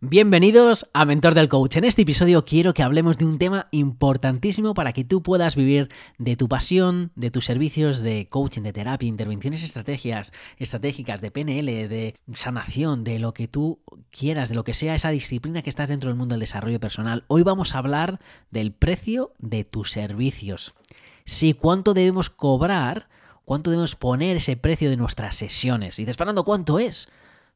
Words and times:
Bienvenidos 0.00 0.86
a 0.92 1.04
Mentor 1.04 1.34
del 1.34 1.48
Coach. 1.48 1.74
En 1.74 1.82
este 1.82 2.02
episodio 2.02 2.44
quiero 2.44 2.72
que 2.72 2.84
hablemos 2.84 3.18
de 3.18 3.26
un 3.26 3.36
tema 3.36 3.66
importantísimo 3.72 4.72
para 4.72 4.92
que 4.92 5.02
tú 5.02 5.24
puedas 5.24 5.56
vivir 5.56 5.88
de 6.18 6.36
tu 6.36 6.48
pasión, 6.48 7.10
de 7.16 7.32
tus 7.32 7.46
servicios 7.46 7.98
de 7.98 8.28
coaching, 8.28 8.62
de 8.62 8.72
terapia, 8.72 9.08
intervenciones 9.08 9.64
estrategias, 9.64 10.32
estratégicas, 10.56 11.20
de 11.20 11.32
PNL, 11.32 11.88
de 11.88 12.14
sanación, 12.32 13.02
de 13.02 13.18
lo 13.18 13.34
que 13.34 13.48
tú 13.48 13.80
quieras, 14.12 14.50
de 14.50 14.54
lo 14.54 14.62
que 14.62 14.72
sea 14.72 14.94
esa 14.94 15.10
disciplina 15.10 15.62
que 15.62 15.70
estás 15.70 15.88
dentro 15.88 16.10
del 16.10 16.16
mundo 16.16 16.34
del 16.34 16.40
desarrollo 16.40 16.78
personal. 16.78 17.24
Hoy 17.26 17.42
vamos 17.42 17.74
a 17.74 17.78
hablar 17.78 18.20
del 18.52 18.70
precio 18.70 19.32
de 19.40 19.64
tus 19.64 19.90
servicios. 19.90 20.76
Sí, 21.24 21.54
cuánto 21.54 21.92
debemos 21.92 22.30
cobrar, 22.30 23.08
cuánto 23.44 23.70
debemos 23.70 23.96
poner 23.96 24.36
ese 24.36 24.56
precio 24.56 24.90
de 24.90 24.96
nuestras 24.96 25.34
sesiones. 25.34 25.98
Y 25.98 26.02
dices, 26.02 26.16
Fernando, 26.16 26.44
¿cuánto 26.44 26.78
es? 26.78 27.08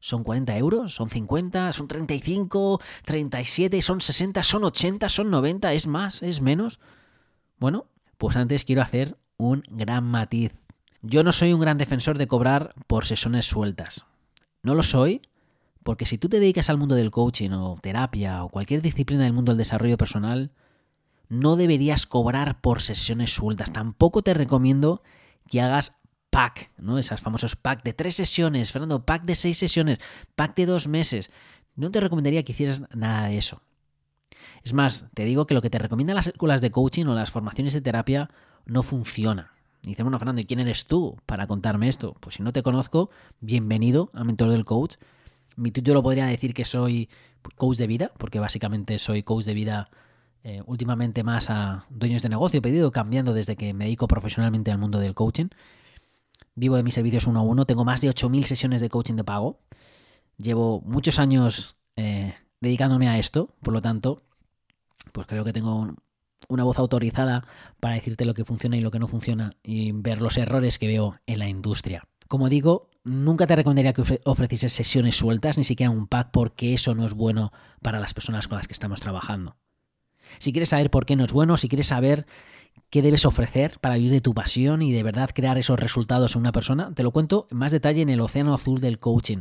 ¿Son 0.03 0.25
40 0.25 0.57
euros? 0.57 0.93
¿Son 0.93 1.09
50? 1.09 1.71
¿Son 1.71 1.87
35? 1.87 2.81
¿37? 3.05 3.81
¿Son 3.81 4.01
60? 4.01 4.43
¿Son 4.43 4.65
80? 4.65 5.07
¿Son 5.07 5.31
90? 5.31 5.71
¿Es 5.71 5.87
más? 5.87 6.21
¿Es 6.21 6.41
menos? 6.41 6.81
Bueno, 7.57 7.85
pues 8.17 8.35
antes 8.35 8.65
quiero 8.65 8.81
hacer 8.81 9.17
un 9.37 9.63
gran 9.69 10.03
matiz. 10.03 10.55
Yo 11.01 11.23
no 11.23 11.31
soy 11.31 11.53
un 11.53 11.61
gran 11.61 11.77
defensor 11.77 12.17
de 12.17 12.27
cobrar 12.27 12.75
por 12.87 13.05
sesiones 13.05 13.45
sueltas. 13.45 14.05
No 14.61 14.75
lo 14.75 14.83
soy 14.83 15.21
porque 15.83 16.05
si 16.05 16.17
tú 16.17 16.27
te 16.27 16.41
dedicas 16.41 16.69
al 16.69 16.77
mundo 16.77 16.95
del 16.95 17.09
coaching 17.09 17.51
o 17.51 17.77
terapia 17.81 18.43
o 18.43 18.49
cualquier 18.49 18.81
disciplina 18.81 19.23
del 19.23 19.31
mundo 19.31 19.53
del 19.53 19.59
desarrollo 19.59 19.95
personal, 19.95 20.51
no 21.29 21.55
deberías 21.55 22.07
cobrar 22.07 22.59
por 22.59 22.81
sesiones 22.81 23.33
sueltas. 23.33 23.71
Tampoco 23.71 24.21
te 24.21 24.33
recomiendo 24.33 25.01
que 25.49 25.61
hagas 25.61 25.93
pack, 26.33 26.71
¿no? 26.79 26.97
Esas 26.97 27.21
famosos 27.21 27.55
pack 27.55 27.83
de 27.83 27.93
tres 27.93 28.15
sesiones, 28.15 28.71
Fernando, 28.71 29.05
pack 29.05 29.23
de 29.23 29.35
seis 29.35 29.55
sesiones, 29.59 29.99
pack 30.35 30.55
de 30.55 30.65
dos 30.65 30.87
meses. 30.87 31.29
No 31.75 31.91
te 31.91 31.99
recomendaría 31.99 32.43
que 32.43 32.53
hicieras 32.53 32.81
nada 32.95 33.27
de 33.27 33.37
eso. 33.37 33.61
Es 34.63 34.73
más, 34.73 35.05
te 35.13 35.25
digo 35.25 35.45
que 35.45 35.53
lo 35.53 35.61
que 35.61 35.69
te 35.69 35.77
recomiendan 35.77 36.15
las 36.15 36.25
escuelas 36.25 36.59
de 36.61 36.71
coaching 36.71 37.05
o 37.05 37.13
las 37.13 37.29
formaciones 37.29 37.73
de 37.73 37.81
terapia 37.81 38.31
no 38.65 38.81
funciona. 38.81 39.53
dice, 39.83 40.01
bueno, 40.01 40.17
Fernando, 40.17 40.41
¿y 40.41 40.45
quién 40.45 40.59
eres 40.59 40.87
tú 40.87 41.17
para 41.27 41.45
contarme 41.45 41.87
esto? 41.87 42.15
Pues 42.19 42.35
si 42.35 42.43
no 42.43 42.51
te 42.51 42.63
conozco, 42.63 43.11
bienvenido 43.39 44.09
a 44.13 44.23
Mentor 44.23 44.49
del 44.49 44.65
Coach. 44.65 44.95
Mi 45.55 45.69
título 45.69 46.01
podría 46.01 46.25
decir 46.25 46.55
que 46.55 46.65
soy 46.65 47.09
coach 47.57 47.77
de 47.77 47.85
vida, 47.85 48.11
porque 48.17 48.39
básicamente 48.39 48.97
soy 48.97 49.21
coach 49.21 49.45
de 49.45 49.53
vida 49.53 49.91
eh, 50.43 50.63
últimamente 50.65 51.23
más 51.23 51.51
a 51.51 51.85
dueños 51.91 52.23
de 52.23 52.29
negocio, 52.29 52.57
he 52.57 52.61
pedido 52.61 52.91
cambiando 52.91 53.33
desde 53.33 53.55
que 53.55 53.75
me 53.75 53.85
dedico 53.85 54.07
profesionalmente 54.07 54.71
al 54.71 54.79
mundo 54.79 54.97
del 54.97 55.13
coaching. 55.13 55.49
Vivo 56.55 56.75
de 56.75 56.83
mis 56.83 56.93
servicios 56.93 57.27
uno 57.27 57.39
a 57.39 57.43
uno. 57.43 57.65
Tengo 57.65 57.85
más 57.85 58.01
de 58.01 58.09
8.000 58.09 58.43
sesiones 58.45 58.81
de 58.81 58.89
coaching 58.89 59.15
de 59.15 59.23
pago. 59.23 59.59
Llevo 60.37 60.81
muchos 60.81 61.19
años 61.19 61.77
eh, 61.95 62.33
dedicándome 62.61 63.07
a 63.07 63.17
esto. 63.17 63.55
Por 63.61 63.73
lo 63.73 63.81
tanto, 63.81 64.23
pues 65.11 65.27
creo 65.27 65.43
que 65.43 65.53
tengo 65.53 65.95
una 66.49 66.63
voz 66.63 66.77
autorizada 66.79 67.45
para 67.79 67.95
decirte 67.95 68.25
lo 68.25 68.33
que 68.33 68.45
funciona 68.45 68.77
y 68.77 68.81
lo 68.81 68.91
que 68.91 68.99
no 68.99 69.07
funciona 69.07 69.55
y 69.63 69.91
ver 69.91 70.21
los 70.21 70.37
errores 70.37 70.79
que 70.79 70.87
veo 70.87 71.19
en 71.25 71.39
la 71.39 71.47
industria. 71.47 72.07
Como 72.27 72.49
digo, 72.49 72.89
nunca 73.03 73.47
te 73.47 73.55
recomendaría 73.55 73.93
que 73.93 74.19
ofrecieses 74.25 74.73
sesiones 74.73 75.15
sueltas, 75.15 75.57
ni 75.57 75.63
siquiera 75.63 75.91
un 75.91 76.07
pack, 76.07 76.31
porque 76.31 76.73
eso 76.73 76.95
no 76.95 77.05
es 77.05 77.13
bueno 77.13 77.51
para 77.81 77.99
las 77.99 78.13
personas 78.13 78.47
con 78.47 78.57
las 78.57 78.67
que 78.67 78.73
estamos 78.73 78.99
trabajando. 78.99 79.57
Si 80.39 80.51
quieres 80.51 80.69
saber 80.69 80.89
por 80.89 81.05
qué 81.05 81.15
no 81.15 81.25
es 81.25 81.33
bueno, 81.33 81.57
si 81.57 81.67
quieres 81.67 81.87
saber 81.87 82.25
qué 82.93 83.01
debes 83.01 83.25
ofrecer 83.25 83.79
para 83.79 83.95
vivir 83.95 84.11
de 84.11 84.21
tu 84.21 84.35
pasión 84.35 84.83
y 84.83 84.91
de 84.91 85.01
verdad 85.01 85.31
crear 85.33 85.57
esos 85.57 85.79
resultados 85.79 86.35
en 86.35 86.41
una 86.41 86.51
persona, 86.51 86.93
te 86.93 87.01
lo 87.01 87.09
cuento 87.09 87.47
en 87.49 87.57
más 87.57 87.71
detalle 87.71 88.03
en 88.03 88.09
el 88.09 88.21
Océano 88.21 88.53
Azul 88.53 88.79
del 88.81 88.99
Coaching. 88.99 89.39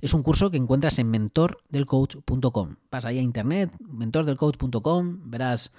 Es 0.00 0.14
un 0.14 0.22
curso 0.22 0.50
que 0.50 0.56
encuentras 0.56 0.98
en 0.98 1.10
mentordelcoach.com. 1.10 2.76
Vas 2.90 3.04
ahí 3.04 3.18
a 3.18 3.20
internet, 3.20 3.70
mentordelcoach.com, 3.78 5.18
verás 5.24 5.74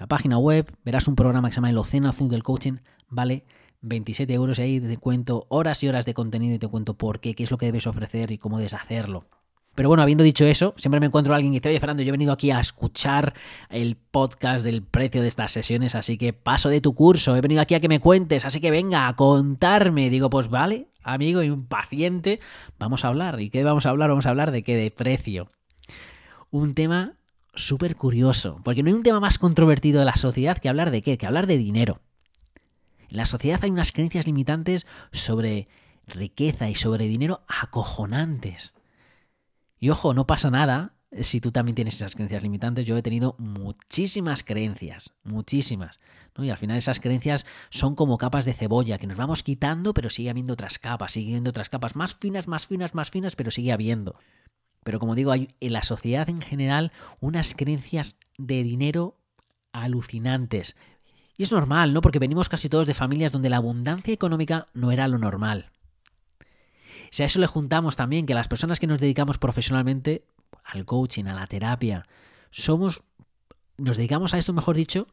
la 0.00 0.08
página 0.08 0.36
web, 0.36 0.76
verás 0.84 1.06
un 1.06 1.14
programa 1.14 1.48
que 1.48 1.52
se 1.52 1.58
llama 1.58 1.70
El 1.70 1.78
Océano 1.78 2.08
Azul 2.08 2.28
del 2.28 2.42
Coaching, 2.42 2.78
vale 3.08 3.44
27 3.82 4.34
euros 4.34 4.58
y 4.58 4.62
ahí 4.62 4.80
te 4.80 4.96
cuento 4.96 5.46
horas 5.50 5.80
y 5.84 5.88
horas 5.88 6.04
de 6.06 6.14
contenido 6.14 6.56
y 6.56 6.58
te 6.58 6.66
cuento 6.66 6.94
por 6.94 7.20
qué, 7.20 7.36
qué 7.36 7.44
es 7.44 7.52
lo 7.52 7.56
que 7.56 7.66
debes 7.66 7.86
ofrecer 7.86 8.32
y 8.32 8.38
cómo 8.38 8.58
debes 8.58 8.74
hacerlo. 8.74 9.28
Pero 9.74 9.88
bueno, 9.88 10.02
habiendo 10.02 10.22
dicho 10.22 10.44
eso, 10.46 10.74
siempre 10.76 11.00
me 11.00 11.06
encuentro 11.06 11.32
a 11.32 11.36
alguien 11.36 11.52
que 11.52 11.58
dice, 11.58 11.68
oye 11.70 11.80
Fernando, 11.80 12.02
yo 12.02 12.10
he 12.10 12.12
venido 12.12 12.32
aquí 12.32 12.50
a 12.50 12.60
escuchar 12.60 13.34
el 13.70 13.96
podcast 13.96 14.64
del 14.64 14.82
precio 14.82 15.20
de 15.20 15.28
estas 15.28 15.50
sesiones, 15.50 15.94
así 15.94 16.16
que 16.16 16.32
paso 16.32 16.68
de 16.68 16.80
tu 16.80 16.94
curso, 16.94 17.34
he 17.34 17.40
venido 17.40 17.60
aquí 17.60 17.74
a 17.74 17.80
que 17.80 17.88
me 17.88 18.00
cuentes, 18.00 18.44
así 18.44 18.60
que 18.60 18.70
venga 18.70 19.08
a 19.08 19.16
contarme. 19.16 20.10
Digo, 20.10 20.30
pues 20.30 20.48
vale, 20.48 20.88
amigo 21.02 21.42
y 21.42 21.50
un 21.50 21.66
paciente, 21.66 22.40
vamos 22.78 23.04
a 23.04 23.08
hablar. 23.08 23.40
¿Y 23.40 23.50
qué 23.50 23.64
vamos 23.64 23.86
a 23.86 23.90
hablar? 23.90 24.10
Vamos 24.10 24.26
a 24.26 24.30
hablar 24.30 24.52
de 24.52 24.62
qué, 24.62 24.76
de 24.76 24.90
precio. 24.90 25.50
Un 26.50 26.74
tema 26.74 27.14
súper 27.56 27.96
curioso, 27.96 28.60
porque 28.64 28.82
no 28.82 28.88
hay 28.88 28.94
un 28.94 29.02
tema 29.02 29.20
más 29.20 29.38
controvertido 29.38 29.98
de 29.98 30.06
la 30.06 30.16
sociedad 30.16 30.58
que 30.58 30.68
hablar 30.68 30.90
de 30.90 31.02
qué, 31.02 31.18
que 31.18 31.26
hablar 31.26 31.46
de 31.46 31.58
dinero. 31.58 32.00
En 33.08 33.16
la 33.16 33.26
sociedad 33.26 33.60
hay 33.62 33.70
unas 33.70 33.92
creencias 33.92 34.26
limitantes 34.26 34.86
sobre 35.12 35.68
riqueza 36.06 36.68
y 36.68 36.74
sobre 36.74 37.06
dinero 37.06 37.42
acojonantes. 37.48 38.74
Y 39.84 39.90
ojo, 39.90 40.14
no 40.14 40.26
pasa 40.26 40.50
nada 40.50 40.94
si 41.20 41.42
tú 41.42 41.52
también 41.52 41.74
tienes 41.74 41.96
esas 41.96 42.14
creencias 42.14 42.42
limitantes. 42.42 42.86
Yo 42.86 42.96
he 42.96 43.02
tenido 43.02 43.36
muchísimas 43.36 44.42
creencias, 44.42 45.12
muchísimas. 45.24 46.00
Y 46.38 46.48
al 46.48 46.56
final 46.56 46.78
esas 46.78 47.00
creencias 47.00 47.44
son 47.68 47.94
como 47.94 48.16
capas 48.16 48.46
de 48.46 48.54
cebolla 48.54 48.96
que 48.96 49.06
nos 49.06 49.18
vamos 49.18 49.42
quitando, 49.42 49.92
pero 49.92 50.08
sigue 50.08 50.30
habiendo 50.30 50.54
otras 50.54 50.78
capas, 50.78 51.12
sigue 51.12 51.32
habiendo 51.32 51.50
otras 51.50 51.68
capas 51.68 51.96
más 51.96 52.14
finas, 52.14 52.48
más 52.48 52.66
finas, 52.66 52.94
más 52.94 53.10
finas, 53.10 53.36
pero 53.36 53.50
sigue 53.50 53.72
habiendo. 53.72 54.16
Pero 54.84 54.98
como 54.98 55.14
digo, 55.14 55.32
hay 55.32 55.48
en 55.60 55.74
la 55.74 55.82
sociedad 55.82 56.30
en 56.30 56.40
general 56.40 56.90
unas 57.20 57.54
creencias 57.54 58.16
de 58.38 58.62
dinero 58.62 59.18
alucinantes. 59.72 60.76
Y 61.36 61.42
es 61.42 61.52
normal, 61.52 61.92
¿no? 61.92 62.00
Porque 62.00 62.20
venimos 62.20 62.48
casi 62.48 62.70
todos 62.70 62.86
de 62.86 62.94
familias 62.94 63.32
donde 63.32 63.50
la 63.50 63.58
abundancia 63.58 64.14
económica 64.14 64.64
no 64.72 64.92
era 64.92 65.08
lo 65.08 65.18
normal. 65.18 65.73
Si 67.10 67.22
a 67.22 67.26
eso 67.26 67.38
le 67.38 67.46
juntamos 67.46 67.96
también 67.96 68.26
que 68.26 68.34
las 68.34 68.48
personas 68.48 68.80
que 68.80 68.86
nos 68.86 68.98
dedicamos 68.98 69.38
profesionalmente 69.38 70.24
al 70.64 70.84
coaching, 70.84 71.24
a 71.24 71.34
la 71.34 71.46
terapia, 71.46 72.06
somos, 72.50 73.02
nos 73.76 73.96
dedicamos 73.96 74.34
a 74.34 74.38
esto, 74.38 74.52
mejor 74.52 74.76
dicho, 74.76 75.06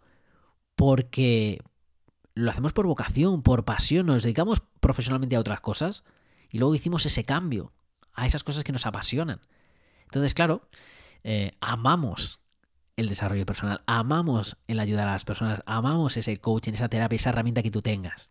porque 0.75 1.61
lo 2.33 2.51
hacemos 2.51 2.73
por 2.73 2.87
vocación, 2.87 3.41
por 3.41 3.65
pasión, 3.65 4.05
nos 4.05 4.23
dedicamos 4.23 4.61
profesionalmente 4.79 5.35
a 5.35 5.39
otras 5.39 5.61
cosas 5.61 6.03
y 6.49 6.59
luego 6.59 6.75
hicimos 6.75 7.05
ese 7.05 7.23
cambio 7.23 7.73
a 8.13 8.25
esas 8.25 8.43
cosas 8.43 8.63
que 8.63 8.71
nos 8.71 8.85
apasionan. 8.85 9.41
Entonces, 10.03 10.33
claro, 10.33 10.67
eh, 11.23 11.53
amamos 11.61 12.41
el 12.97 13.09
desarrollo 13.09 13.45
personal, 13.45 13.81
amamos 13.85 14.57
el 14.67 14.79
ayudar 14.79 15.07
a 15.07 15.13
las 15.13 15.25
personas, 15.25 15.61
amamos 15.65 16.17
ese 16.17 16.37
coaching, 16.37 16.73
esa 16.73 16.89
terapia, 16.89 17.15
esa 17.15 17.29
herramienta 17.29 17.63
que 17.63 17.71
tú 17.71 17.81
tengas. 17.81 18.29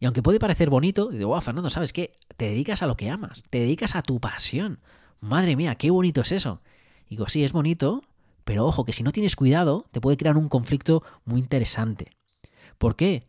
Y 0.00 0.06
aunque 0.06 0.22
puede 0.22 0.38
parecer 0.38 0.70
bonito, 0.70 1.10
digo, 1.10 1.28
wow, 1.28 1.42
Fernando, 1.42 1.68
¿sabes 1.68 1.92
qué? 1.92 2.18
Te 2.38 2.46
dedicas 2.46 2.82
a 2.82 2.86
lo 2.86 2.96
que 2.96 3.10
amas, 3.10 3.44
te 3.50 3.58
dedicas 3.58 3.94
a 3.94 4.02
tu 4.02 4.18
pasión. 4.18 4.80
Madre 5.20 5.56
mía, 5.56 5.74
qué 5.74 5.90
bonito 5.90 6.22
es 6.22 6.32
eso. 6.32 6.62
digo, 7.10 7.28
sí, 7.28 7.44
es 7.44 7.52
bonito, 7.52 8.02
pero 8.44 8.64
ojo, 8.64 8.86
que 8.86 8.94
si 8.94 9.02
no 9.02 9.12
tienes 9.12 9.36
cuidado, 9.36 9.84
te 9.90 10.00
puede 10.00 10.16
crear 10.16 10.38
un 10.38 10.48
conflicto 10.48 11.02
muy 11.26 11.40
interesante. 11.40 12.16
¿Por 12.78 12.96
qué? 12.96 13.28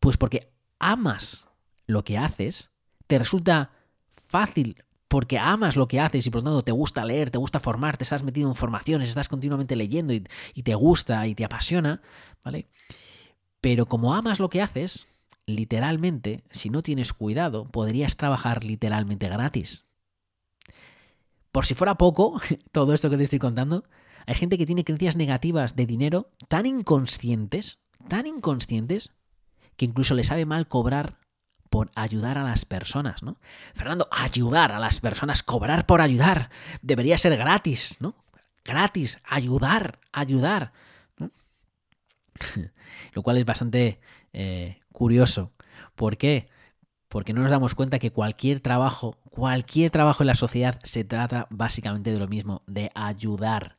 Pues 0.00 0.16
porque 0.16 0.50
amas 0.78 1.44
lo 1.86 2.02
que 2.02 2.16
haces, 2.16 2.70
te 3.06 3.18
resulta 3.18 3.72
fácil 4.10 4.82
porque 5.08 5.38
amas 5.38 5.76
lo 5.76 5.86
que 5.86 6.00
haces 6.00 6.26
y 6.26 6.30
por 6.30 6.40
lo 6.40 6.44
tanto 6.44 6.64
te 6.64 6.72
gusta 6.72 7.04
leer, 7.04 7.30
te 7.30 7.38
gusta 7.38 7.60
formar, 7.60 7.98
te 7.98 8.04
estás 8.04 8.22
metido 8.22 8.48
en 8.48 8.54
formaciones, 8.54 9.10
estás 9.10 9.28
continuamente 9.28 9.76
leyendo 9.76 10.14
y, 10.14 10.24
y 10.54 10.62
te 10.62 10.74
gusta 10.74 11.26
y 11.26 11.34
te 11.34 11.44
apasiona, 11.44 12.00
¿vale? 12.42 12.66
Pero 13.60 13.84
como 13.84 14.14
amas 14.14 14.40
lo 14.40 14.48
que 14.48 14.62
haces, 14.62 15.15
literalmente, 15.46 16.44
si 16.50 16.70
no 16.70 16.82
tienes 16.82 17.12
cuidado, 17.12 17.70
podrías 17.70 18.16
trabajar 18.16 18.64
literalmente 18.64 19.28
gratis. 19.28 19.86
Por 21.52 21.64
si 21.64 21.74
fuera 21.74 21.96
poco, 21.96 22.40
todo 22.72 22.92
esto 22.92 23.08
que 23.08 23.16
te 23.16 23.24
estoy 23.24 23.38
contando, 23.38 23.84
hay 24.26 24.34
gente 24.34 24.58
que 24.58 24.66
tiene 24.66 24.84
creencias 24.84 25.16
negativas 25.16 25.76
de 25.76 25.86
dinero 25.86 26.30
tan 26.48 26.66
inconscientes, 26.66 27.78
tan 28.08 28.26
inconscientes, 28.26 29.14
que 29.76 29.84
incluso 29.84 30.14
le 30.14 30.24
sabe 30.24 30.46
mal 30.46 30.66
cobrar 30.66 31.18
por 31.70 31.90
ayudar 31.94 32.38
a 32.38 32.44
las 32.44 32.64
personas, 32.64 33.22
¿no? 33.22 33.38
Fernando, 33.74 34.08
ayudar 34.10 34.72
a 34.72 34.80
las 34.80 35.00
personas, 35.00 35.42
cobrar 35.42 35.86
por 35.86 36.00
ayudar, 36.00 36.50
debería 36.82 37.18
ser 37.18 37.36
gratis, 37.36 37.98
¿no? 38.00 38.14
Gratis, 38.64 39.18
ayudar, 39.24 40.00
ayudar. 40.12 40.72
Lo 43.12 43.22
cual 43.22 43.38
es 43.38 43.44
bastante 43.44 44.00
eh, 44.32 44.80
curioso. 44.96 45.52
¿Por 45.94 46.16
qué? 46.16 46.48
Porque 47.08 47.34
no 47.34 47.42
nos 47.42 47.50
damos 47.50 47.74
cuenta 47.74 47.98
que 47.98 48.12
cualquier 48.12 48.60
trabajo, 48.60 49.18
cualquier 49.28 49.90
trabajo 49.90 50.22
en 50.22 50.28
la 50.28 50.34
sociedad 50.34 50.80
se 50.84 51.04
trata 51.04 51.46
básicamente 51.50 52.10
de 52.12 52.18
lo 52.18 52.28
mismo, 52.28 52.62
de 52.66 52.90
ayudar, 52.94 53.75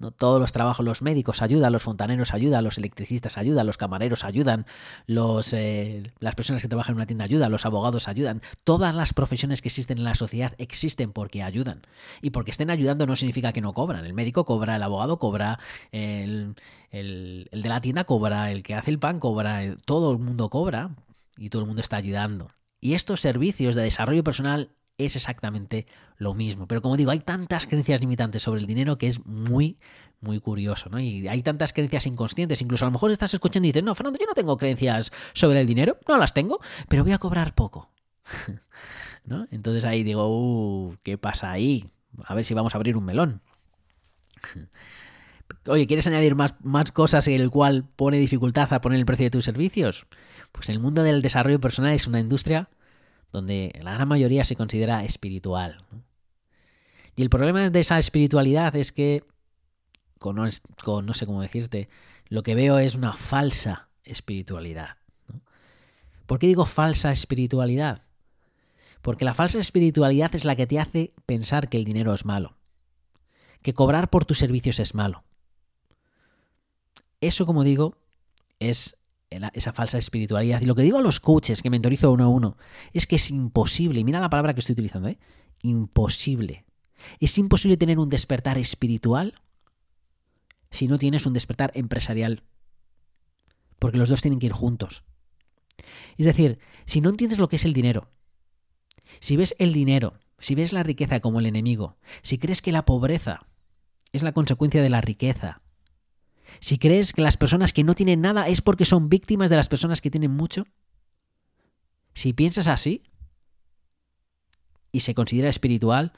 ¿no? 0.00 0.10
Todos 0.10 0.40
los 0.40 0.52
trabajos, 0.52 0.84
los 0.84 1.02
médicos 1.02 1.42
ayudan, 1.42 1.72
los 1.72 1.82
fontaneros 1.82 2.34
ayudan, 2.34 2.64
los 2.64 2.78
electricistas 2.78 3.38
ayudan, 3.38 3.66
los 3.66 3.76
camareros 3.76 4.24
ayudan, 4.24 4.66
los, 5.06 5.52
eh, 5.52 6.02
las 6.18 6.34
personas 6.34 6.62
que 6.62 6.68
trabajan 6.68 6.94
en 6.94 6.96
una 6.96 7.06
tienda 7.06 7.24
ayudan, 7.24 7.52
los 7.52 7.66
abogados 7.66 8.08
ayudan. 8.08 8.42
Todas 8.64 8.94
las 8.94 9.12
profesiones 9.12 9.62
que 9.62 9.68
existen 9.68 9.98
en 9.98 10.04
la 10.04 10.14
sociedad 10.14 10.54
existen 10.58 11.12
porque 11.12 11.42
ayudan. 11.42 11.82
Y 12.22 12.30
porque 12.30 12.50
estén 12.50 12.70
ayudando 12.70 13.06
no 13.06 13.14
significa 13.14 13.52
que 13.52 13.60
no 13.60 13.72
cobran. 13.72 14.04
El 14.04 14.14
médico 14.14 14.44
cobra, 14.44 14.76
el 14.76 14.82
abogado 14.82 15.18
cobra, 15.18 15.58
el, 15.92 16.56
el 16.90 17.48
de 17.52 17.68
la 17.68 17.80
tienda 17.80 18.04
cobra, 18.04 18.50
el 18.50 18.62
que 18.62 18.74
hace 18.74 18.90
el 18.90 18.98
pan 18.98 19.20
cobra, 19.20 19.76
todo 19.84 20.12
el 20.12 20.18
mundo 20.18 20.48
cobra 20.48 20.90
y 21.36 21.50
todo 21.50 21.62
el 21.62 21.68
mundo 21.68 21.82
está 21.82 21.96
ayudando. 21.96 22.50
Y 22.80 22.94
estos 22.94 23.20
servicios 23.20 23.74
de 23.74 23.82
desarrollo 23.82 24.24
personal 24.24 24.70
es 25.06 25.16
exactamente 25.16 25.86
lo 26.16 26.34
mismo. 26.34 26.66
Pero 26.66 26.82
como 26.82 26.96
digo, 26.96 27.10
hay 27.10 27.20
tantas 27.20 27.66
creencias 27.66 28.00
limitantes 28.00 28.42
sobre 28.42 28.60
el 28.60 28.66
dinero 28.66 28.98
que 28.98 29.08
es 29.08 29.24
muy, 29.24 29.78
muy 30.20 30.40
curioso, 30.40 30.88
¿no? 30.90 31.00
Y 31.00 31.26
hay 31.28 31.42
tantas 31.42 31.72
creencias 31.72 32.06
inconscientes. 32.06 32.60
Incluso 32.62 32.84
a 32.84 32.88
lo 32.88 32.92
mejor 32.92 33.10
estás 33.10 33.34
escuchando 33.34 33.66
y 33.66 33.70
dices, 33.70 33.82
no, 33.82 33.94
Fernando, 33.94 34.18
yo 34.18 34.26
no 34.26 34.34
tengo 34.34 34.56
creencias 34.56 35.12
sobre 35.32 35.60
el 35.60 35.66
dinero, 35.66 35.98
no 36.08 36.18
las 36.18 36.34
tengo, 36.34 36.60
pero 36.88 37.04
voy 37.04 37.12
a 37.12 37.18
cobrar 37.18 37.54
poco. 37.54 37.90
¿No? 39.24 39.46
Entonces 39.50 39.84
ahí 39.84 40.02
digo, 40.02 40.28
uh, 40.28 40.96
¿qué 41.02 41.18
pasa 41.18 41.50
ahí? 41.50 41.90
A 42.24 42.34
ver 42.34 42.44
si 42.44 42.54
vamos 42.54 42.74
a 42.74 42.78
abrir 42.78 42.96
un 42.96 43.04
melón. 43.04 43.42
Oye, 45.66 45.86
¿quieres 45.86 46.06
añadir 46.06 46.34
más, 46.36 46.54
más 46.62 46.92
cosas 46.92 47.26
en 47.28 47.40
el 47.40 47.50
cual 47.50 47.84
pone 47.96 48.18
dificultad 48.18 48.72
a 48.72 48.80
poner 48.80 48.98
el 48.98 49.06
precio 49.06 49.24
de 49.24 49.30
tus 49.30 49.44
servicios? 49.44 50.06
Pues 50.52 50.68
el 50.68 50.78
mundo 50.78 51.02
del 51.02 51.22
desarrollo 51.22 51.60
personal 51.60 51.92
es 51.92 52.06
una 52.06 52.20
industria 52.20 52.68
donde 53.32 53.78
la 53.82 53.94
gran 53.94 54.08
mayoría 54.08 54.44
se 54.44 54.56
considera 54.56 55.04
espiritual. 55.04 55.84
Y 57.16 57.22
el 57.22 57.30
problema 57.30 57.70
de 57.70 57.80
esa 57.80 57.98
espiritualidad 57.98 58.74
es 58.76 58.92
que, 58.92 59.24
con, 60.18 60.36
no 60.36 61.14
sé 61.14 61.26
cómo 61.26 61.42
decirte, 61.42 61.88
lo 62.28 62.42
que 62.42 62.54
veo 62.54 62.78
es 62.78 62.94
una 62.94 63.12
falsa 63.12 63.88
espiritualidad. 64.04 64.96
¿Por 66.26 66.38
qué 66.38 66.46
digo 66.46 66.64
falsa 66.64 67.10
espiritualidad? 67.10 68.02
Porque 69.02 69.24
la 69.24 69.34
falsa 69.34 69.58
espiritualidad 69.58 70.34
es 70.34 70.44
la 70.44 70.56
que 70.56 70.66
te 70.66 70.78
hace 70.78 71.12
pensar 71.26 71.68
que 71.68 71.76
el 71.76 71.84
dinero 71.84 72.14
es 72.14 72.24
malo, 72.24 72.56
que 73.62 73.74
cobrar 73.74 74.10
por 74.10 74.24
tus 74.24 74.38
servicios 74.38 74.78
es 74.78 74.94
malo. 74.94 75.24
Eso, 77.20 77.46
como 77.46 77.64
digo, 77.64 77.96
es 78.60 78.96
esa 79.30 79.72
falsa 79.72 79.98
espiritualidad. 79.98 80.60
Y 80.60 80.66
lo 80.66 80.74
que 80.74 80.82
digo 80.82 80.98
a 80.98 81.02
los 81.02 81.20
coaches 81.20 81.62
que 81.62 81.70
mentorizo 81.70 82.10
uno 82.10 82.24
a 82.24 82.28
uno 82.28 82.56
es 82.92 83.06
que 83.06 83.16
es 83.16 83.30
imposible, 83.30 84.04
mira 84.04 84.20
la 84.20 84.30
palabra 84.30 84.54
que 84.54 84.60
estoy 84.60 84.74
utilizando, 84.74 85.08
¿eh? 85.08 85.18
imposible. 85.62 86.64
Es 87.18 87.38
imposible 87.38 87.76
tener 87.76 87.98
un 87.98 88.08
despertar 88.08 88.58
espiritual 88.58 89.34
si 90.70 90.86
no 90.88 90.98
tienes 90.98 91.26
un 91.26 91.32
despertar 91.32 91.72
empresarial. 91.74 92.42
Porque 93.78 93.98
los 93.98 94.08
dos 94.08 94.20
tienen 94.20 94.38
que 94.38 94.46
ir 94.46 94.52
juntos. 94.52 95.04
Es 96.18 96.26
decir, 96.26 96.58
si 96.84 97.00
no 97.00 97.08
entiendes 97.08 97.38
lo 97.38 97.48
que 97.48 97.56
es 97.56 97.64
el 97.64 97.72
dinero, 97.72 98.10
si 99.20 99.36
ves 99.36 99.54
el 99.58 99.72
dinero, 99.72 100.18
si 100.38 100.54
ves 100.54 100.72
la 100.72 100.82
riqueza 100.82 101.20
como 101.20 101.40
el 101.40 101.46
enemigo, 101.46 101.96
si 102.22 102.38
crees 102.38 102.62
que 102.62 102.72
la 102.72 102.84
pobreza 102.84 103.46
es 104.12 104.22
la 104.22 104.32
consecuencia 104.32 104.82
de 104.82 104.90
la 104.90 105.00
riqueza, 105.00 105.62
si 106.58 106.78
crees 106.78 107.12
que 107.12 107.22
las 107.22 107.36
personas 107.36 107.72
que 107.72 107.84
no 107.84 107.94
tienen 107.94 108.20
nada 108.20 108.48
es 108.48 108.60
porque 108.60 108.84
son 108.84 109.08
víctimas 109.08 109.50
de 109.50 109.56
las 109.56 109.68
personas 109.68 110.00
que 110.00 110.10
tienen 110.10 110.32
mucho, 110.32 110.66
si 112.14 112.32
piensas 112.32 112.66
así 112.66 113.04
y 114.92 115.00
se 115.00 115.14
considera 115.14 115.48
espiritual, 115.48 116.12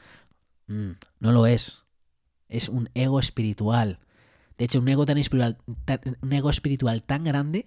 mm, 0.66 0.92
no 1.20 1.32
lo 1.32 1.46
es. 1.46 1.82
Es 2.48 2.68
un 2.68 2.88
ego 2.94 3.20
espiritual. 3.20 4.00
De 4.58 4.64
hecho, 4.64 4.80
un 4.80 4.88
ego, 4.88 5.06
tan 5.06 5.18
espiritual, 5.18 5.58
un 6.20 6.32
ego 6.32 6.50
espiritual 6.50 7.02
tan 7.02 7.24
grande 7.24 7.66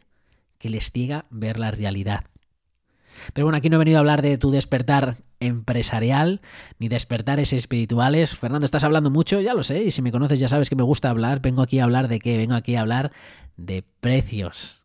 que 0.57 0.69
les 0.69 0.91
ciega 0.91 1.25
ver 1.29 1.59
la 1.59 1.71
realidad. 1.71 2.25
Pero 3.33 3.45
bueno, 3.45 3.57
aquí 3.57 3.69
no 3.69 3.75
he 3.75 3.79
venido 3.79 3.97
a 3.97 4.00
hablar 4.00 4.21
de 4.21 4.38
tu 4.38 4.51
despertar 4.51 5.15
empresarial 5.39 6.41
ni 6.79 6.88
despertares 6.88 7.53
espirituales. 7.53 8.35
Fernando, 8.35 8.65
estás 8.65 8.83
hablando 8.83 9.09
mucho, 9.09 9.41
ya 9.41 9.53
lo 9.53 9.63
sé, 9.63 9.83
y 9.83 9.91
si 9.91 10.01
me 10.01 10.12
conoces 10.12 10.39
ya 10.39 10.47
sabes 10.47 10.69
que 10.69 10.75
me 10.75 10.83
gusta 10.83 11.09
hablar. 11.09 11.41
Vengo 11.41 11.62
aquí 11.62 11.79
a 11.79 11.83
hablar 11.83 12.07
de 12.07 12.19
qué? 12.19 12.38
Vengo 12.38 12.56
aquí 12.56 12.75
a 12.75 12.81
hablar 12.81 13.12
de 13.57 13.83
precios. 14.00 14.83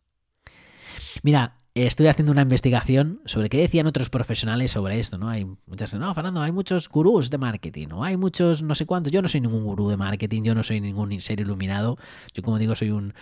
Mira, 1.23 1.57
estoy 1.75 2.07
haciendo 2.07 2.31
una 2.31 2.41
investigación 2.41 3.21
sobre 3.25 3.49
qué 3.49 3.57
decían 3.57 3.87
otros 3.87 4.09
profesionales 4.09 4.71
sobre 4.71 4.99
esto, 4.99 5.17
¿no? 5.17 5.29
Hay 5.29 5.45
muchas, 5.65 5.93
no, 5.93 6.13
Fernando, 6.13 6.41
hay 6.41 6.51
muchos 6.51 6.89
gurús 6.89 7.29
de 7.29 7.37
marketing, 7.37 7.87
o 7.91 8.03
hay 8.03 8.17
muchos 8.17 8.61
no 8.63 8.75
sé 8.75 8.85
cuántos. 8.85 9.11
Yo 9.11 9.21
no 9.21 9.27
soy 9.27 9.41
ningún 9.41 9.63
gurú 9.63 9.89
de 9.89 9.97
marketing, 9.97 10.43
yo 10.43 10.55
no 10.55 10.63
soy 10.63 10.81
ningún 10.81 11.19
ser 11.21 11.39
iluminado. 11.39 11.97
Yo, 12.33 12.43
como 12.43 12.57
digo, 12.57 12.75
soy 12.75 12.91
un, 12.91 13.13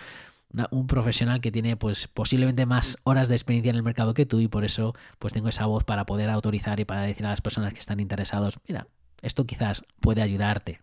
un 0.72 0.88
profesional 0.88 1.42
que 1.42 1.51
tiene 1.51 1.78
pues 1.78 2.07
posiblemente 2.07 2.66
más 2.66 2.98
horas 3.04 3.28
de 3.28 3.36
experiencia 3.36 3.69
en 3.69 3.75
el 3.75 3.84
mercado 3.84 4.13
que 4.13 4.25
tú 4.25 4.40
y 4.40 4.48
por 4.48 4.66
eso 4.66 4.96
pues 5.19 5.34
tengo 5.34 5.50
esa 5.50 5.66
voz 5.68 5.84
para 5.84 6.06
poder 6.06 6.30
autorizar 6.30 6.80
y 6.80 6.86
para 6.86 7.04
decir 7.04 7.25
a 7.25 7.30
las 7.30 7.42
personas 7.42 7.74
que 7.74 7.80
están 7.80 8.00
interesados, 8.00 8.60
mira, 8.68 8.88
esto 9.22 9.46
quizás 9.46 9.84
puede 10.00 10.22
ayudarte. 10.22 10.81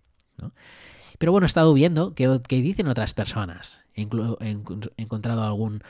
Pero 1.19 1.33
bueno, 1.33 1.47
he 1.47 1.49
estado 1.49 1.73
viendo 1.73 2.15
qué, 2.15 2.29
dicen 2.49 2.89
otras 2.89 3.15
personas. 3.15 3.81
He, 3.95 4.07
encontrado 4.97 5.43
algún, 5.45 5.83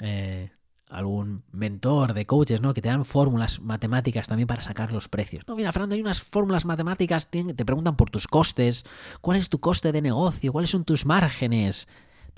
eh, 0.00 0.50
algún 0.88 1.44
mentor 1.52 2.14
de 2.14 2.26
coaches 2.26 2.60
¿no? 2.60 2.74
que 2.74 2.82
te 2.82 2.88
dan 2.88 3.04
fórmulas 3.04 3.60
matemáticas 3.60 4.28
también 4.28 4.46
para 4.46 4.62
sacar 4.62 4.92
los 4.92 5.08
precios. 5.08 5.46
No, 5.46 5.56
mira, 5.56 5.72
Fernando, 5.72 5.94
hay 5.94 6.00
unas 6.00 6.22
fórmulas 6.22 6.64
matemáticas, 6.64 7.30
te, 7.30 7.54
te 7.54 7.64
preguntan 7.64 7.96
por 7.96 8.10
tus 8.10 8.26
costes, 8.26 8.84
cuál 9.20 9.38
es 9.38 9.48
tu 9.48 9.58
coste 9.58 9.92
de 9.92 10.02
negocio, 10.02 10.52
cuáles 10.52 10.70
son 10.70 10.84
tus 10.84 11.04
márgenes. 11.04 11.86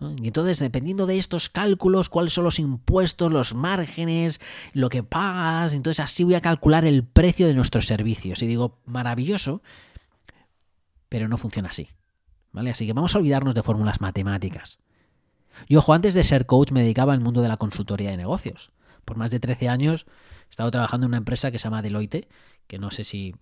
Y 0.01 0.27
entonces, 0.27 0.59
dependiendo 0.59 1.07
de 1.07 1.19
estos 1.19 1.49
cálculos, 1.49 2.09
cuáles 2.09 2.33
son 2.33 2.45
los 2.45 2.59
impuestos, 2.59 3.33
los 3.33 3.55
márgenes, 3.55 4.41
lo 4.73 4.89
que 4.89 5.03
pagas, 5.03 5.73
entonces 5.73 6.01
así 6.01 6.25
voy 6.25 6.35
a 6.35 6.41
calcular 6.41 6.85
el 6.85 7.05
precio 7.05 7.47
de 7.47 7.55
nuestros 7.55 7.87
servicios. 7.87 8.43
Y 8.43 8.47
digo, 8.47 8.81
maravilloso, 8.85 9.63
pero 11.09 11.29
no 11.29 11.39
funciona 11.39 11.69
así. 11.69 11.89
¿Vale? 12.53 12.71
Así 12.71 12.87
que 12.87 12.93
vamos 12.93 13.15
a 13.15 13.19
olvidarnos 13.19 13.55
de 13.55 13.63
fórmulas 13.63 14.01
matemáticas. 14.01 14.79
Y 15.69 15.77
ojo, 15.77 15.95
antes 15.95 16.15
de 16.15 16.25
ser 16.25 16.47
coach 16.47 16.73
me 16.73 16.83
dedicaba 16.83 17.13
al 17.13 17.21
mundo 17.21 17.43
de 17.43 17.49
la 17.49 17.57
consultoría 17.57 18.11
de 18.11 18.17
negocios. 18.17 18.73
Por 19.05 19.17
más 19.17 19.31
de 19.31 19.41
13 19.41 19.69
años 19.69 20.07
he 20.49 20.51
estado 20.51 20.71
trabajando 20.71 21.07
en 21.07 21.11
una 21.11 21.19
empresa 21.19 21.51
que 21.51 21.59
se 21.59 21.65
llama 21.65 21.83
Deloitte, 21.83 22.29
que 22.67 22.79
no 22.79 22.91
sé 22.91 23.05
si 23.05 23.35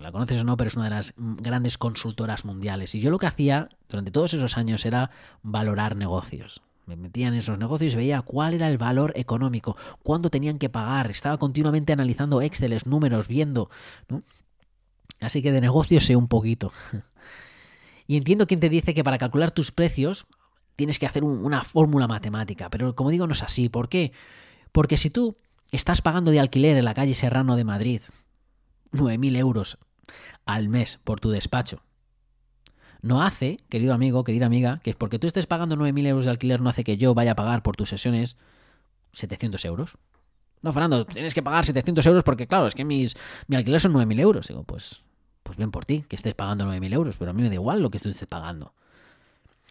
la 0.00 0.12
conoces 0.12 0.40
o 0.40 0.44
no, 0.44 0.56
pero 0.56 0.68
es 0.68 0.76
una 0.76 0.84
de 0.84 0.90
las 0.90 1.14
grandes 1.16 1.78
consultoras 1.78 2.44
mundiales. 2.44 2.94
Y 2.94 3.00
yo 3.00 3.10
lo 3.10 3.18
que 3.18 3.26
hacía 3.26 3.68
durante 3.88 4.10
todos 4.10 4.34
esos 4.34 4.56
años 4.56 4.84
era 4.84 5.10
valorar 5.42 5.96
negocios. 5.96 6.62
Me 6.86 6.96
metía 6.96 7.28
en 7.28 7.34
esos 7.34 7.58
negocios 7.58 7.92
y 7.92 7.96
veía 7.96 8.22
cuál 8.22 8.54
era 8.54 8.68
el 8.68 8.78
valor 8.78 9.12
económico, 9.14 9.76
cuánto 10.02 10.30
tenían 10.30 10.58
que 10.58 10.70
pagar. 10.70 11.10
Estaba 11.10 11.36
continuamente 11.36 11.92
analizando 11.92 12.40
Exceles, 12.40 12.86
números, 12.86 13.28
viendo. 13.28 13.70
Así 15.20 15.42
que 15.42 15.52
de 15.52 15.60
negocios 15.60 16.06
sé 16.06 16.16
un 16.16 16.28
poquito. 16.28 16.72
y 18.06 18.16
entiendo 18.16 18.46
quien 18.46 18.60
te 18.60 18.70
dice 18.70 18.94
que 18.94 19.04
para 19.04 19.18
calcular 19.18 19.50
tus 19.50 19.70
precios 19.70 20.26
tienes 20.76 20.98
que 20.98 21.06
hacer 21.06 21.24
una 21.24 21.64
fórmula 21.64 22.06
matemática. 22.06 22.70
Pero 22.70 22.94
como 22.94 23.10
digo, 23.10 23.26
no 23.26 23.32
es 23.32 23.42
así. 23.42 23.68
¿Por 23.68 23.88
qué? 23.88 24.12
Porque 24.72 24.96
si 24.96 25.10
tú 25.10 25.36
estás 25.72 26.00
pagando 26.00 26.30
de 26.30 26.40
alquiler 26.40 26.76
en 26.76 26.84
la 26.84 26.94
calle 26.94 27.14
Serrano 27.14 27.56
de 27.56 27.64
Madrid 27.64 28.00
9.000 28.92 29.36
euros 29.36 29.78
al 30.46 30.68
mes 30.68 31.00
por 31.04 31.20
tu 31.20 31.30
despacho. 31.30 31.82
No 33.00 33.22
hace, 33.22 33.58
querido 33.68 33.94
amigo, 33.94 34.24
querida 34.24 34.46
amiga, 34.46 34.80
que 34.82 34.94
porque 34.94 35.18
tú 35.18 35.26
estés 35.26 35.46
pagando 35.46 35.76
9.000 35.76 36.06
euros 36.06 36.24
de 36.24 36.32
alquiler 36.32 36.60
no 36.60 36.70
hace 36.70 36.84
que 36.84 36.96
yo 36.96 37.14
vaya 37.14 37.32
a 37.32 37.36
pagar 37.36 37.62
por 37.62 37.76
tus 37.76 37.88
sesiones 37.88 38.36
700 39.12 39.64
euros. 39.66 39.98
No, 40.62 40.72
Fernando, 40.72 41.06
tienes 41.06 41.34
que 41.34 41.42
pagar 41.42 41.64
700 41.64 42.04
euros 42.06 42.24
porque, 42.24 42.48
claro, 42.48 42.66
es 42.66 42.74
que 42.74 42.84
mis, 42.84 43.16
mi 43.46 43.56
alquiler 43.56 43.80
son 43.80 43.92
9.000 43.92 44.20
euros. 44.20 44.48
Digo, 44.48 44.64
pues, 44.64 45.02
pues 45.44 45.56
bien 45.56 45.70
por 45.70 45.84
ti, 45.84 46.04
que 46.08 46.16
estés 46.16 46.34
pagando 46.34 46.64
9.000 46.64 46.94
euros, 46.94 47.16
pero 47.16 47.30
a 47.30 47.34
mí 47.34 47.42
me 47.42 47.48
da 47.48 47.54
igual 47.54 47.80
lo 47.80 47.90
que 47.90 48.00
tú 48.00 48.08
estés 48.08 48.28
pagando. 48.28 48.74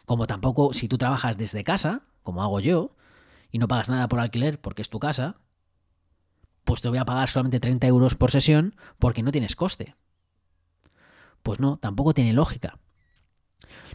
Como 0.06 0.26
tampoco, 0.26 0.74
si 0.74 0.88
tú 0.88 0.98
trabajas 0.98 1.38
desde 1.38 1.66
casa, 1.66 2.04
como 2.24 2.42
hago 2.42 2.62
yo, 2.62 2.92
y 3.52 3.60
no 3.60 3.68
pagas 3.68 3.90
nada 3.90 4.08
por 4.08 4.20
alquiler 4.20 4.60
porque 4.60 4.82
es 4.82 4.90
tu 4.90 5.00
casa, 5.00 5.36
pues 6.68 6.82
te 6.82 6.90
voy 6.90 6.98
a 6.98 7.06
pagar 7.06 7.30
solamente 7.30 7.62
30 7.62 7.88
euros 7.88 8.16
por 8.16 8.30
sesión 8.30 8.76
porque 9.00 9.24
no 9.24 9.32
tienes 9.32 9.56
coste. 9.56 9.96
Pues 11.42 11.62
no, 11.62 11.78
tampoco 11.78 12.14
tiene 12.14 12.34
lógica. 12.34 12.78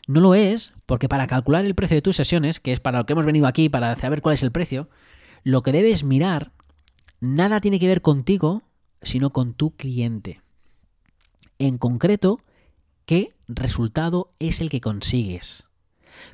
No 0.08 0.22
lo 0.22 0.34
es 0.34 0.72
porque 0.86 1.06
para 1.06 1.26
calcular 1.26 1.66
el 1.66 1.74
precio 1.74 1.96
de 1.96 2.02
tus 2.02 2.16
sesiones, 2.16 2.60
que 2.60 2.72
es 2.72 2.80
para 2.80 3.00
lo 3.00 3.04
que 3.04 3.12
hemos 3.12 3.26
venido 3.26 3.46
aquí, 3.46 3.68
para 3.68 3.94
saber 3.96 4.22
cuál 4.22 4.32
es 4.32 4.42
el 4.42 4.52
precio, 4.52 4.88
lo 5.44 5.62
que 5.62 5.70
debes 5.70 6.02
mirar 6.02 6.52
nada 7.20 7.60
tiene 7.60 7.78
que 7.78 7.88
ver 7.88 8.00
contigo, 8.00 8.62
sino 9.02 9.34
con 9.34 9.52
tu 9.52 9.76
cliente. 9.76 10.40
En 11.58 11.76
concreto, 11.76 12.40
qué 13.04 13.34
resultado 13.48 14.32
es 14.38 14.62
el 14.62 14.70
que 14.70 14.80
consigues. 14.80 15.68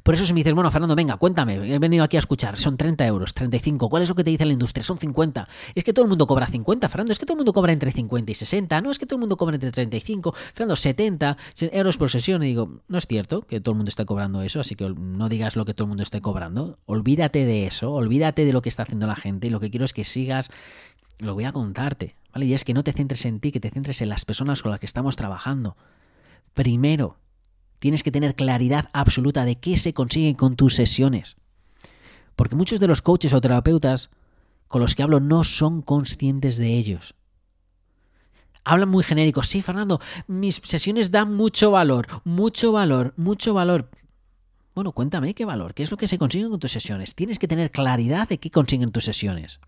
Por 0.03 0.15
eso 0.15 0.27
si 0.27 0.33
me 0.33 0.41
dices, 0.41 0.55
bueno, 0.55 0.71
Fernando, 0.71 0.95
venga, 0.95 1.17
cuéntame, 1.17 1.75
he 1.75 1.79
venido 1.79 2.05
aquí 2.05 2.17
a 2.17 2.21
escuchar, 2.21 2.57
son 2.57 2.77
30 2.77 3.07
euros, 3.07 3.35
35, 3.35 3.89
¿cuál 3.89 4.03
es 4.03 4.09
lo 4.09 4.15
que 4.15 4.25
te 4.25 4.31
dice 4.31 4.45
la 4.45 4.53
industria? 4.53 4.83
Son 4.83 4.99
50. 4.99 5.49
Es 5.75 5.85
que 5.85 5.93
todo 5.93 6.05
el 6.05 6.09
mundo 6.09 6.27
cobra 6.27 6.47
50, 6.47 6.89
Fernando, 6.89 7.13
es 7.13 7.19
que 7.19 7.27
todo 7.27 7.35
el 7.35 7.39
mundo 7.39 7.53
cobra 7.53 7.73
entre 7.73 7.93
50 7.93 8.31
y 8.31 8.35
60, 8.35 8.81
no, 8.81 8.91
es 8.91 8.99
que 8.99 9.07
todo 9.07 9.17
el 9.17 9.21
mundo 9.21 9.37
cobra 9.37 9.55
entre 9.55 9.71
35, 9.71 10.33
Fernando, 10.55 10.77
70 10.77 11.37
euros 11.73 11.97
por 11.97 12.11
sesión. 12.11 12.43
Y 12.43 12.47
digo, 12.47 12.81
no 12.89 12.99
es 12.99 13.07
cierto 13.07 13.43
que 13.43 13.61
todo 13.61 13.73
el 13.73 13.77
mundo 13.77 13.89
esté 13.89 14.05
cobrando 14.05 14.43
eso, 14.43 14.61
así 14.61 14.75
que 14.75 14.89
no 14.89 15.29
digas 15.29 15.57
lo 15.57 15.65
que 15.65 15.75
todo 15.75 15.85
el 15.85 15.89
mundo 15.89 16.03
esté 16.03 16.21
cobrando. 16.21 16.79
Olvídate 16.87 17.45
de 17.45 17.67
eso, 17.67 17.93
olvídate 17.93 18.45
de 18.45 18.53
lo 18.53 18.63
que 18.63 18.69
está 18.69 18.83
haciendo 18.83 19.07
la 19.07 19.17
gente 19.17 19.47
y 19.47 19.51
lo 19.51 19.61
que 19.61 19.71
quiero 19.71 19.85
es 19.85 19.93
que 19.93 20.05
sigas, 20.05 20.51
lo 21.19 21.35
voy 21.35 21.45
a 21.45 21.53
contarte, 21.53 22.15
¿vale? 22.33 22.47
Y 22.47 22.55
es 22.55 22.65
que 22.65 22.75
no 22.75 22.85
te 22.85 22.93
centres 22.93 23.25
en 23.25 23.41
ti, 23.41 23.51
que 23.51 23.61
te 23.61 23.71
centres 23.71 24.01
en 24.03 24.09
las 24.09 24.25
personas 24.25 24.63
con 24.63 24.71
las 24.71 24.81
que 24.81 24.87
estamos 24.87 25.17
trabajando. 25.17 25.77
Primero, 26.55 27.17
Tienes 27.79 28.03
que 28.03 28.11
tener 28.11 28.35
claridad 28.35 28.91
absoluta 28.93 29.45
de 29.45 29.57
qué 29.57 29.77
se 29.77 29.95
consigue 29.95 30.37
con 30.37 30.57
tus 30.57 30.75
sesiones. 30.75 31.37
Porque 32.37 32.57
muchos 32.57 32.81
de 32.81 32.89
los 32.89 33.03
coaches 33.03 33.33
o 33.33 33.41
terapeutas 33.41 34.11
con 34.69 34.81
los 34.81 34.95
que 34.95 35.03
hablo 35.03 35.21
no 35.21 35.45
son 35.45 35.83
conscientes 35.83 36.57
de 36.57 36.75
ellos. 36.75 37.15
Hablan 38.65 38.91
muy 38.91 39.03
genéricos. 39.03 39.49
Sí, 39.49 39.63
Fernando, 39.63 40.01
mis 40.27 40.61
sesiones 40.63 41.11
dan 41.11 41.35
mucho 41.35 41.71
valor, 41.71 42.07
mucho 42.25 42.71
valor, 42.71 43.15
mucho 43.17 43.55
valor. 43.55 43.91
Bueno, 44.75 44.93
cuéntame 44.93 45.35
qué 45.35 45.45
valor, 45.45 45.75
qué 45.75 45.83
es 45.83 45.91
lo 45.91 45.97
que 45.97 46.07
se 46.07 46.19
consigue 46.19 46.49
con 46.49 46.61
tus 46.61 46.71
sesiones. 46.71 47.15
Tienes 47.15 47.39
que 47.39 47.49
tener 47.49 47.71
claridad 47.71 48.29
de 48.29 48.39
qué 48.39 48.51
consiguen 48.51 48.93
tus 48.93 49.05
sesiones. 49.05 49.61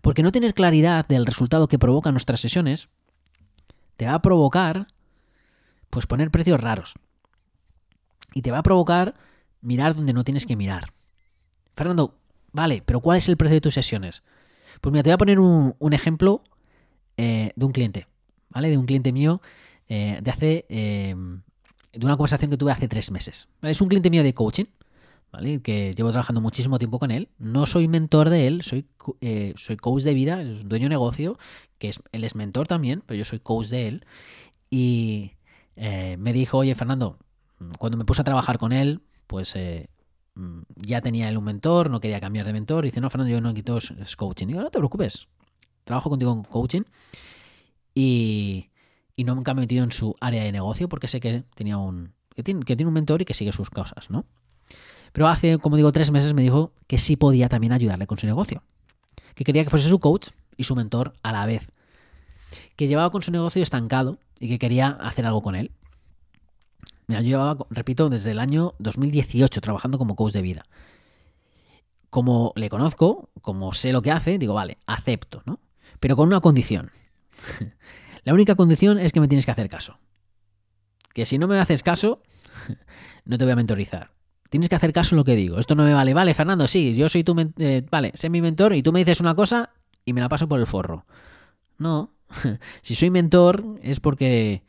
Porque 0.00 0.22
no 0.22 0.32
tener 0.32 0.54
claridad 0.54 1.06
del 1.06 1.26
resultado 1.26 1.68
que 1.68 1.78
provocan 1.78 2.14
nuestras 2.14 2.40
sesiones 2.40 2.88
te 3.96 4.06
va 4.06 4.14
a 4.14 4.22
provocar 4.22 4.88
pues 5.90 6.06
poner 6.06 6.30
precios 6.30 6.60
raros. 6.60 6.94
Y 8.34 8.42
te 8.42 8.50
va 8.50 8.58
a 8.58 8.62
provocar 8.62 9.14
mirar 9.60 9.94
donde 9.94 10.12
no 10.12 10.24
tienes 10.24 10.46
que 10.46 10.56
mirar. 10.56 10.92
Fernando, 11.74 12.14
vale, 12.52 12.82
pero 12.84 13.00
¿cuál 13.00 13.18
es 13.18 13.28
el 13.28 13.36
precio 13.36 13.54
de 13.54 13.60
tus 13.60 13.74
sesiones? 13.74 14.24
Pues 14.80 14.92
mira, 14.92 15.02
te 15.02 15.10
voy 15.10 15.14
a 15.14 15.18
poner 15.18 15.38
un, 15.38 15.92
ejemplo 15.92 16.42
eh, 17.16 17.52
de 17.56 17.64
un 17.64 17.72
cliente, 17.72 18.06
¿vale? 18.50 18.70
De 18.70 18.78
un 18.78 18.86
cliente 18.86 19.12
mío 19.12 19.40
eh, 19.88 20.18
de 20.22 20.30
hace. 20.30 20.66
Eh, 20.68 21.14
de 21.92 22.04
una 22.04 22.16
conversación 22.16 22.50
que 22.50 22.58
tuve 22.58 22.70
hace 22.70 22.86
tres 22.86 23.10
meses. 23.10 23.48
Es 23.62 23.80
un 23.80 23.88
cliente 23.88 24.10
mío 24.10 24.22
de 24.22 24.34
coaching, 24.34 24.66
¿vale? 25.32 25.62
Que 25.62 25.94
llevo 25.94 26.10
trabajando 26.10 26.40
muchísimo 26.40 26.78
tiempo 26.78 26.98
con 26.98 27.10
él. 27.10 27.28
No 27.38 27.64
soy 27.66 27.88
mentor 27.88 28.28
de 28.28 28.46
él, 28.46 28.62
soy, 28.62 28.86
soy 29.56 29.76
coach 29.78 30.02
de 30.02 30.14
vida, 30.14 30.42
es 30.42 30.62
un 30.62 30.68
dueño 30.68 30.84
de 30.84 30.90
negocio, 30.90 31.38
que 31.78 31.88
es, 31.88 32.00
él 32.12 32.24
es 32.24 32.34
mentor 32.34 32.68
también, 32.68 33.02
pero 33.06 33.18
yo 33.18 33.24
soy 33.24 33.40
coach 33.40 33.68
de 33.68 33.88
él. 33.88 34.06
Y, 34.70 35.32
eh, 35.78 36.16
me 36.18 36.32
dijo, 36.32 36.58
oye 36.58 36.74
Fernando, 36.74 37.18
cuando 37.78 37.96
me 37.96 38.04
puse 38.04 38.20
a 38.22 38.24
trabajar 38.24 38.58
con 38.58 38.72
él, 38.72 39.00
pues 39.26 39.54
eh, 39.56 39.88
mm, 40.34 40.62
ya 40.76 41.00
tenía 41.00 41.28
él 41.28 41.38
un 41.38 41.44
mentor, 41.44 41.90
no 41.90 42.00
quería 42.00 42.20
cambiar 42.20 42.46
de 42.46 42.52
mentor. 42.52 42.84
Y 42.84 42.88
dice, 42.88 43.00
no, 43.00 43.10
Fernando, 43.10 43.32
yo 43.32 43.40
no 43.40 43.54
quito 43.54 43.78
es 43.78 44.16
coaching. 44.16 44.46
Y 44.46 44.48
digo, 44.48 44.62
no 44.62 44.70
te 44.70 44.78
preocupes, 44.78 45.28
trabajo 45.84 46.10
contigo 46.10 46.32
en 46.32 46.42
coaching 46.42 46.82
y, 47.94 48.70
y 49.16 49.24
nunca 49.24 49.54
me 49.54 49.60
he 49.60 49.64
metido 49.64 49.84
en 49.84 49.92
su 49.92 50.14
área 50.20 50.42
de 50.42 50.52
negocio 50.52 50.88
porque 50.88 51.08
sé 51.08 51.20
que 51.20 51.44
tenía 51.54 51.78
un 51.78 52.12
que 52.34 52.44
tiene, 52.44 52.64
que 52.64 52.76
tiene 52.76 52.88
un 52.88 52.94
mentor 52.94 53.22
y 53.22 53.24
que 53.24 53.34
sigue 53.34 53.50
sus 53.50 53.68
cosas, 53.68 54.10
¿no? 54.10 54.24
Pero 55.12 55.26
hace, 55.26 55.58
como 55.58 55.76
digo, 55.76 55.90
tres 55.90 56.12
meses 56.12 56.34
me 56.34 56.42
dijo 56.42 56.72
que 56.86 56.98
sí 56.98 57.16
podía 57.16 57.48
también 57.48 57.72
ayudarle 57.72 58.06
con 58.06 58.18
su 58.18 58.26
negocio. 58.26 58.62
Que 59.34 59.42
quería 59.42 59.64
que 59.64 59.70
fuese 59.70 59.88
su 59.88 59.98
coach 59.98 60.28
y 60.56 60.62
su 60.62 60.76
mentor 60.76 61.14
a 61.24 61.32
la 61.32 61.46
vez. 61.46 61.68
Que 62.76 62.86
llevaba 62.86 63.10
con 63.10 63.22
su 63.22 63.32
negocio 63.32 63.60
estancado 63.62 64.18
y 64.38 64.48
que 64.48 64.58
quería 64.58 64.88
hacer 64.88 65.26
algo 65.26 65.42
con 65.42 65.54
él. 65.54 65.72
Mira, 67.06 67.22
yo 67.22 67.28
llevaba, 67.28 67.66
repito, 67.70 68.10
desde 68.10 68.32
el 68.32 68.38
año 68.38 68.74
2018 68.78 69.60
trabajando 69.60 69.98
como 69.98 70.14
coach 70.14 70.32
de 70.32 70.42
vida. 70.42 70.64
Como 72.10 72.52
le 72.56 72.68
conozco, 72.68 73.30
como 73.42 73.72
sé 73.72 73.92
lo 73.92 74.02
que 74.02 74.10
hace, 74.10 74.38
digo, 74.38 74.54
vale, 74.54 74.78
acepto, 74.86 75.42
¿no? 75.46 75.60
Pero 76.00 76.16
con 76.16 76.28
una 76.28 76.40
condición. 76.40 76.90
La 78.24 78.34
única 78.34 78.56
condición 78.56 78.98
es 78.98 79.12
que 79.12 79.20
me 79.20 79.28
tienes 79.28 79.46
que 79.46 79.52
hacer 79.52 79.68
caso. 79.68 79.98
Que 81.14 81.24
si 81.24 81.38
no 81.38 81.48
me 81.48 81.58
haces 81.58 81.82
caso, 81.82 82.22
no 83.24 83.38
te 83.38 83.44
voy 83.44 83.52
a 83.52 83.56
mentorizar. 83.56 84.12
Tienes 84.50 84.68
que 84.68 84.76
hacer 84.76 84.92
caso 84.92 85.14
en 85.14 85.18
lo 85.18 85.24
que 85.24 85.36
digo. 85.36 85.58
Esto 85.58 85.74
no 85.74 85.84
me 85.84 85.92
vale. 85.92 86.14
Vale, 86.14 86.34
Fernando, 86.34 86.68
sí, 86.68 86.94
yo 86.94 87.08
soy 87.08 87.24
tu... 87.24 87.34
Eh, 87.58 87.84
vale, 87.90 88.12
sé 88.14 88.30
mi 88.30 88.40
mentor 88.40 88.74
y 88.74 88.82
tú 88.82 88.92
me 88.92 89.00
dices 89.00 89.20
una 89.20 89.34
cosa 89.34 89.70
y 90.04 90.12
me 90.12 90.20
la 90.20 90.28
paso 90.28 90.48
por 90.48 90.60
el 90.60 90.66
forro. 90.66 91.06
No, 91.76 92.17
si 92.82 92.94
soy 92.94 93.10
mentor 93.10 93.78
es 93.82 94.00
porque 94.00 94.62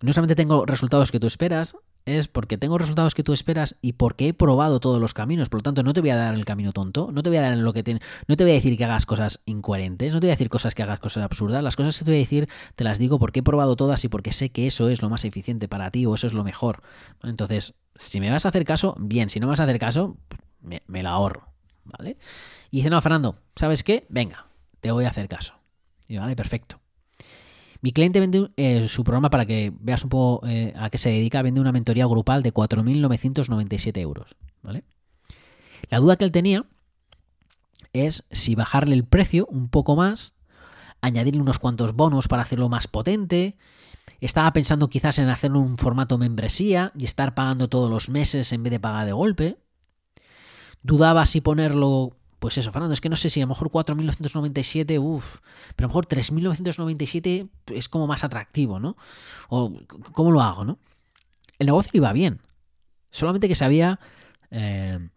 no 0.00 0.12
solamente 0.12 0.34
tengo 0.34 0.66
resultados 0.66 1.10
que 1.10 1.20
tú 1.20 1.26
esperas, 1.26 1.76
es 2.06 2.28
porque 2.28 2.56
tengo 2.56 2.78
resultados 2.78 3.14
que 3.14 3.24
tú 3.24 3.32
esperas 3.32 3.76
y 3.82 3.94
porque 3.94 4.28
he 4.28 4.34
probado 4.34 4.78
todos 4.78 5.00
los 5.00 5.12
caminos. 5.12 5.48
Por 5.48 5.58
lo 5.58 5.62
tanto, 5.64 5.82
no 5.82 5.92
te 5.92 6.00
voy 6.00 6.10
a 6.10 6.16
dar 6.16 6.34
el 6.34 6.44
camino 6.44 6.72
tonto, 6.72 7.10
no 7.12 7.22
te 7.22 7.30
voy 7.30 7.38
a 7.38 7.42
dar 7.42 7.56
lo 7.56 7.72
que 7.72 7.98
no 8.28 8.36
te 8.36 8.44
voy 8.44 8.52
a 8.52 8.54
decir 8.54 8.76
que 8.76 8.84
hagas 8.84 9.06
cosas 9.06 9.40
incoherentes, 9.44 10.14
no 10.14 10.20
te 10.20 10.26
voy 10.26 10.30
a 10.30 10.34
decir 10.34 10.48
cosas 10.48 10.74
que 10.74 10.84
hagas 10.84 11.00
cosas 11.00 11.24
absurdas. 11.24 11.62
Las 11.64 11.74
cosas 11.74 11.98
que 11.98 12.04
te 12.04 12.10
voy 12.12 12.18
a 12.18 12.20
decir 12.20 12.48
te 12.76 12.84
las 12.84 12.98
digo 12.98 13.18
porque 13.18 13.40
he 13.40 13.42
probado 13.42 13.74
todas 13.74 14.04
y 14.04 14.08
porque 14.08 14.32
sé 14.32 14.50
que 14.50 14.68
eso 14.68 14.88
es 14.88 15.02
lo 15.02 15.10
más 15.10 15.24
eficiente 15.24 15.66
para 15.66 15.90
ti 15.90 16.06
o 16.06 16.14
eso 16.14 16.28
es 16.28 16.32
lo 16.32 16.44
mejor. 16.44 16.82
Entonces, 17.24 17.74
si 17.96 18.20
me 18.20 18.30
vas 18.30 18.46
a 18.46 18.50
hacer 18.50 18.64
caso, 18.64 18.94
bien. 18.98 19.28
Si 19.28 19.40
no 19.40 19.46
me 19.46 19.50
vas 19.50 19.60
a 19.60 19.64
hacer 19.64 19.78
caso, 19.80 20.16
me, 20.60 20.82
me 20.86 21.02
la 21.02 21.10
ahorro. 21.10 21.48
¿Vale? 21.84 22.18
Y 22.70 22.78
dice, 22.78 22.90
no, 22.90 23.00
Fernando, 23.00 23.36
¿sabes 23.54 23.82
qué? 23.82 24.06
Venga, 24.08 24.46
te 24.80 24.90
voy 24.92 25.04
a 25.04 25.08
hacer 25.08 25.28
caso. 25.28 25.54
Y 26.08 26.18
vale, 26.18 26.36
perfecto. 26.36 26.80
Mi 27.86 27.92
cliente 27.92 28.18
vende 28.18 28.50
eh, 28.56 28.88
su 28.88 29.04
programa 29.04 29.30
para 29.30 29.46
que 29.46 29.72
veas 29.78 30.02
un 30.02 30.10
poco 30.10 30.44
eh, 30.48 30.74
a 30.76 30.90
qué 30.90 30.98
se 30.98 31.08
dedica, 31.08 31.40
vende 31.40 31.60
una 31.60 31.70
mentoría 31.70 32.04
grupal 32.06 32.42
de 32.42 32.52
4.997 32.52 34.00
euros. 34.00 34.34
¿vale? 34.60 34.82
La 35.88 35.98
duda 35.98 36.16
que 36.16 36.24
él 36.24 36.32
tenía 36.32 36.66
es 37.92 38.24
si 38.32 38.56
bajarle 38.56 38.96
el 38.96 39.04
precio 39.04 39.46
un 39.52 39.68
poco 39.68 39.94
más, 39.94 40.34
añadirle 41.00 41.40
unos 41.40 41.60
cuantos 41.60 41.94
bonos 41.94 42.26
para 42.26 42.42
hacerlo 42.42 42.68
más 42.68 42.88
potente. 42.88 43.56
Estaba 44.20 44.52
pensando 44.52 44.88
quizás 44.88 45.20
en 45.20 45.28
hacerlo 45.28 45.60
en 45.60 45.66
un 45.66 45.78
formato 45.78 46.18
membresía 46.18 46.90
y 46.98 47.04
estar 47.04 47.36
pagando 47.36 47.68
todos 47.68 47.88
los 47.88 48.10
meses 48.10 48.52
en 48.52 48.64
vez 48.64 48.72
de 48.72 48.80
pagar 48.80 49.06
de 49.06 49.12
golpe. 49.12 49.58
Dudaba 50.82 51.24
si 51.24 51.40
ponerlo 51.40 52.16
pues 52.38 52.58
eso, 52.58 52.70
Fernando, 52.70 52.92
es 52.92 53.00
que 53.00 53.08
no 53.08 53.16
sé 53.16 53.30
si 53.30 53.40
a 53.40 53.44
lo 53.44 53.48
mejor 53.48 53.70
4.997, 53.70 55.00
uff, 55.00 55.38
pero 55.74 55.86
a 55.86 55.88
lo 55.88 55.88
mejor 55.88 56.06
3.997 56.06 57.48
es 57.74 57.88
como 57.88 58.06
más 58.06 58.24
atractivo, 58.24 58.78
¿no? 58.78 58.96
O 59.48 59.72
¿cómo 60.12 60.30
lo 60.30 60.42
hago, 60.42 60.64
no? 60.64 60.78
El 61.58 61.66
negocio 61.66 61.92
iba 61.94 62.12
bien, 62.12 62.40
solamente 63.10 63.48
que 63.48 63.54
se 63.54 63.64
había 63.64 64.00
eh, 64.50 65.08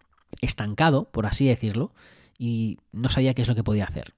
estancado, 0.41 1.09
por 1.11 1.25
así 1.25 1.45
decirlo, 1.45 1.93
y 2.37 2.77
no 2.93 3.09
sabía 3.09 3.33
qué 3.33 3.41
es 3.41 3.47
lo 3.49 3.55
que 3.55 3.63
podía 3.63 3.83
hacer. 3.83 4.13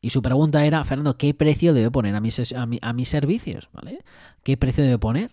Y 0.00 0.10
su 0.10 0.22
pregunta 0.22 0.64
era, 0.64 0.84
Fernando, 0.84 1.18
¿qué 1.18 1.34
precio 1.34 1.74
debe 1.74 1.90
poner 1.90 2.14
a 2.14 2.20
mis, 2.20 2.52
a, 2.52 2.68
a 2.82 2.92
mis 2.92 3.08
servicios? 3.08 3.68
¿Vale? 3.72 4.04
¿Qué 4.44 4.56
precio 4.56 4.84
debe 4.84 4.98
poner? 4.98 5.32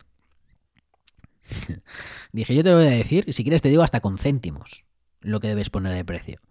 Dije, 2.31 2.55
yo 2.55 2.63
te 2.63 2.71
lo 2.71 2.77
voy 2.77 2.87
a 2.87 2.89
decir, 2.89 3.25
y 3.27 3.33
si 3.33 3.43
quieres 3.43 3.61
te 3.61 3.69
digo 3.69 3.83
hasta 3.83 3.99
con 3.99 4.17
céntimos 4.17 4.85
lo 5.21 5.39
que 5.39 5.47
debes 5.49 5.69
poner 5.69 5.93
de 5.93 6.03
precio 6.03 6.41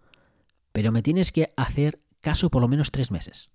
pero 0.75 0.91
me 0.91 1.01
tienes 1.01 1.31
que 1.31 1.49
hacer 1.55 2.01
caso 2.19 2.49
por 2.49 2.61
lo 2.61 2.67
menos 2.67 2.91
tres 2.91 3.09
meses. 3.09 3.49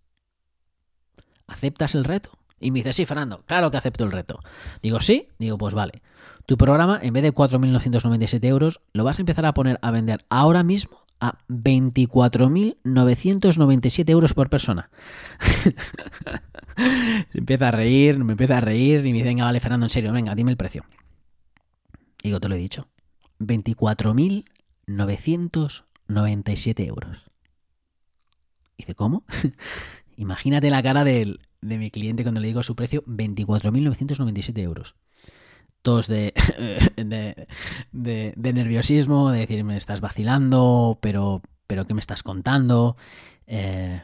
¿Aceptas 1.47 1.95
el 1.95 2.05
reto? 2.05 2.31
Y 2.59 2.71
me 2.71 2.79
dice, 2.79 2.95
sí, 2.95 3.05
Fernando, 3.05 3.45
claro 3.45 3.71
que 3.71 3.77
acepto 3.77 4.05
el 4.05 4.11
reto. 4.11 4.41
Digo, 4.81 5.03
sí, 5.03 5.29
digo, 5.39 5.59
pues 5.59 5.75
vale. 5.75 6.01
Tu 6.47 6.57
programa, 6.57 6.99
en 7.03 7.13
vez 7.13 7.23
de 7.23 7.35
4.997 7.35 8.43
euros, 8.47 8.81
lo 8.95 9.05
vas 9.05 9.19
a 9.19 9.23
empezar 9.23 9.45
a 9.45 9.53
poner 9.53 9.79
a 9.83 9.91
vender 9.91 10.25
ahora 10.31 10.63
mismo 10.63 11.05
a 11.21 11.37
24.997 11.49 14.09
euros 14.09 14.33
por 14.33 14.49
persona. 14.49 14.89
Se 17.33 17.39
empieza 17.39 17.69
a 17.69 17.73
reír, 17.73 18.19
me 18.25 18.33
empieza 18.33 18.57
a 18.57 18.63
reír 18.63 19.05
y 19.05 19.13
me 19.13 19.19
dice, 19.19 19.29
venga, 19.29 19.45
vale, 19.45 19.61
Fernando, 19.61 19.85
en 19.85 19.91
serio, 19.91 20.11
venga, 20.15 20.35
dime 20.35 20.53
el 20.53 20.57
precio. 20.57 20.87
Digo, 22.23 22.41
te 22.41 22.49
lo 22.49 22.55
he 22.55 22.59
dicho. 22.59 22.89
24.997 23.41 25.90
97 26.11 26.87
euros. 26.87 27.31
Dice, 28.77 28.95
¿cómo? 28.95 29.25
Imagínate 30.17 30.71
la 30.71 30.83
cara 30.83 31.05
de, 31.05 31.39
mi 31.61 31.91
cliente 31.91 32.23
cuando 32.23 32.41
le 32.41 32.49
digo 32.49 32.63
su 32.63 32.77
precio, 32.77 33.05
24.997 33.05 34.59
euros. 34.59 34.97
Todos 35.83 36.07
de, 36.09 36.35
de, 36.97 37.47
de, 38.37 38.53
nerviosismo, 38.53 39.31
de 39.31 39.41
decir, 39.41 39.65
me 39.65 39.77
estás 39.77 40.01
vacilando, 40.01 40.99
pero, 41.01 41.43
pero 41.67 41.87
¿qué 41.87 41.95
me 41.95 42.01
estás 42.01 42.23
contando? 42.23 42.97
Eh, 43.47 44.03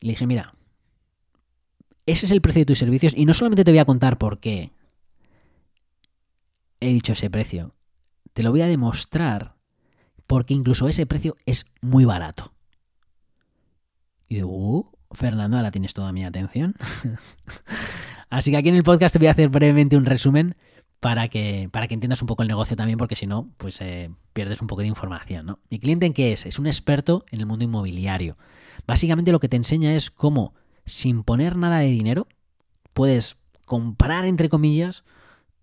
le 0.00 0.08
dije, 0.08 0.26
mira, 0.26 0.54
ese 2.06 2.26
es 2.26 2.32
el 2.32 2.40
precio 2.40 2.60
de 2.60 2.66
tus 2.66 2.78
servicios 2.78 3.14
y 3.16 3.24
no 3.24 3.34
solamente 3.34 3.64
te 3.64 3.70
voy 3.70 3.78
a 3.78 3.84
contar 3.84 4.18
por 4.18 4.38
qué 4.38 4.72
he 6.80 6.88
dicho 6.88 7.12
ese 7.12 7.30
precio, 7.30 7.74
te 8.32 8.42
lo 8.42 8.50
voy 8.50 8.62
a 8.62 8.66
demostrar 8.66 9.53
porque 10.26 10.54
incluso 10.54 10.88
ese 10.88 11.06
precio 11.06 11.36
es 11.46 11.66
muy 11.80 12.04
barato. 12.04 12.52
Y 14.28 14.36
digo, 14.36 14.50
uh, 14.50 14.90
Fernando, 15.12 15.56
ahora 15.56 15.70
tienes 15.70 15.94
toda 15.94 16.12
mi 16.12 16.24
atención. 16.24 16.74
Así 18.30 18.50
que 18.50 18.56
aquí 18.56 18.68
en 18.68 18.76
el 18.76 18.82
podcast 18.82 19.12
te 19.12 19.18
voy 19.18 19.28
a 19.28 19.32
hacer 19.32 19.48
brevemente 19.48 19.96
un 19.96 20.06
resumen 20.06 20.56
para 21.00 21.28
que, 21.28 21.68
para 21.70 21.86
que 21.86 21.94
entiendas 21.94 22.22
un 22.22 22.26
poco 22.26 22.42
el 22.42 22.48
negocio 22.48 22.76
también, 22.76 22.98
porque 22.98 23.16
si 23.16 23.26
no, 23.26 23.50
pues 23.58 23.80
eh, 23.80 24.10
pierdes 24.32 24.62
un 24.62 24.66
poco 24.66 24.80
de 24.80 24.88
información. 24.88 25.58
¿Mi 25.70 25.78
cliente 25.78 26.06
en 26.06 26.14
qué 26.14 26.32
es? 26.32 26.46
Es 26.46 26.58
un 26.58 26.66
experto 26.66 27.24
en 27.30 27.40
el 27.40 27.46
mundo 27.46 27.64
inmobiliario. 27.64 28.38
Básicamente 28.86 29.30
lo 29.30 29.38
que 29.38 29.48
te 29.48 29.56
enseña 29.56 29.94
es 29.94 30.10
cómo, 30.10 30.54
sin 30.86 31.22
poner 31.22 31.56
nada 31.56 31.78
de 31.78 31.88
dinero, 31.88 32.26
puedes 32.94 33.36
comprar, 33.66 34.24
entre 34.24 34.48
comillas, 34.48 35.04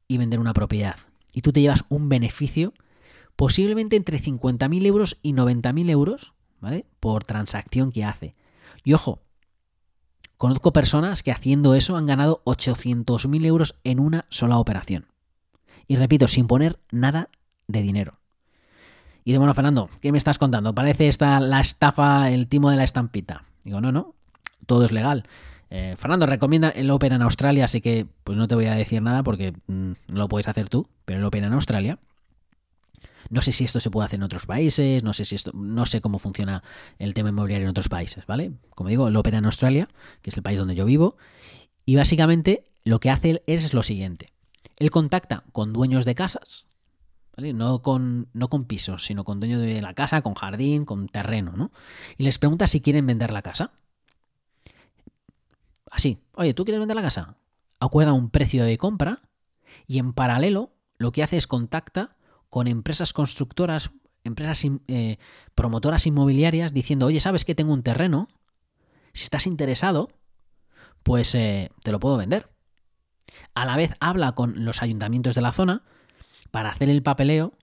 y 0.07 0.17
vender 0.17 0.39
una 0.39 0.53
propiedad. 0.53 0.95
Y 1.33 1.41
tú 1.41 1.51
te 1.51 1.61
llevas 1.61 1.85
un 1.89 2.07
beneficio 2.07 2.73
posiblemente 3.41 3.95
entre 3.95 4.19
50.000 4.19 4.85
euros 4.85 5.17
y 5.23 5.33
90.000 5.33 5.89
euros, 5.89 6.31
¿vale? 6.59 6.85
Por 6.99 7.23
transacción 7.23 7.91
que 7.91 8.03
hace. 8.03 8.35
Y 8.83 8.93
ojo, 8.93 9.23
conozco 10.37 10.71
personas 10.71 11.23
que 11.23 11.31
haciendo 11.31 11.73
eso 11.73 11.97
han 11.97 12.05
ganado 12.05 12.43
800.000 12.45 13.45
euros 13.47 13.79
en 13.83 13.99
una 13.99 14.27
sola 14.29 14.59
operación. 14.59 15.07
Y 15.87 15.95
repito, 15.95 16.27
sin 16.27 16.45
poner 16.45 16.77
nada 16.91 17.29
de 17.67 17.81
dinero. 17.81 18.19
Y 19.23 19.31
de 19.31 19.39
bueno, 19.39 19.55
Fernando, 19.55 19.89
¿qué 20.01 20.11
me 20.11 20.19
estás 20.19 20.37
contando? 20.37 20.75
Parece 20.75 21.07
esta 21.07 21.39
la 21.39 21.61
estafa, 21.61 22.29
el 22.29 22.47
timo 22.47 22.69
de 22.69 22.77
la 22.77 22.83
estampita. 22.83 23.45
Digo, 23.63 23.81
no, 23.81 23.91
no, 23.91 24.13
todo 24.67 24.85
es 24.85 24.91
legal. 24.91 25.23
Eh, 25.71 25.95
Fernando 25.97 26.27
recomienda 26.27 26.69
el 26.69 26.91
Opera 26.91 27.15
en 27.15 27.23
Australia, 27.23 27.65
así 27.65 27.81
que 27.81 28.05
pues 28.23 28.37
no 28.37 28.47
te 28.47 28.53
voy 28.53 28.67
a 28.67 28.75
decir 28.75 29.01
nada 29.01 29.23
porque 29.23 29.53
mm, 29.65 29.93
no 30.09 30.19
lo 30.19 30.27
puedes 30.27 30.47
hacer 30.47 30.69
tú, 30.69 30.89
pero 31.05 31.21
el 31.21 31.25
Opera 31.25 31.47
en 31.47 31.53
Australia. 31.53 31.97
No 33.29 33.41
sé 33.41 33.51
si 33.51 33.63
esto 33.63 33.79
se 33.79 33.89
puede 33.91 34.05
hacer 34.05 34.19
en 34.19 34.23
otros 34.23 34.45
países, 34.45 35.03
no 35.03 35.13
sé 35.13 35.25
si 35.25 35.35
esto, 35.35 35.51
no 35.53 35.85
sé 35.85 36.01
cómo 36.01 36.19
funciona 36.19 36.63
el 36.99 37.13
tema 37.13 37.29
inmobiliario 37.29 37.65
en 37.65 37.69
otros 37.69 37.89
países, 37.89 38.25
¿vale? 38.25 38.51
Como 38.75 38.89
digo, 38.89 39.07
el 39.07 39.15
Opera 39.15 39.37
en 39.37 39.45
Australia, 39.45 39.87
que 40.21 40.29
es 40.29 40.37
el 40.37 40.43
país 40.43 40.59
donde 40.59 40.75
yo 40.75 40.85
vivo, 40.85 41.17
y 41.85 41.95
básicamente 41.95 42.67
lo 42.83 42.99
que 42.99 43.09
hace 43.09 43.43
es 43.47 43.73
lo 43.73 43.83
siguiente. 43.83 44.27
Él 44.77 44.91
contacta 44.91 45.43
con 45.51 45.73
dueños 45.73 46.05
de 46.05 46.15
casas, 46.15 46.65
¿vale? 47.35 47.53
No 47.53 47.81
con, 47.81 48.29
no 48.33 48.49
con 48.49 48.65
pisos, 48.65 49.05
sino 49.05 49.23
con 49.23 49.39
dueños 49.39 49.61
de 49.61 49.81
la 49.81 49.93
casa, 49.93 50.21
con 50.21 50.33
jardín, 50.33 50.85
con 50.85 51.07
terreno, 51.07 51.53
¿no? 51.55 51.71
Y 52.17 52.23
les 52.23 52.39
pregunta 52.39 52.67
si 52.67 52.81
quieren 52.81 53.05
vender 53.05 53.31
la 53.31 53.41
casa. 53.41 53.71
Así, 55.91 56.19
oye, 56.33 56.53
¿tú 56.53 56.63
quieres 56.63 56.79
vender 56.79 56.95
la 56.95 57.01
casa? 57.01 57.35
Acuerda 57.79 58.13
un 58.13 58.29
precio 58.29 58.63
de 58.63 58.77
compra 58.77 59.21
y 59.87 59.99
en 59.99 60.13
paralelo 60.13 60.71
lo 60.97 61.11
que 61.11 61.23
hace 61.23 61.37
es 61.37 61.47
contacta 61.47 62.15
con 62.51 62.67
empresas 62.67 63.13
constructoras, 63.13 63.91
empresas 64.25 64.63
eh, 64.87 65.17
promotoras 65.55 66.05
inmobiliarias 66.05 66.73
diciendo, 66.73 67.07
oye, 67.07 67.21
¿sabes 67.21 67.45
que 67.45 67.55
tengo 67.55 67.73
un 67.73 67.81
terreno? 67.81 68.27
Si 69.13 69.23
estás 69.23 69.47
interesado, 69.47 70.09
pues 71.01 71.33
eh, 71.33 71.71
te 71.81 71.93
lo 71.93 71.99
puedo 71.99 72.17
vender. 72.17 72.49
A 73.55 73.65
la 73.65 73.77
vez 73.77 73.93
habla 74.01 74.33
con 74.33 74.65
los 74.65 74.83
ayuntamientos 74.83 75.33
de 75.33 75.41
la 75.41 75.53
zona 75.53 75.83
para 76.51 76.71
hacer 76.71 76.89
el 76.89 77.01
papeleo 77.01 77.53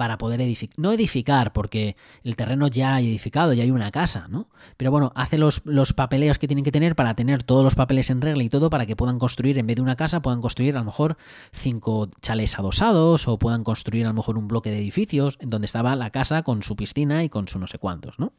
para 0.00 0.16
poder 0.16 0.40
edificar. 0.40 0.78
No 0.78 0.92
edificar, 0.92 1.52
porque 1.52 1.94
el 2.24 2.34
terreno 2.34 2.68
ya 2.68 2.94
hay 2.94 3.08
edificado, 3.08 3.52
ya 3.52 3.64
hay 3.64 3.70
una 3.70 3.90
casa, 3.90 4.28
¿no? 4.30 4.48
Pero 4.78 4.90
bueno, 4.90 5.12
hace 5.14 5.36
los, 5.36 5.60
los, 5.66 5.92
papeleos 5.92 6.38
que 6.38 6.48
tienen 6.48 6.64
que 6.64 6.72
tener 6.72 6.96
para 6.96 7.12
tener 7.12 7.42
todos 7.42 7.62
los 7.62 7.74
papeles 7.74 8.08
en 8.08 8.22
regla 8.22 8.42
y 8.42 8.48
todo 8.48 8.70
para 8.70 8.86
que 8.86 8.96
puedan 8.96 9.18
construir, 9.18 9.58
en 9.58 9.66
vez 9.66 9.76
de 9.76 9.82
una 9.82 9.96
casa, 9.96 10.22
puedan 10.22 10.40
construir 10.40 10.74
a 10.74 10.78
lo 10.78 10.86
mejor 10.86 11.18
cinco 11.52 12.08
chales 12.22 12.58
adosados 12.58 13.28
o 13.28 13.38
puedan 13.38 13.62
construir 13.62 14.06
a 14.06 14.08
lo 14.08 14.14
mejor 14.14 14.38
un 14.38 14.48
bloque 14.48 14.70
de 14.70 14.78
edificios 14.78 15.36
en 15.38 15.50
donde 15.50 15.66
estaba 15.66 15.94
la 15.96 16.08
casa 16.08 16.44
con 16.44 16.62
su 16.62 16.76
piscina 16.76 17.22
y 17.22 17.28
con 17.28 17.46
su 17.46 17.58
no 17.58 17.66
sé 17.66 17.76
cuántos, 17.76 18.18
¿no? 18.18 18.32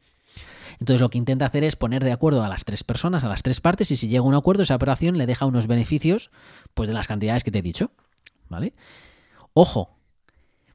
Entonces 0.80 1.00
lo 1.00 1.10
que 1.10 1.18
intenta 1.18 1.46
hacer 1.46 1.62
es 1.62 1.76
poner 1.76 2.02
de 2.02 2.10
acuerdo 2.10 2.42
a 2.42 2.48
las 2.48 2.64
tres 2.64 2.82
personas, 2.82 3.22
a 3.22 3.28
las 3.28 3.44
tres 3.44 3.60
partes, 3.60 3.92
y 3.92 3.96
si 3.96 4.08
llega 4.08 4.24
a 4.24 4.26
un 4.26 4.34
acuerdo, 4.34 4.64
esa 4.64 4.74
operación 4.74 5.16
le 5.16 5.26
deja 5.26 5.46
unos 5.46 5.68
beneficios, 5.68 6.32
pues 6.74 6.88
de 6.88 6.94
las 6.94 7.06
cantidades 7.06 7.44
que 7.44 7.52
te 7.52 7.60
he 7.60 7.62
dicho, 7.62 7.92
¿vale? 8.48 8.74
Ojo, 9.54 9.90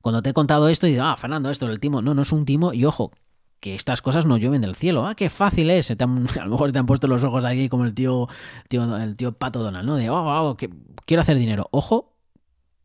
cuando 0.07 0.21
te 0.21 0.29
he 0.29 0.33
contado 0.33 0.69
esto, 0.69 0.87
y 0.87 0.91
digo, 0.91 1.03
ah, 1.03 1.17
Fernando, 1.17 1.49
esto 1.49 1.69
el 1.69 1.81
timo. 1.81 2.01
No, 2.01 2.13
no 2.13 2.21
es 2.21 2.31
un 2.31 2.45
timo. 2.45 2.71
Y 2.71 2.85
ojo, 2.85 3.11
que 3.59 3.75
estas 3.75 4.01
cosas 4.01 4.25
no 4.25 4.37
llueven 4.37 4.61
del 4.61 4.73
cielo. 4.73 5.05
Ah, 5.05 5.15
qué 5.15 5.29
fácil 5.29 5.69
es. 5.69 5.91
a 5.99 6.05
lo 6.45 6.49
mejor 6.49 6.71
te 6.71 6.79
han 6.79 6.85
puesto 6.85 7.07
los 7.07 7.25
ojos 7.25 7.43
aquí 7.43 7.67
como 7.67 7.83
el 7.83 7.93
tío, 7.93 8.29
el 8.69 9.17
tío 9.17 9.33
Pato 9.33 9.61
Donald, 9.61 9.85
¿no? 9.85 9.97
De, 9.97 10.09
oh, 10.09 10.49
oh, 10.49 10.55
que 10.55 10.69
quiero 11.05 11.19
hacer 11.19 11.37
dinero. 11.37 11.67
Ojo, 11.71 12.15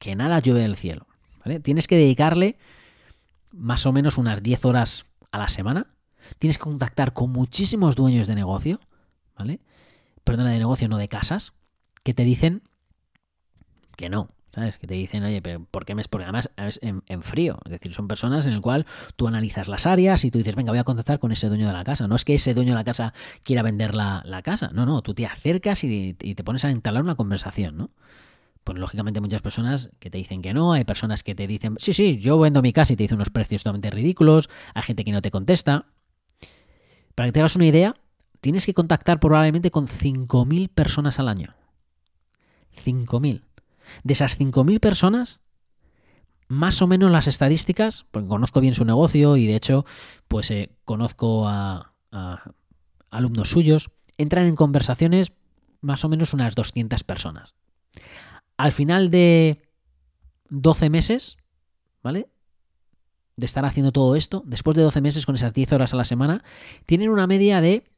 que 0.00 0.16
nada 0.16 0.40
llueve 0.40 0.62
del 0.62 0.74
cielo. 0.74 1.06
¿vale? 1.44 1.60
Tienes 1.60 1.86
que 1.86 1.94
dedicarle 1.94 2.58
más 3.52 3.86
o 3.86 3.92
menos 3.92 4.18
unas 4.18 4.42
10 4.42 4.64
horas 4.64 5.06
a 5.30 5.38
la 5.38 5.46
semana. 5.46 5.94
Tienes 6.40 6.58
que 6.58 6.64
contactar 6.64 7.12
con 7.12 7.30
muchísimos 7.30 7.94
dueños 7.94 8.26
de 8.26 8.34
negocio, 8.34 8.80
¿vale? 9.38 9.60
Perdona, 10.24 10.50
de 10.50 10.58
negocio, 10.58 10.88
no 10.88 10.98
de 10.98 11.06
casas, 11.06 11.52
que 12.02 12.14
te 12.14 12.24
dicen 12.24 12.64
que 13.96 14.08
no, 14.08 14.28
¿Sabes? 14.54 14.76
Que 14.76 14.86
te 14.86 14.94
dicen, 14.94 15.24
oye, 15.24 15.40
pero 15.40 15.64
¿por 15.64 15.86
qué 15.86 15.94
me.? 15.94 16.02
Porque 16.04 16.24
además 16.24 16.50
es 16.56 16.78
en, 16.82 17.22
frío. 17.22 17.58
Es 17.64 17.72
decir, 17.72 17.94
son 17.94 18.06
personas 18.06 18.44
en 18.46 18.52
el 18.52 18.60
cual 18.60 18.86
tú 19.16 19.26
analizas 19.26 19.66
las 19.66 19.86
áreas 19.86 20.24
y 20.24 20.30
tú 20.30 20.38
dices, 20.38 20.54
venga, 20.54 20.72
voy 20.72 20.78
a 20.78 20.84
contactar 20.84 21.18
con 21.18 21.32
ese 21.32 21.48
dueño 21.48 21.66
de 21.66 21.72
la 21.72 21.84
casa. 21.84 22.06
No 22.06 22.16
es 22.16 22.24
que 22.24 22.34
ese 22.34 22.52
dueño 22.52 22.72
de 22.72 22.76
la 22.76 22.84
casa 22.84 23.14
quiera 23.44 23.62
vender 23.62 23.94
la, 23.94 24.22
casa. 24.44 24.70
No, 24.74 24.84
no, 24.84 25.00
tú 25.00 25.14
te 25.14 25.24
acercas 25.24 25.84
y, 25.84 26.12
te 26.12 26.44
pones 26.44 26.64
a 26.66 26.70
instalar 26.70 27.02
una 27.02 27.14
conversación, 27.14 27.78
¿no? 27.78 27.90
Pues 28.64 28.78
lógicamente 28.78 29.20
muchas 29.20 29.42
personas 29.42 29.90
que 29.98 30.10
te 30.10 30.18
dicen 30.18 30.42
que 30.42 30.54
no, 30.54 30.72
hay 30.72 30.84
personas 30.84 31.22
que 31.22 31.34
te 31.34 31.46
dicen, 31.46 31.76
sí, 31.78 31.92
sí, 31.92 32.18
yo 32.18 32.38
vendo 32.38 32.62
mi 32.62 32.72
casa 32.72 32.92
y 32.92 32.96
te 32.96 33.04
dicen 33.04 33.16
unos 33.16 33.30
precios 33.30 33.62
totalmente 33.62 33.90
ridículos, 33.90 34.48
hay 34.74 34.82
gente 34.82 35.04
que 35.04 35.10
no 35.10 35.22
te 35.22 35.32
contesta. 35.32 35.86
Para 37.16 37.28
que 37.28 37.32
te 37.32 37.40
hagas 37.40 37.56
una 37.56 37.66
idea, 37.66 37.96
tienes 38.40 38.66
que 38.66 38.74
contactar 38.74 39.18
probablemente 39.18 39.70
con 39.70 39.88
5.000 39.88 40.68
personas 40.68 41.18
al 41.18 41.28
año. 41.28 41.54
5.000. 42.84 43.42
De 44.04 44.12
esas 44.12 44.38
5.000 44.38 44.80
personas, 44.80 45.40
más 46.52 46.82
o 46.82 46.86
menos 46.86 47.10
las 47.10 47.28
estadísticas, 47.28 48.04
porque 48.10 48.28
conozco 48.28 48.60
bien 48.60 48.74
su 48.74 48.84
negocio 48.84 49.38
y 49.38 49.46
de 49.46 49.56
hecho, 49.56 49.86
pues 50.28 50.50
eh, 50.50 50.70
conozco 50.84 51.48
a, 51.48 51.94
alumnos 53.10 53.48
suyos, 53.48 53.90
entran 54.18 54.44
en 54.44 54.54
conversaciones 54.54 55.32
más 55.80 56.04
o 56.04 56.10
menos 56.10 56.34
unas 56.34 56.54
200 56.54 57.04
personas. 57.04 57.54
Al 58.58 58.72
final 58.72 59.10
de 59.10 59.62
12 60.50 60.90
meses, 60.90 61.38
¿vale? 62.02 62.28
De 63.36 63.46
estar 63.46 63.64
haciendo 63.64 63.90
todo 63.90 64.14
esto, 64.14 64.42
después 64.46 64.76
de 64.76 64.82
12 64.82 65.00
meses 65.00 65.24
con 65.24 65.34
esas 65.34 65.54
10 65.54 65.72
horas 65.72 65.94
a 65.94 65.96
la 65.96 66.04
semana, 66.04 66.44
tienen 66.84 67.08
una 67.08 67.26
media 67.26 67.62
de 67.62 67.90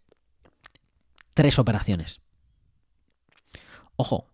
3 1.35 1.59
operaciones. 1.59 2.21
Ojo, 3.97 4.29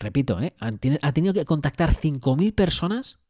repito, 0.00 0.40
¿eh? 0.40 0.54
ha 0.58 1.12
tenido 1.12 1.34
que 1.34 1.44
contactar 1.44 1.94
5.000 1.94 2.54
personas 2.54 3.20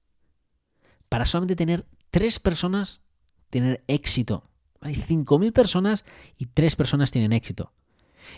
para 1.08 1.26
solamente 1.26 1.56
tener 1.56 1.84
3 2.10 2.38
personas 2.40 3.02
tener 3.50 3.84
éxito. 3.88 4.44
Hay 4.80 4.94
5.000 4.94 5.52
personas 5.52 6.04
y 6.38 6.46
3 6.46 6.76
personas 6.76 7.10
tienen 7.10 7.32
éxito. 7.32 7.72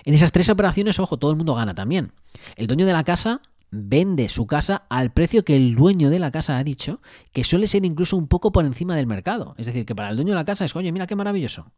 En 0.05 0.15
esas 0.15 0.33
tres 0.33 0.49
operaciones, 0.49 0.99
ojo, 0.99 1.19
todo 1.19 1.31
el 1.31 1.37
mundo 1.37 1.55
gana 1.55 1.75
también. 1.75 2.13
El 2.57 2.67
dueño 2.67 2.87
de 2.87 2.93
la 2.93 3.05
casa 3.05 3.43
vende 3.71 4.29
su 4.29 4.47
casa 4.47 4.87
al 4.89 5.13
precio 5.13 5.45
que 5.45 5.57
el 5.57 5.75
dueño 5.75 6.11
de 6.11 6.19
la 6.19 6.31
casa 6.31 6.59
ha 6.59 6.65
dicho, 6.65 7.01
que 7.33 7.45
suele 7.45 7.67
ser 7.67 7.85
incluso 7.85 8.17
un 8.17 8.29
poco 8.29 8.53
por 8.53 8.65
encima 8.65 8.97
del 8.97 9.07
mercado. 9.07 9.55
Es 9.59 9.67
decir, 9.67 9.85
que 9.87 9.95
para 9.95 10.11
el 10.11 10.17
dueño 10.17 10.33
de 10.33 10.37
la 10.37 10.45
casa 10.45 10.65
es, 10.65 10.75
oye, 10.75 10.93
mira 10.93 11.07
qué 11.07 11.17
maravilloso. 11.17 11.73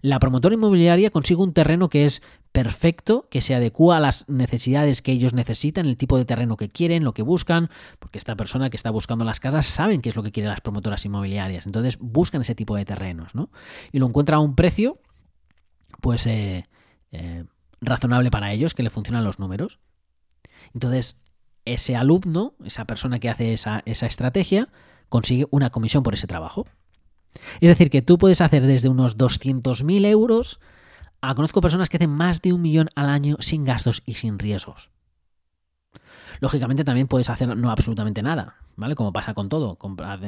La 0.00 0.18
promotora 0.18 0.54
inmobiliaria 0.54 1.10
consigue 1.10 1.40
un 1.40 1.52
terreno 1.52 1.88
que 1.88 2.04
es 2.04 2.22
perfecto, 2.52 3.26
que 3.30 3.40
se 3.40 3.54
adecua 3.54 3.96
a 3.96 4.00
las 4.00 4.28
necesidades 4.28 5.00
que 5.00 5.12
ellos 5.12 5.32
necesitan, 5.32 5.86
el 5.86 5.96
tipo 5.96 6.18
de 6.18 6.24
terreno 6.24 6.56
que 6.56 6.68
quieren, 6.68 7.02
lo 7.04 7.14
que 7.14 7.22
buscan, 7.22 7.70
porque 7.98 8.18
esta 8.18 8.36
persona 8.36 8.68
que 8.68 8.76
está 8.76 8.90
buscando 8.90 9.24
las 9.24 9.40
casas 9.40 9.66
saben 9.66 10.00
qué 10.00 10.10
es 10.10 10.16
lo 10.16 10.22
que 10.22 10.32
quieren 10.32 10.50
las 10.50 10.60
promotoras 10.60 11.04
inmobiliarias, 11.04 11.66
entonces 11.66 11.98
buscan 11.98 12.42
ese 12.42 12.54
tipo 12.54 12.76
de 12.76 12.84
terrenos, 12.84 13.34
¿no? 13.34 13.50
Y 13.90 13.98
lo 13.98 14.06
encuentran 14.06 14.36
a 14.36 14.40
un 14.40 14.54
precio, 14.54 15.00
pues, 16.00 16.26
eh, 16.26 16.66
eh, 17.12 17.44
razonable 17.80 18.30
para 18.30 18.52
ellos, 18.52 18.74
que 18.74 18.82
le 18.82 18.90
funcionan 18.90 19.24
los 19.24 19.38
números. 19.38 19.78
Entonces, 20.74 21.18
ese 21.64 21.96
alumno, 21.96 22.54
esa 22.64 22.84
persona 22.84 23.18
que 23.18 23.30
hace 23.30 23.52
esa 23.52 23.82
estrategia, 23.84 24.68
consigue 25.08 25.46
una 25.50 25.70
comisión 25.70 26.02
por 26.02 26.14
ese 26.14 26.26
trabajo. 26.26 26.66
Es 27.60 27.68
decir, 27.68 27.90
que 27.90 28.02
tú 28.02 28.18
puedes 28.18 28.40
hacer 28.40 28.66
desde 28.66 28.88
unos 28.88 29.16
200.000 29.16 30.06
euros 30.06 30.60
a 31.20 31.34
conozco 31.34 31.60
personas 31.60 31.88
que 31.88 31.96
hacen 31.96 32.10
más 32.10 32.42
de 32.42 32.52
un 32.52 32.62
millón 32.62 32.90
al 32.94 33.08
año 33.08 33.36
sin 33.38 33.64
gastos 33.64 34.02
y 34.04 34.14
sin 34.14 34.38
riesgos. 34.38 34.90
Lógicamente 36.40 36.84
también 36.84 37.06
puedes 37.06 37.30
hacer 37.30 37.56
no 37.56 37.70
absolutamente 37.70 38.22
nada, 38.22 38.56
¿vale? 38.74 38.96
Como 38.96 39.12
pasa 39.12 39.32
con 39.32 39.48
todo, 39.48 39.78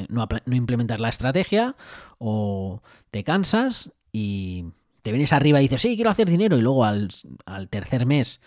no, 0.09 0.29
no 0.47 0.57
implementar 0.57 1.01
la 1.01 1.09
estrategia 1.09 1.75
o 2.19 2.81
te 3.11 3.25
cansas 3.25 3.93
y 4.13 4.67
te 5.03 5.11
vienes 5.11 5.33
arriba 5.33 5.61
y 5.61 5.65
dices, 5.65 5.83
sí, 5.83 5.97
quiero 5.97 6.11
hacer 6.11 6.29
dinero 6.31 6.57
y 6.57 6.63
luego 6.63 6.85
al, 6.85 7.09
al 7.45 7.69
tercer 7.69 8.07
mes 8.07 8.41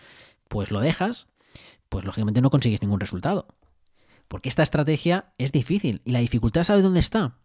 pues 0.47 0.71
lo 0.71 0.79
dejas, 0.79 1.27
pues 1.89 2.05
lógicamente 2.05 2.41
no 2.41 2.49
consigues 2.49 2.81
ningún 2.81 3.01
resultado. 3.01 3.47
Porque 4.29 4.49
esta 4.49 4.63
estrategia 4.63 5.33
es 5.37 5.51
difícil 5.51 6.01
y 6.05 6.11
la 6.11 6.19
dificultad 6.19 6.63
¿sabes 6.63 6.83
dónde 6.83 6.99
está? 6.99 7.35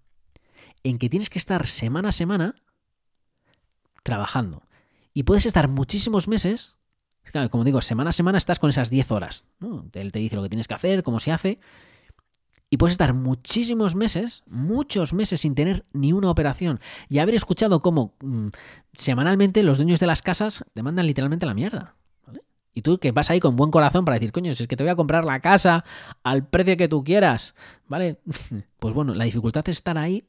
En 0.84 0.98
que 0.98 1.08
tienes 1.08 1.30
que 1.30 1.38
estar 1.38 1.66
semana 1.66 2.10
a 2.10 2.12
semana 2.12 2.54
trabajando. 4.02 4.62
Y 5.14 5.24
puedes 5.24 5.46
estar 5.46 5.68
muchísimos 5.68 6.28
meses 6.28 6.76
Como 7.50 7.64
digo, 7.64 7.80
semana 7.80 8.10
a 8.10 8.12
semana 8.12 8.38
estás 8.38 8.58
con 8.58 8.70
esas 8.70 8.90
10 8.90 9.12
horas. 9.12 9.46
Él 9.92 10.12
te 10.12 10.18
dice 10.18 10.36
lo 10.36 10.42
que 10.42 10.48
tienes 10.48 10.66
que 10.66 10.74
hacer, 10.74 11.02
cómo 11.02 11.20
se 11.20 11.32
hace. 11.32 11.60
Y 12.68 12.78
puedes 12.78 12.92
estar 12.92 13.12
muchísimos 13.12 13.94
meses, 13.94 14.44
muchos 14.46 15.12
meses 15.12 15.42
sin 15.42 15.54
tener 15.54 15.84
ni 15.92 16.12
una 16.12 16.30
operación 16.30 16.80
y 17.10 17.18
haber 17.18 17.34
escuchado 17.34 17.80
cómo 17.80 18.14
mm, 18.22 18.48
semanalmente 18.94 19.62
los 19.62 19.76
dueños 19.76 20.00
de 20.00 20.06
las 20.06 20.22
casas 20.22 20.64
te 20.72 20.82
mandan 20.82 21.06
literalmente 21.06 21.44
la 21.44 21.52
mierda. 21.52 21.96
Y 22.74 22.80
tú 22.80 22.98
que 22.98 23.12
vas 23.12 23.28
ahí 23.28 23.40
con 23.40 23.56
buen 23.56 23.70
corazón 23.70 24.06
para 24.06 24.14
decir, 24.14 24.32
coño, 24.32 24.54
si 24.54 24.62
es 24.62 24.68
que 24.68 24.76
te 24.76 24.84
voy 24.84 24.90
a 24.90 24.96
comprar 24.96 25.26
la 25.26 25.40
casa 25.40 25.84
al 26.22 26.48
precio 26.48 26.78
que 26.78 26.88
tú 26.88 27.04
quieras, 27.04 27.54
¿vale? 27.86 28.20
Pues 28.78 28.94
bueno, 28.94 29.14
la 29.14 29.24
dificultad 29.24 29.68
es 29.68 29.76
estar 29.76 29.98
ahí 29.98 30.24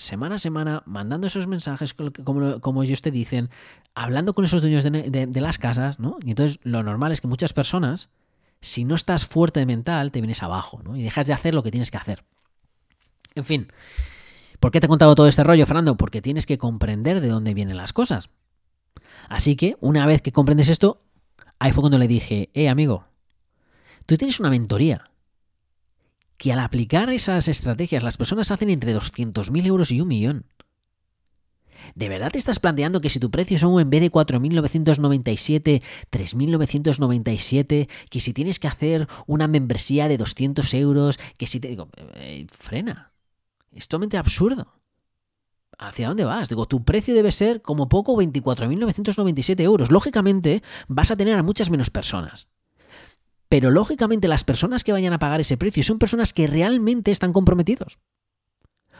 semana 0.00 0.36
a 0.36 0.38
semana, 0.38 0.82
mandando 0.86 1.26
esos 1.26 1.46
mensajes 1.46 1.94
como, 1.94 2.60
como 2.60 2.82
ellos 2.82 3.02
te 3.02 3.10
dicen, 3.10 3.50
hablando 3.94 4.34
con 4.34 4.44
esos 4.44 4.60
dueños 4.60 4.84
de, 4.84 5.40
las 5.40 5.58
casas, 5.58 5.98
¿no? 5.98 6.18
Y 6.24 6.30
entonces 6.30 6.58
lo 6.62 6.82
normal 6.82 7.12
es 7.12 7.20
que 7.20 7.28
muchas 7.28 7.52
personas, 7.52 8.10
si 8.60 8.84
no 8.84 8.94
estás 8.94 9.26
fuerte 9.26 9.60
de 9.60 9.66
mental, 9.66 10.10
te 10.10 10.20
vienes 10.20 10.42
abajo, 10.42 10.80
¿no? 10.82 10.96
Y 10.96 11.02
dejas 11.02 11.26
de 11.26 11.32
hacer 11.32 11.54
lo 11.54 11.62
que 11.62 11.70
tienes 11.70 11.90
que 11.90 11.98
hacer. 11.98 12.24
En 13.34 13.44
fin, 13.44 13.68
¿por 14.58 14.70
qué 14.70 14.80
te 14.80 14.86
he 14.86 14.88
contado 14.88 15.14
todo 15.14 15.28
este 15.28 15.44
rollo, 15.44 15.66
Fernando? 15.66 15.96
Porque 15.96 16.22
tienes 16.22 16.46
que 16.46 16.58
comprender 16.58 17.20
de 17.20 17.28
dónde 17.28 17.54
vienen 17.54 17.76
las 17.76 17.92
cosas. 17.92 18.30
Así 19.28 19.54
que, 19.54 19.76
una 19.80 20.06
vez 20.06 20.22
que 20.22 20.32
comprendes 20.32 20.68
esto, 20.68 21.02
ahí 21.58 21.72
fue 21.72 21.82
cuando 21.82 21.98
le 21.98 22.08
dije, 22.08 22.50
eh, 22.54 22.68
amigo, 22.68 23.04
tú 24.06 24.16
tienes 24.16 24.40
una 24.40 24.50
mentoría 24.50 25.09
que 26.40 26.52
al 26.54 26.58
aplicar 26.58 27.10
esas 27.10 27.48
estrategias 27.48 28.02
las 28.02 28.16
personas 28.16 28.50
hacen 28.50 28.70
entre 28.70 28.96
200.000 28.96 29.66
euros 29.66 29.90
y 29.90 30.00
un 30.00 30.08
millón. 30.08 30.46
¿De 31.94 32.08
verdad 32.08 32.30
te 32.32 32.38
estás 32.38 32.58
planteando 32.58 33.02
que 33.02 33.10
si 33.10 33.20
tu 33.20 33.30
precio 33.30 33.58
son 33.58 33.78
en 33.78 33.90
vez 33.90 34.00
de 34.00 34.10
4.997, 34.10 35.82
3.997, 36.10 37.90
que 38.08 38.20
si 38.20 38.32
tienes 38.32 38.58
que 38.58 38.68
hacer 38.68 39.06
una 39.26 39.48
membresía 39.48 40.08
de 40.08 40.16
200 40.16 40.72
euros, 40.74 41.20
que 41.36 41.46
si 41.46 41.60
te 41.60 41.68
digo, 41.68 41.90
eh, 42.14 42.46
frena, 42.50 43.12
es 43.70 43.86
totalmente 43.86 44.16
absurdo. 44.16 44.80
¿Hacia 45.78 46.08
dónde 46.08 46.24
vas? 46.24 46.48
Digo, 46.48 46.64
tu 46.66 46.84
precio 46.84 47.14
debe 47.14 47.32
ser 47.32 47.60
como 47.60 47.90
poco 47.90 48.16
24.997 48.16 49.60
euros. 49.60 49.90
Lógicamente 49.90 50.62
vas 50.88 51.10
a 51.10 51.16
tener 51.16 51.36
a 51.38 51.42
muchas 51.42 51.68
menos 51.68 51.90
personas. 51.90 52.48
Pero 53.50 53.72
lógicamente 53.72 54.28
las 54.28 54.44
personas 54.44 54.84
que 54.84 54.92
vayan 54.92 55.12
a 55.12 55.18
pagar 55.18 55.40
ese 55.40 55.56
precio 55.56 55.82
son 55.82 55.98
personas 55.98 56.32
que 56.32 56.46
realmente 56.46 57.10
están 57.10 57.32
comprometidos. 57.32 57.98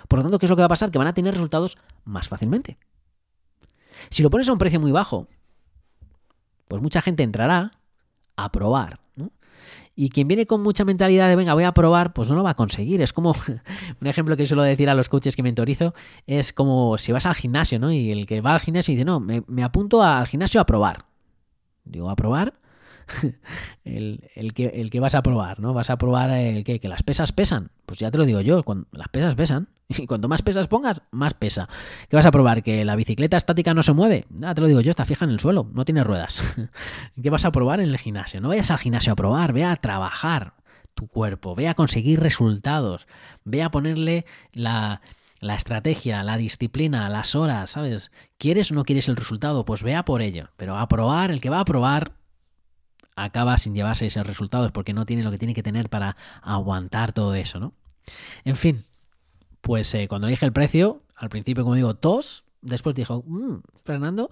Por 0.08 0.18
lo 0.18 0.24
tanto, 0.24 0.40
¿qué 0.40 0.46
es 0.46 0.50
lo 0.50 0.56
que 0.56 0.62
va 0.62 0.66
a 0.66 0.70
pasar? 0.70 0.90
Que 0.90 0.98
van 0.98 1.06
a 1.06 1.14
tener 1.14 1.34
resultados 1.34 1.78
más 2.04 2.26
fácilmente. 2.26 2.76
Si 4.10 4.24
lo 4.24 4.28
pones 4.28 4.48
a 4.48 4.52
un 4.52 4.58
precio 4.58 4.80
muy 4.80 4.90
bajo, 4.90 5.28
pues 6.66 6.82
mucha 6.82 7.00
gente 7.00 7.22
entrará 7.22 7.78
a 8.34 8.50
probar. 8.50 8.98
Y 9.94 10.08
quien 10.08 10.26
viene 10.26 10.46
con 10.46 10.62
mucha 10.62 10.84
mentalidad 10.84 11.28
de 11.28 11.36
venga, 11.36 11.54
voy 11.54 11.64
a 11.64 11.72
probar, 11.72 12.12
pues 12.12 12.28
no 12.28 12.34
lo 12.34 12.42
va 12.42 12.50
a 12.50 12.56
conseguir. 12.56 13.02
Es 13.02 13.12
como 13.12 13.32
un 14.00 14.06
ejemplo 14.08 14.36
que 14.36 14.46
suelo 14.46 14.64
decir 14.64 14.90
a 14.90 14.94
los 14.96 15.08
coaches 15.08 15.36
que 15.36 15.44
mentorizo, 15.44 15.94
es 16.26 16.52
como 16.52 16.98
si 16.98 17.12
vas 17.12 17.26
al 17.26 17.36
gimnasio, 17.36 17.78
¿no? 17.78 17.92
Y 17.92 18.10
el 18.10 18.26
que 18.26 18.40
va 18.40 18.54
al 18.54 18.60
gimnasio 18.60 18.90
dice, 18.92 19.04
no, 19.04 19.20
me, 19.20 19.44
me 19.46 19.62
apunto 19.62 20.02
al 20.02 20.26
gimnasio 20.26 20.60
a 20.60 20.66
probar. 20.66 21.04
Digo, 21.84 22.10
a 22.10 22.16
probar 22.16 22.59
el, 23.84 24.52
que, 24.54 24.66
el 24.66 24.90
que 24.90 25.00
vas 25.00 25.14
a 25.14 25.22
probar, 25.22 25.60
¿no? 25.60 25.74
Vas 25.74 25.90
a 25.90 25.98
probar 25.98 26.30
el 26.30 26.64
que, 26.64 26.80
que 26.80 26.88
las 26.88 27.02
pesas 27.02 27.32
pesan. 27.32 27.70
Pues 27.86 27.98
ya 27.98 28.10
te 28.10 28.18
lo 28.18 28.24
digo 28.24 28.40
yo, 28.40 28.62
cuando, 28.62 28.86
las 28.92 29.08
pesas 29.08 29.34
pesan. 29.34 29.68
Y 29.88 30.06
cuanto 30.06 30.28
más 30.28 30.42
pesas 30.42 30.68
pongas, 30.68 31.02
más 31.10 31.34
pesa. 31.34 31.68
¿Qué 32.08 32.14
vas 32.14 32.24
a 32.24 32.30
probar? 32.30 32.62
¿Que 32.62 32.84
la 32.84 32.94
bicicleta 32.94 33.36
estática 33.36 33.74
no 33.74 33.82
se 33.82 33.92
mueve? 33.92 34.24
Ya 34.30 34.54
te 34.54 34.60
lo 34.60 34.68
digo 34.68 34.80
yo, 34.80 34.90
está 34.90 35.04
fija 35.04 35.24
en 35.24 35.32
el 35.32 35.40
suelo, 35.40 35.68
no 35.74 35.84
tiene 35.84 36.04
ruedas. 36.04 36.60
¿Qué 37.20 37.28
vas 37.28 37.44
a 37.44 37.50
probar 37.50 37.80
en 37.80 37.88
el 37.88 37.98
gimnasio? 37.98 38.40
No 38.40 38.48
vayas 38.48 38.70
al 38.70 38.78
gimnasio 38.78 39.12
a 39.12 39.16
probar, 39.16 39.52
ve 39.52 39.64
a 39.64 39.74
trabajar 39.74 40.54
tu 40.94 41.08
cuerpo, 41.08 41.56
ve 41.56 41.68
a 41.68 41.74
conseguir 41.74 42.20
resultados, 42.20 43.08
ve 43.44 43.64
a 43.64 43.70
ponerle 43.72 44.26
la, 44.52 45.00
la 45.40 45.54
estrategia, 45.54 46.22
la 46.22 46.36
disciplina, 46.36 47.08
las 47.08 47.34
horas, 47.34 47.70
¿sabes? 47.70 48.12
¿Quieres 48.38 48.70
o 48.70 48.74
no 48.74 48.84
quieres 48.84 49.08
el 49.08 49.16
resultado? 49.16 49.64
Pues 49.64 49.82
ve 49.82 49.96
a 49.96 50.04
por 50.04 50.22
ello. 50.22 50.50
Pero 50.56 50.76
a 50.78 50.86
probar, 50.88 51.30
el 51.30 51.40
que 51.40 51.50
va 51.50 51.60
a 51.60 51.64
probar, 51.64 52.12
acaba 53.16 53.58
sin 53.58 53.74
llevarse 53.74 54.06
esos 54.06 54.26
resultados 54.26 54.72
porque 54.72 54.92
no 54.92 55.06
tiene 55.06 55.22
lo 55.22 55.30
que 55.30 55.38
tiene 55.38 55.54
que 55.54 55.62
tener 55.62 55.88
para 55.88 56.16
aguantar 56.42 57.12
todo 57.12 57.34
eso, 57.34 57.60
¿no? 57.60 57.74
En 58.44 58.56
fin, 58.56 58.84
pues 59.60 59.92
eh, 59.94 60.08
cuando 60.08 60.26
le 60.26 60.32
dije 60.32 60.46
el 60.46 60.52
precio, 60.52 61.02
al 61.14 61.28
principio, 61.28 61.64
como 61.64 61.74
digo, 61.74 61.94
tos, 61.94 62.44
después 62.62 62.94
dijo, 62.94 63.22
mmm, 63.26 63.56
Fernando, 63.84 64.30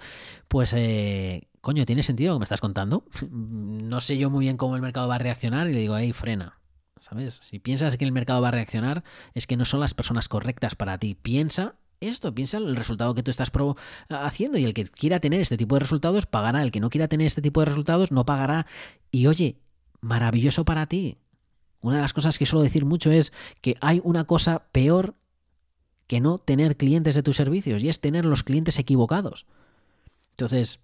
pues 0.48 0.72
eh, 0.74 1.48
coño, 1.60 1.84
¿tiene 1.84 2.02
sentido 2.02 2.32
lo 2.32 2.36
que 2.36 2.40
me 2.40 2.44
estás 2.44 2.60
contando? 2.60 3.04
no 3.30 4.00
sé 4.00 4.18
yo 4.18 4.30
muy 4.30 4.44
bien 4.46 4.56
cómo 4.56 4.76
el 4.76 4.82
mercado 4.82 5.08
va 5.08 5.16
a 5.16 5.18
reaccionar 5.18 5.68
y 5.68 5.74
le 5.74 5.80
digo, 5.80 5.94
ahí 5.94 6.12
frena. 6.12 6.54
¿Sabes? 7.00 7.38
Si 7.44 7.60
piensas 7.60 7.96
que 7.96 8.04
el 8.04 8.10
mercado 8.10 8.42
va 8.42 8.48
a 8.48 8.50
reaccionar, 8.50 9.04
es 9.32 9.46
que 9.46 9.56
no 9.56 9.64
son 9.64 9.78
las 9.78 9.94
personas 9.94 10.28
correctas 10.28 10.74
para 10.74 10.98
ti. 10.98 11.14
Piensa 11.14 11.76
esto, 12.00 12.34
piensa 12.34 12.58
el 12.58 12.76
resultado 12.76 13.14
que 13.14 13.22
tú 13.22 13.30
estás 13.30 13.50
haciendo 14.08 14.58
y 14.58 14.64
el 14.64 14.74
que 14.74 14.84
quiera 14.84 15.20
tener 15.20 15.40
este 15.40 15.56
tipo 15.56 15.74
de 15.74 15.80
resultados 15.80 16.26
pagará, 16.26 16.62
el 16.62 16.70
que 16.70 16.80
no 16.80 16.90
quiera 16.90 17.08
tener 17.08 17.26
este 17.26 17.42
tipo 17.42 17.60
de 17.60 17.66
resultados 17.66 18.12
no 18.12 18.24
pagará. 18.24 18.66
Y 19.10 19.26
oye, 19.26 19.58
maravilloso 20.00 20.64
para 20.64 20.86
ti. 20.86 21.18
Una 21.80 21.96
de 21.96 22.02
las 22.02 22.12
cosas 22.12 22.38
que 22.38 22.46
suelo 22.46 22.62
decir 22.62 22.84
mucho 22.84 23.10
es 23.10 23.32
que 23.60 23.76
hay 23.80 24.00
una 24.04 24.24
cosa 24.24 24.68
peor 24.72 25.14
que 26.06 26.20
no 26.20 26.38
tener 26.38 26.76
clientes 26.76 27.14
de 27.14 27.22
tus 27.22 27.36
servicios 27.36 27.82
y 27.82 27.88
es 27.88 28.00
tener 28.00 28.24
los 28.24 28.42
clientes 28.42 28.78
equivocados. 28.78 29.46
Entonces, 30.30 30.80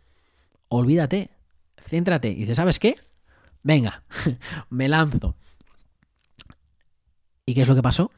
olvídate, 0.68 1.30
céntrate 1.78 2.28
y 2.30 2.34
dices, 2.34 2.56
¿sabes 2.56 2.78
qué? 2.78 2.96
Venga, 3.62 4.04
me 4.68 4.88
lanzo. 4.88 5.36
¿Y 7.46 7.54
qué 7.54 7.62
es 7.62 7.68
lo 7.68 7.74
que 7.74 7.82
pasó? 7.82 8.10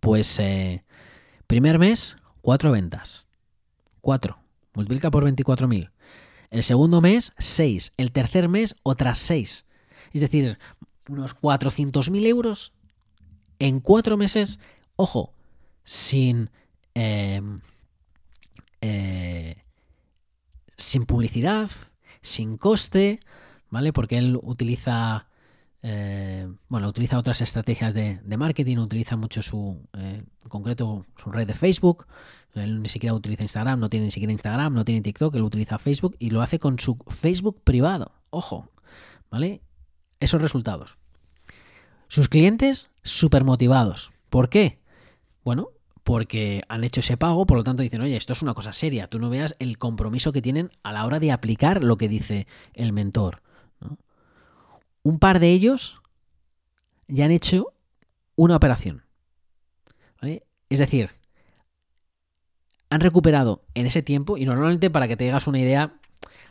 Pues 0.00 0.38
eh, 0.38 0.84
Primer 1.48 1.78
mes, 1.78 2.18
cuatro 2.42 2.72
ventas. 2.72 3.26
Cuatro. 4.02 4.38
Multiplica 4.74 5.10
por 5.10 5.24
24.000. 5.24 5.90
El 6.50 6.62
segundo 6.62 7.00
mes, 7.00 7.32
seis. 7.38 7.94
El 7.96 8.12
tercer 8.12 8.50
mes, 8.50 8.76
otras 8.82 9.18
seis. 9.18 9.64
Es 10.12 10.20
decir, 10.20 10.58
unos 11.08 11.34
400.000 11.34 12.26
euros 12.26 12.74
en 13.58 13.80
cuatro 13.80 14.18
meses. 14.18 14.60
Ojo, 14.96 15.32
sin... 15.84 16.50
Em, 16.94 17.60
eh, 18.82 19.56
sin 20.76 21.06
publicidad, 21.06 21.70
sin 22.20 22.58
coste, 22.58 23.20
¿vale? 23.70 23.94
Porque 23.94 24.18
él 24.18 24.38
utiliza 24.42 25.27
eh, 25.90 26.46
bueno, 26.68 26.86
utiliza 26.86 27.18
otras 27.18 27.40
estrategias 27.40 27.94
de, 27.94 28.20
marketing, 28.36 28.76
utiliza 28.76 29.16
mucho 29.16 29.40
su, 29.40 29.88
eh, 29.94 30.22
concreto, 30.46 31.06
su 31.16 31.30
red 31.30 31.46
de 31.46 31.54
Facebook. 31.54 32.06
Él 32.52 32.82
ni 32.82 32.90
siquiera 32.90 33.14
utiliza 33.14 33.42
Instagram, 33.42 33.80
no 33.80 33.88
tiene 33.88 34.04
ni 34.04 34.12
siquiera 34.12 34.32
Instagram, 34.32 34.74
no 34.74 34.84
tiene 34.84 35.00
TikTok, 35.00 35.34
él 35.34 35.42
utiliza 35.42 35.78
Facebook 35.78 36.14
y 36.18 36.28
lo 36.28 36.42
hace 36.42 36.58
con 36.58 36.78
su 36.78 36.98
Facebook 37.08 37.62
privado. 37.64 38.12
Ojo, 38.28 38.70
¿vale? 39.30 39.62
Esos 40.20 40.42
resultados. 40.42 40.98
Sus 42.08 42.28
clientes 42.28 42.90
súper 43.02 43.44
motivados. 43.44 44.10
¿Por 44.28 44.50
qué? 44.50 44.80
Bueno, 45.42 45.70
porque 46.04 46.64
han 46.68 46.84
hecho 46.84 47.00
ese 47.00 47.16
pago, 47.16 47.46
por 47.46 47.56
lo 47.56 47.64
tanto 47.64 47.82
dicen, 47.82 48.02
oye, 48.02 48.18
esto 48.18 48.34
es 48.34 48.42
una 48.42 48.52
cosa 48.52 48.72
seria, 48.72 49.08
tú 49.08 49.18
no 49.18 49.30
veas 49.30 49.56
el 49.58 49.78
compromiso 49.78 50.32
que 50.32 50.42
tienen 50.42 50.70
a 50.82 50.92
la 50.92 51.06
hora 51.06 51.18
de 51.18 51.32
aplicar 51.32 51.82
lo 51.82 51.96
que 51.96 52.08
dice 52.08 52.46
el 52.74 52.92
mentor 52.92 53.40
un 55.08 55.18
par 55.18 55.40
de 55.40 55.50
ellos 55.50 56.02
ya 57.06 57.24
han 57.24 57.30
hecho 57.30 57.72
una 58.36 58.56
operación. 58.56 59.04
Es 60.68 60.78
decir, 60.78 61.08
han 62.90 63.00
recuperado 63.00 63.64
en 63.72 63.86
ese 63.86 64.02
tiempo, 64.02 64.36
y 64.36 64.44
normalmente 64.44 64.90
para 64.90 65.08
que 65.08 65.16
te 65.16 65.30
hagas 65.30 65.46
una 65.46 65.60
idea, 65.60 65.94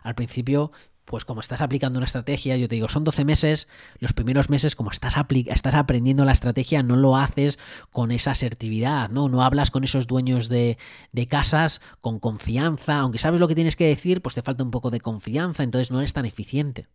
al 0.01 0.15
principio, 0.15 0.71
pues 1.05 1.23
como 1.23 1.41
estás 1.41 1.61
aplicando 1.61 1.99
una 1.99 2.07
estrategia, 2.07 2.57
yo 2.57 2.67
te 2.67 2.73
digo, 2.73 2.89
son 2.89 3.03
12 3.03 3.25
meses, 3.25 3.67
los 3.99 4.13
primeros 4.13 4.49
meses, 4.49 4.75
como 4.75 4.89
estás, 4.89 5.13
estás 5.45 5.75
aprendiendo 5.75 6.25
la 6.25 6.31
estrategia, 6.31 6.81
no 6.81 6.95
lo 6.95 7.15
haces 7.15 7.59
con 7.91 8.09
esa 8.09 8.31
asertividad, 8.31 9.11
¿no? 9.11 9.29
No 9.29 9.43
hablas 9.43 9.69
con 9.69 9.83
esos 9.83 10.07
dueños 10.07 10.49
de, 10.49 10.79
de 11.11 11.27
casas 11.27 11.79
con 12.01 12.19
confianza, 12.19 12.97
aunque 12.97 13.19
sabes 13.19 13.39
lo 13.39 13.47
que 13.47 13.55
tienes 13.55 13.75
que 13.75 13.87
decir, 13.87 14.23
pues 14.23 14.33
te 14.33 14.41
falta 14.41 14.63
un 14.63 14.71
poco 14.71 14.89
de 14.89 14.99
confianza, 14.99 15.61
entonces 15.61 15.91
no 15.91 15.99
eres 15.99 16.13
tan 16.13 16.25
eficiente. 16.25 16.87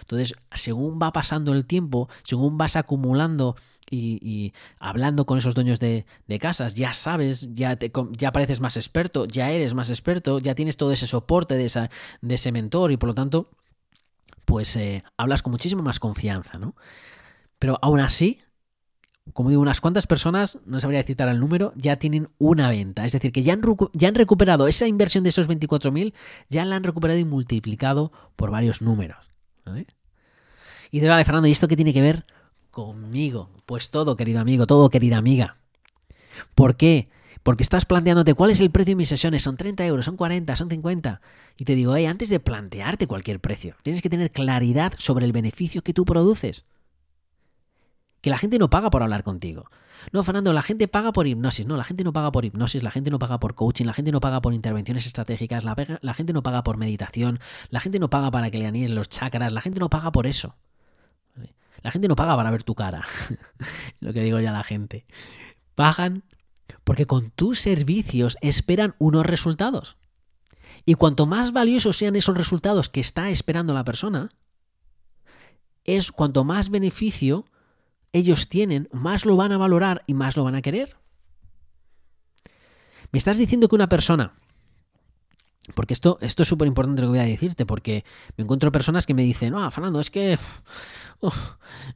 Entonces, 0.00 0.34
según 0.52 0.98
va 1.00 1.12
pasando 1.12 1.52
el 1.52 1.66
tiempo, 1.66 2.08
según 2.22 2.58
vas 2.58 2.76
acumulando 2.76 3.56
y, 3.90 4.52
hablando 4.78 5.26
con 5.26 5.38
esos 5.38 5.54
dueños 5.54 5.80
de, 5.80 6.04
casas, 6.40 6.74
ya 6.74 6.92
sabes, 6.92 7.54
ya, 7.54 7.76
te, 7.76 7.92
ya 8.12 8.32
pareces 8.32 8.60
más 8.60 8.76
experto, 8.76 9.26
ya 9.26 9.50
eres 9.50 9.74
más 9.74 9.90
experto, 9.90 10.38
ya 10.38 10.54
tienes 10.54 10.76
todo 10.76 10.92
ese 10.92 11.06
soporte 11.06 11.54
de, 11.54 11.66
esa, 11.66 11.90
de 12.20 12.34
ese 12.34 12.52
mentor 12.52 12.92
y 12.92 12.96
por 12.96 13.08
lo 13.08 13.14
tanto, 13.14 13.50
pues 14.44 14.76
eh, 14.76 15.04
hablas 15.16 15.42
con 15.42 15.52
muchísima 15.52 15.82
más 15.82 16.00
confianza, 16.00 16.58
¿no? 16.58 16.74
Pero 17.58 17.78
aún 17.80 18.00
así, 18.00 18.40
como 19.32 19.48
digo, 19.48 19.62
unas 19.62 19.80
cuantas 19.80 20.06
personas, 20.06 20.58
no 20.66 20.80
sabría 20.80 21.02
citar 21.02 21.28
el 21.28 21.40
número, 21.40 21.72
ya 21.76 21.96
tienen 21.96 22.28
una 22.38 22.68
venta. 22.68 23.06
Es 23.06 23.12
decir, 23.12 23.32
que 23.32 23.42
ya 23.42 23.54
han, 23.54 23.62
ya 23.94 24.08
han 24.08 24.14
recuperado 24.14 24.68
esa 24.68 24.86
inversión 24.86 25.24
de 25.24 25.30
esos 25.30 25.48
24.000, 25.48 26.12
ya 26.50 26.64
la 26.64 26.76
han 26.76 26.84
recuperado 26.84 27.18
y 27.18 27.24
multiplicado 27.24 28.12
por 28.36 28.50
varios 28.50 28.82
números. 28.82 29.33
Y 30.90 31.00
de 31.00 31.08
vale, 31.08 31.24
Fernando, 31.24 31.48
¿y 31.48 31.52
esto 31.52 31.68
qué 31.68 31.76
tiene 31.76 31.92
que 31.92 32.02
ver 32.02 32.26
conmigo? 32.70 33.50
Pues 33.66 33.90
todo, 33.90 34.16
querido 34.16 34.40
amigo, 34.40 34.66
todo, 34.66 34.90
querida 34.90 35.16
amiga. 35.16 35.56
¿Por 36.54 36.76
qué? 36.76 37.08
Porque 37.42 37.62
estás 37.62 37.84
planteándote 37.84 38.34
cuál 38.34 38.50
es 38.50 38.60
el 38.60 38.70
precio 38.70 38.92
de 38.92 38.96
mis 38.96 39.08
sesiones, 39.08 39.42
son 39.42 39.56
30 39.56 39.84
euros, 39.86 40.06
son 40.06 40.16
40, 40.16 40.56
son 40.56 40.70
50. 40.70 41.20
Y 41.56 41.64
te 41.64 41.74
digo, 41.74 41.94
hey, 41.94 42.06
antes 42.06 42.30
de 42.30 42.40
plantearte 42.40 43.06
cualquier 43.06 43.40
precio, 43.40 43.76
tienes 43.82 44.02
que 44.02 44.10
tener 44.10 44.30
claridad 44.30 44.94
sobre 44.96 45.26
el 45.26 45.32
beneficio 45.32 45.82
que 45.82 45.92
tú 45.92 46.04
produces. 46.04 46.64
Que 48.20 48.30
la 48.30 48.38
gente 48.38 48.58
no 48.58 48.70
paga 48.70 48.90
por 48.90 49.02
hablar 49.02 49.22
contigo. 49.22 49.70
No, 50.12 50.22
Fernando, 50.24 50.52
la 50.52 50.62
gente 50.62 50.88
paga 50.88 51.12
por 51.12 51.26
hipnosis. 51.26 51.66
No, 51.66 51.76
la 51.76 51.84
gente 51.84 52.04
no 52.04 52.12
paga 52.12 52.30
por 52.32 52.44
hipnosis, 52.44 52.82
la 52.82 52.90
gente 52.90 53.10
no 53.10 53.18
paga 53.18 53.38
por 53.38 53.54
coaching, 53.54 53.84
la 53.84 53.94
gente 53.94 54.12
no 54.12 54.20
paga 54.20 54.40
por 54.40 54.54
intervenciones 54.54 55.06
estratégicas, 55.06 55.64
la, 55.64 56.14
gente 56.14 56.32
no 56.32 56.42
paga 56.42 56.62
por 56.62 56.76
meditación, 56.76 57.40
la 57.70 57.80
gente 57.80 57.98
no 57.98 58.10
paga 58.10 58.30
para 58.30 58.50
que 58.50 58.58
le 58.58 58.66
aníen 58.66 58.94
los 58.94 59.08
chakras, 59.08 59.52
la 59.52 59.60
gente 59.60 59.80
no 59.80 59.90
paga 59.90 60.12
por 60.12 60.26
eso. 60.26 60.56
La 61.82 61.90
gente 61.90 62.08
no 62.08 62.16
paga 62.16 62.34
para 62.36 62.50
ver 62.50 62.62
tu 62.62 62.74
cara. 62.74 63.04
Lo 64.00 64.12
que 64.12 64.20
digo 64.20 64.40
ya 64.40 64.52
la 64.52 64.64
gente. 64.64 65.04
Pagan 65.74 66.24
porque 66.82 67.06
con 67.06 67.30
tus 67.30 67.60
servicios 67.60 68.36
esperan 68.40 68.94
unos 68.98 69.26
resultados. 69.26 69.96
Y 70.86 70.94
cuanto 70.94 71.26
más 71.26 71.52
valiosos 71.52 71.96
sean 71.96 72.16
esos 72.16 72.36
resultados 72.36 72.88
que 72.88 73.00
está 73.00 73.30
esperando 73.30 73.74
la 73.74 73.84
persona, 73.84 74.32
es 75.84 76.12
cuanto 76.12 76.44
más 76.44 76.70
beneficio 76.70 77.46
ellos 78.14 78.48
tienen, 78.48 78.88
más 78.92 79.26
lo 79.26 79.36
van 79.36 79.50
a 79.50 79.58
valorar 79.58 80.04
y 80.06 80.14
más 80.14 80.36
lo 80.36 80.44
van 80.44 80.54
a 80.54 80.62
querer. 80.62 80.96
Me 83.10 83.18
estás 83.18 83.36
diciendo 83.36 83.68
que 83.68 83.74
una 83.74 83.88
persona, 83.88 84.34
porque 85.74 85.94
esto, 85.94 86.18
esto 86.20 86.44
es 86.44 86.48
súper 86.48 86.68
importante 86.68 87.02
lo 87.02 87.08
que 87.08 87.18
voy 87.18 87.18
a 87.18 87.28
decirte, 87.28 87.66
porque 87.66 88.04
me 88.36 88.44
encuentro 88.44 88.70
personas 88.70 89.04
que 89.04 89.14
me 89.14 89.24
dicen, 89.24 89.54
ah, 89.56 89.68
Fernando, 89.72 89.98
es 89.98 90.10
que, 90.10 90.38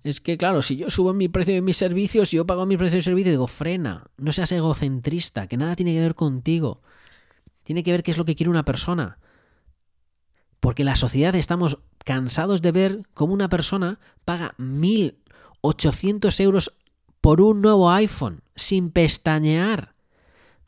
es 0.03 0.21
que 0.21 0.37
claro, 0.37 0.61
si 0.61 0.75
yo 0.75 0.91
subo 0.91 1.15
mi 1.15 1.29
precio 1.29 1.55
de 1.55 1.63
mis 1.63 1.77
servicios, 1.77 2.33
yo 2.33 2.45
pago 2.45 2.67
mi 2.67 2.77
precio 2.77 2.97
de 2.97 3.03
servicio, 3.03 3.31
digo, 3.31 3.47
frena, 3.47 4.11
no 4.17 4.33
seas 4.33 4.51
egocentrista, 4.51 5.47
que 5.47 5.57
nada 5.57 5.77
tiene 5.77 5.95
que 5.95 6.01
ver 6.01 6.17
contigo, 6.17 6.83
tiene 7.63 7.85
que 7.85 7.93
ver 7.93 8.03
qué 8.03 8.11
es 8.11 8.19
lo 8.19 8.25
que 8.25 8.35
quiere 8.35 8.51
una 8.51 8.65
persona. 8.65 9.19
Porque 10.59 10.83
en 10.83 10.87
la 10.87 10.97
sociedad 10.97 11.37
estamos 11.37 11.79
cansados 12.05 12.61
de 12.61 12.73
ver 12.73 13.03
cómo 13.15 13.35
una 13.35 13.49
persona 13.49 14.01
paga 14.25 14.55
mil 14.59 15.19
800 15.69 16.41
euros 16.41 16.73
por 17.21 17.41
un 17.41 17.61
nuevo 17.61 17.91
iPhone, 17.91 18.43
sin 18.55 18.91
pestañear. 18.91 19.95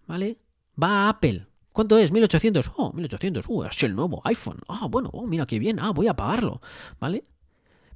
¿Vale? 0.07 0.39
Va 0.81 1.07
a 1.07 1.09
Apple. 1.11 1.47
¿Cuánto 1.73 1.97
es? 1.99 2.13
1800. 2.13 2.73
Oh, 2.77 2.93
1800. 2.93 3.47
Uh, 3.49 3.65
es 3.65 3.83
el 3.83 3.95
nuevo 3.95 4.21
iPhone. 4.25 4.59
Ah, 4.69 4.87
bueno, 4.91 5.09
oh, 5.13 5.27
mira 5.27 5.47
qué 5.47 5.59
bien. 5.59 5.79
Ah, 5.81 5.91
voy 5.91 6.09
a 6.09 6.15
pagarlo. 6.15 6.61
¿Vale? 6.99 7.25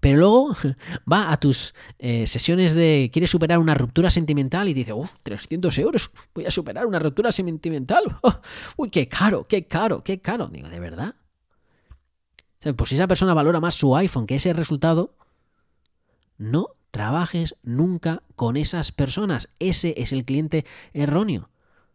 Pero 0.00 0.18
luego 0.18 0.56
va 1.12 1.32
a 1.32 1.36
tus 1.38 1.74
eh, 1.98 2.26
sesiones 2.26 2.72
de. 2.74 3.10
¿Quieres 3.12 3.30
superar 3.30 3.58
una 3.58 3.74
ruptura 3.74 4.10
sentimental? 4.10 4.68
Y 4.68 4.74
dice, 4.74 4.92
oh, 4.92 5.08
300 5.22 5.76
euros. 5.78 6.10
Voy 6.34 6.46
a 6.46 6.50
superar 6.50 6.86
una 6.86 6.98
ruptura 6.98 7.32
sentimental. 7.32 8.04
uy, 8.76 8.90
qué 8.90 9.08
caro, 9.08 9.46
qué 9.46 9.66
caro, 9.66 10.02
qué 10.02 10.20
caro. 10.20 10.46
Digo, 10.46 10.68
¿de 10.68 10.80
verdad? 10.80 11.14
Pues 12.76 12.88
si 12.88 12.94
esa 12.94 13.08
persona 13.08 13.34
valora 13.34 13.60
más 13.60 13.74
su 13.74 13.94
iPhone 13.94 14.26
que 14.26 14.36
ese 14.36 14.54
resultado, 14.54 15.14
no 16.38 16.68
trabajes 16.94 17.56
nunca 17.64 18.22
con 18.36 18.56
esas 18.56 18.92
personas. 18.92 19.48
Ese 19.58 19.94
es 19.96 20.12
el 20.12 20.24
cliente 20.24 20.64
erróneo. 20.92 21.50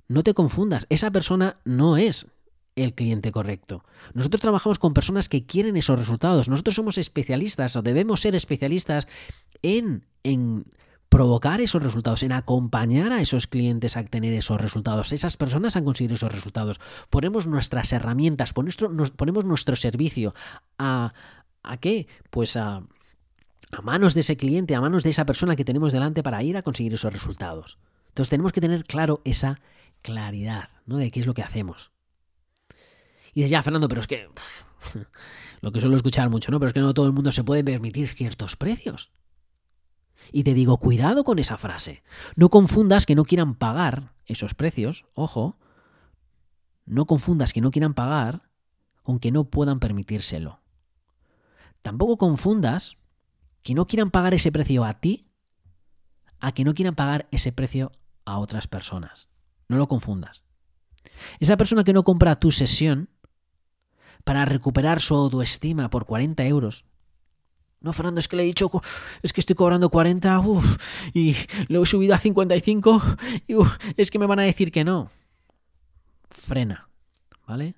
No 0.10 0.24
te 0.24 0.34
confundas, 0.34 0.88
esa 0.90 1.10
persona 1.10 1.56
no 1.64 1.96
es 1.96 2.28
el 2.76 2.94
cliente 2.94 3.32
correcto. 3.32 3.86
Nosotros 4.14 4.42
trabajamos 4.42 4.78
con 4.78 4.94
personas 4.94 5.30
que 5.30 5.46
quieren 5.46 5.78
esos 5.78 5.98
resultados. 5.98 6.50
Nosotros 6.50 6.76
somos 6.76 6.98
especialistas 6.98 7.78
o 7.78 7.82
debemos 7.82 8.20
ser 8.20 8.36
especialistas 8.36 9.08
en, 9.62 10.06
en 10.24 10.66
provocar 11.08 11.62
esos 11.62 11.82
resultados, 11.82 12.22
en 12.24 12.34
acompañar 12.34 13.14
a 13.14 13.22
esos 13.22 13.48
clientes 13.48 13.96
a 13.96 14.04
tener 14.04 14.34
esos 14.34 14.60
resultados, 14.60 15.14
esas 15.14 15.38
personas 15.38 15.78
a 15.78 15.84
conseguir 15.84 16.12
esos 16.12 16.32
resultados. 16.34 16.82
Ponemos 17.10 17.48
nuestras 17.48 17.94
herramientas, 17.94 18.52
ponemos 18.54 19.46
nuestro 19.46 19.78
servicio 19.78 20.34
a... 20.78 21.14
¿A 21.62 21.76
qué? 21.76 22.08
Pues 22.30 22.56
a, 22.56 22.84
a 23.72 23.82
manos 23.82 24.14
de 24.14 24.22
ese 24.22 24.38
cliente, 24.38 24.76
a 24.76 24.82
manos 24.82 25.04
de 25.04 25.12
esa 25.12 25.26
persona 25.26 25.56
que 25.56 25.66
tenemos 25.66 25.92
delante 25.94 26.24
para 26.24 26.42
ir 26.44 26.58
a 26.58 26.64
conseguir 26.64 26.94
esos 26.94 27.14
resultados. 27.14 27.78
Entonces 28.10 28.30
tenemos 28.30 28.52
que 28.52 28.62
tener 28.62 28.84
claro 28.84 29.22
esa 29.24 29.62
claridad, 30.02 30.70
¿no? 30.86 30.98
De 30.98 31.12
qué 31.12 31.20
es 31.20 31.28
lo 31.28 31.34
que 31.34 31.44
hacemos. 31.44 31.92
Y 33.34 33.42
dices, 33.42 33.52
ya, 33.52 33.64
Fernando, 33.64 33.88
pero 33.88 34.02
es 34.02 34.08
que. 34.08 34.28
lo 35.62 35.72
que 35.72 35.82
suelo 35.82 35.96
escuchar 35.96 36.30
mucho, 36.30 36.52
¿no? 36.52 36.60
Pero 36.60 36.68
es 36.70 36.74
que 36.74 36.80
no 36.80 36.94
todo 36.94 37.06
el 37.06 37.14
mundo 37.14 37.32
se 37.32 37.44
puede 37.44 37.64
permitir 37.64 38.10
ciertos 38.10 38.56
precios. 38.56 39.12
Y 40.32 40.44
te 40.44 40.54
digo, 40.54 40.78
cuidado 40.78 41.24
con 41.24 41.40
esa 41.40 41.58
frase. 41.58 42.04
No 42.36 42.50
confundas 42.50 43.06
que 43.06 43.16
no 43.16 43.24
quieran 43.24 43.56
pagar 43.56 44.14
esos 44.26 44.54
precios, 44.54 45.06
ojo. 45.14 45.58
No 46.86 47.06
confundas 47.06 47.54
que 47.54 47.62
no 47.62 47.72
quieran 47.72 47.94
pagar 47.94 48.50
con 49.04 49.20
que 49.20 49.32
no 49.32 49.46
puedan 49.46 49.80
permitírselo. 49.80 50.60
Tampoco 51.82 52.18
confundas 52.18 52.98
que 53.70 53.76
no 53.76 53.86
quieran 53.86 54.10
pagar 54.10 54.34
ese 54.34 54.52
precio 54.52 54.84
a 54.84 55.00
ti 55.00 55.28
a 56.40 56.54
que 56.54 56.64
no 56.64 56.74
quieran 56.74 56.96
pagar 56.96 57.28
ese 57.30 57.52
precio 57.52 57.92
a 58.26 58.40
otras 58.40 58.66
personas. 58.66 59.28
No 59.68 59.78
lo 59.78 59.88
confundas. 59.88 60.42
Esa 61.40 61.56
persona 61.56 61.84
que 61.84 61.94
no 61.94 62.04
compra 62.04 62.40
tu 62.40 62.50
sesión 62.50 63.10
para 64.24 64.46
recuperar 64.46 65.02
su 65.02 65.14
autoestima 65.14 65.92
por 65.92 66.08
40 66.08 66.44
euros. 66.46 66.86
No, 67.80 67.94
Fernando, 67.94 68.18
es 68.18 68.28
que 68.28 68.38
le 68.38 68.42
he 68.42 68.48
dicho, 68.48 68.72
es 69.22 69.34
que 69.34 69.42
estoy 69.42 69.56
cobrando 69.56 69.92
40 69.92 70.42
y 71.14 71.36
lo 71.68 71.84
he 71.84 71.86
subido 71.86 72.16
a 72.16 72.18
55 72.18 73.04
y 73.48 73.54
es 73.98 74.10
que 74.10 74.18
me 74.18 74.26
van 74.26 74.40
a 74.40 74.44
decir 74.44 74.72
que 74.72 74.84
no. 74.84 75.12
Frena, 76.32 76.90
¿vale? 77.46 77.76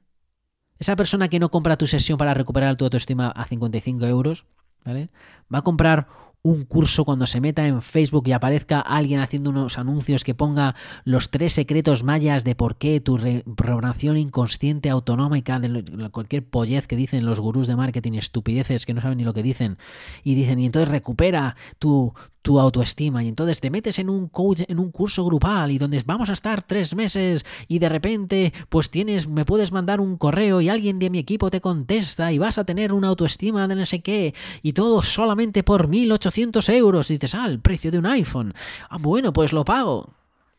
Esa 0.80 0.96
persona 0.96 1.28
que 1.28 1.40
no 1.40 1.52
compra 1.52 1.76
tu 1.76 1.86
sesión 1.86 2.18
para 2.18 2.34
recuperar 2.34 2.78
tu 2.78 2.86
autoestima 2.86 3.30
a 3.30 3.46
55 3.46 4.06
euros, 4.06 4.46
Va 4.86 5.60
a 5.60 5.62
comprar 5.62 6.08
un 6.44 6.64
curso 6.64 7.06
cuando 7.06 7.28
se 7.28 7.40
meta 7.40 7.68
en 7.68 7.82
Facebook 7.82 8.28
y 8.28 8.32
aparezca 8.32 8.80
alguien 8.80 9.20
haciendo 9.20 9.52
unos 9.52 9.78
anuncios 9.78 10.24
que 10.24 10.34
ponga 10.34 10.76
los 11.04 11.30
tres 11.30 11.54
secretos 11.54 12.04
mayas 12.04 12.44
de 12.44 12.56
por 12.56 12.78
qué 12.78 13.00
tu 13.00 13.20
programación 13.56 14.18
inconsciente 14.18 14.90
autonómica 14.90 15.60
de 15.60 16.10
cualquier 16.10 16.44
pollez 16.44 16.88
que 16.88 16.96
dicen 16.96 17.26
los 17.26 17.40
gurús 17.40 17.68
de 17.68 17.76
marketing, 17.76 18.14
estupideces 18.14 18.86
que 18.86 18.94
no 18.94 19.02
saben 19.02 19.20
ni 19.20 19.24
lo 19.24 19.34
que 19.34 19.44
dicen, 19.44 19.78
y 20.24 20.36
dicen, 20.36 20.60
y 20.60 20.66
entonces 20.66 20.90
recupera 20.90 21.56
tu, 21.78 22.14
tu 22.42 22.60
autoestima 22.60 23.24
y 23.24 23.28
entonces 23.28 23.60
te 23.60 23.70
metes 23.70 24.00
en 24.00 24.10
un 24.10 24.28
coach, 24.28 24.62
en 24.68 24.80
un 24.80 24.92
curso 24.92 25.24
grupal 25.26 25.72
y 25.72 25.78
donde 25.78 26.02
vamos 26.06 26.30
a 26.30 26.34
estar 26.34 26.62
tres 26.62 26.96
meses 26.96 27.46
y 27.68 27.80
de 27.80 27.90
repente 27.90 28.54
pues 28.70 28.90
tienes, 28.90 29.28
me 29.28 29.46
puedes 29.46 29.72
mandar 29.72 30.00
un 30.00 30.18
correo 30.18 30.62
y 30.62 30.70
alguien 30.70 31.00
de 31.00 31.10
mi 31.10 31.20
equipo 31.20 31.52
te 31.52 31.62
contesta 31.62 32.32
y 32.32 32.38
vas 32.38 32.58
a 32.58 32.66
tener 32.66 32.94
una 32.94 33.10
autoestima 33.10 33.68
de 33.68 33.76
no 33.76 33.86
sé 33.86 34.02
qué 34.02 34.34
y 34.62 34.74
todo 34.74 35.02
solamente 35.04 35.64
por 35.64 35.88
1800 35.88 36.68
euros 36.70 37.10
y 37.10 37.14
dices, 37.16 37.36
ah, 37.36 37.46
el 37.48 37.60
precio 37.60 37.92
de 37.92 38.00
un 38.00 38.06
iPhone. 38.06 38.54
Ah, 38.90 38.98
bueno, 38.98 39.34
pues 39.34 39.54
lo 39.54 39.66
pago. 39.66 40.14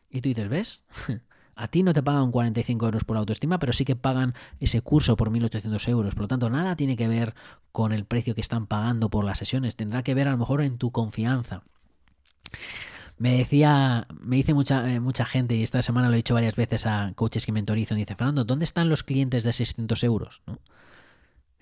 Y 0.09 0.21
tú 0.21 0.29
dices, 0.29 0.49
¿ves? 0.49 0.83
A 1.55 1.67
ti 1.67 1.83
no 1.83 1.93
te 1.93 2.01
pagan 2.01 2.31
45 2.31 2.85
euros 2.85 3.03
por 3.03 3.17
autoestima, 3.17 3.59
pero 3.59 3.73
sí 3.73 3.85
que 3.85 3.95
pagan 3.95 4.33
ese 4.59 4.81
curso 4.81 5.15
por 5.15 5.29
1.800 5.29 5.87
euros. 5.89 6.15
Por 6.15 6.23
lo 6.23 6.27
tanto, 6.27 6.49
nada 6.49 6.75
tiene 6.75 6.95
que 6.95 7.07
ver 7.07 7.35
con 7.71 7.91
el 7.91 8.05
precio 8.05 8.35
que 8.35 8.41
están 8.41 8.67
pagando 8.67 9.09
por 9.09 9.23
las 9.23 9.37
sesiones. 9.37 9.75
Tendrá 9.75 10.03
que 10.03 10.15
ver 10.15 10.27
a 10.27 10.31
lo 10.31 10.37
mejor 10.37 10.61
en 10.61 10.77
tu 10.77 10.91
confianza. 10.91 11.63
Me 13.17 13.37
decía, 13.37 14.07
me 14.19 14.37
dice 14.37 14.53
mucha, 14.53 14.91
eh, 14.91 14.99
mucha 14.99 15.25
gente, 15.25 15.55
y 15.55 15.63
esta 15.63 15.81
semana 15.81 16.07
lo 16.07 16.15
he 16.15 16.17
dicho 16.17 16.33
varias 16.33 16.55
veces 16.55 16.85
a 16.85 17.13
coaches 17.15 17.45
que 17.45 17.51
mentorizan, 17.51 17.97
dice, 17.97 18.15
Fernando, 18.15 18.43
¿dónde 18.43 18.65
están 18.65 18.89
los 18.89 19.03
clientes 19.03 19.43
de 19.43 19.53
600 19.53 20.03
euros? 20.03 20.41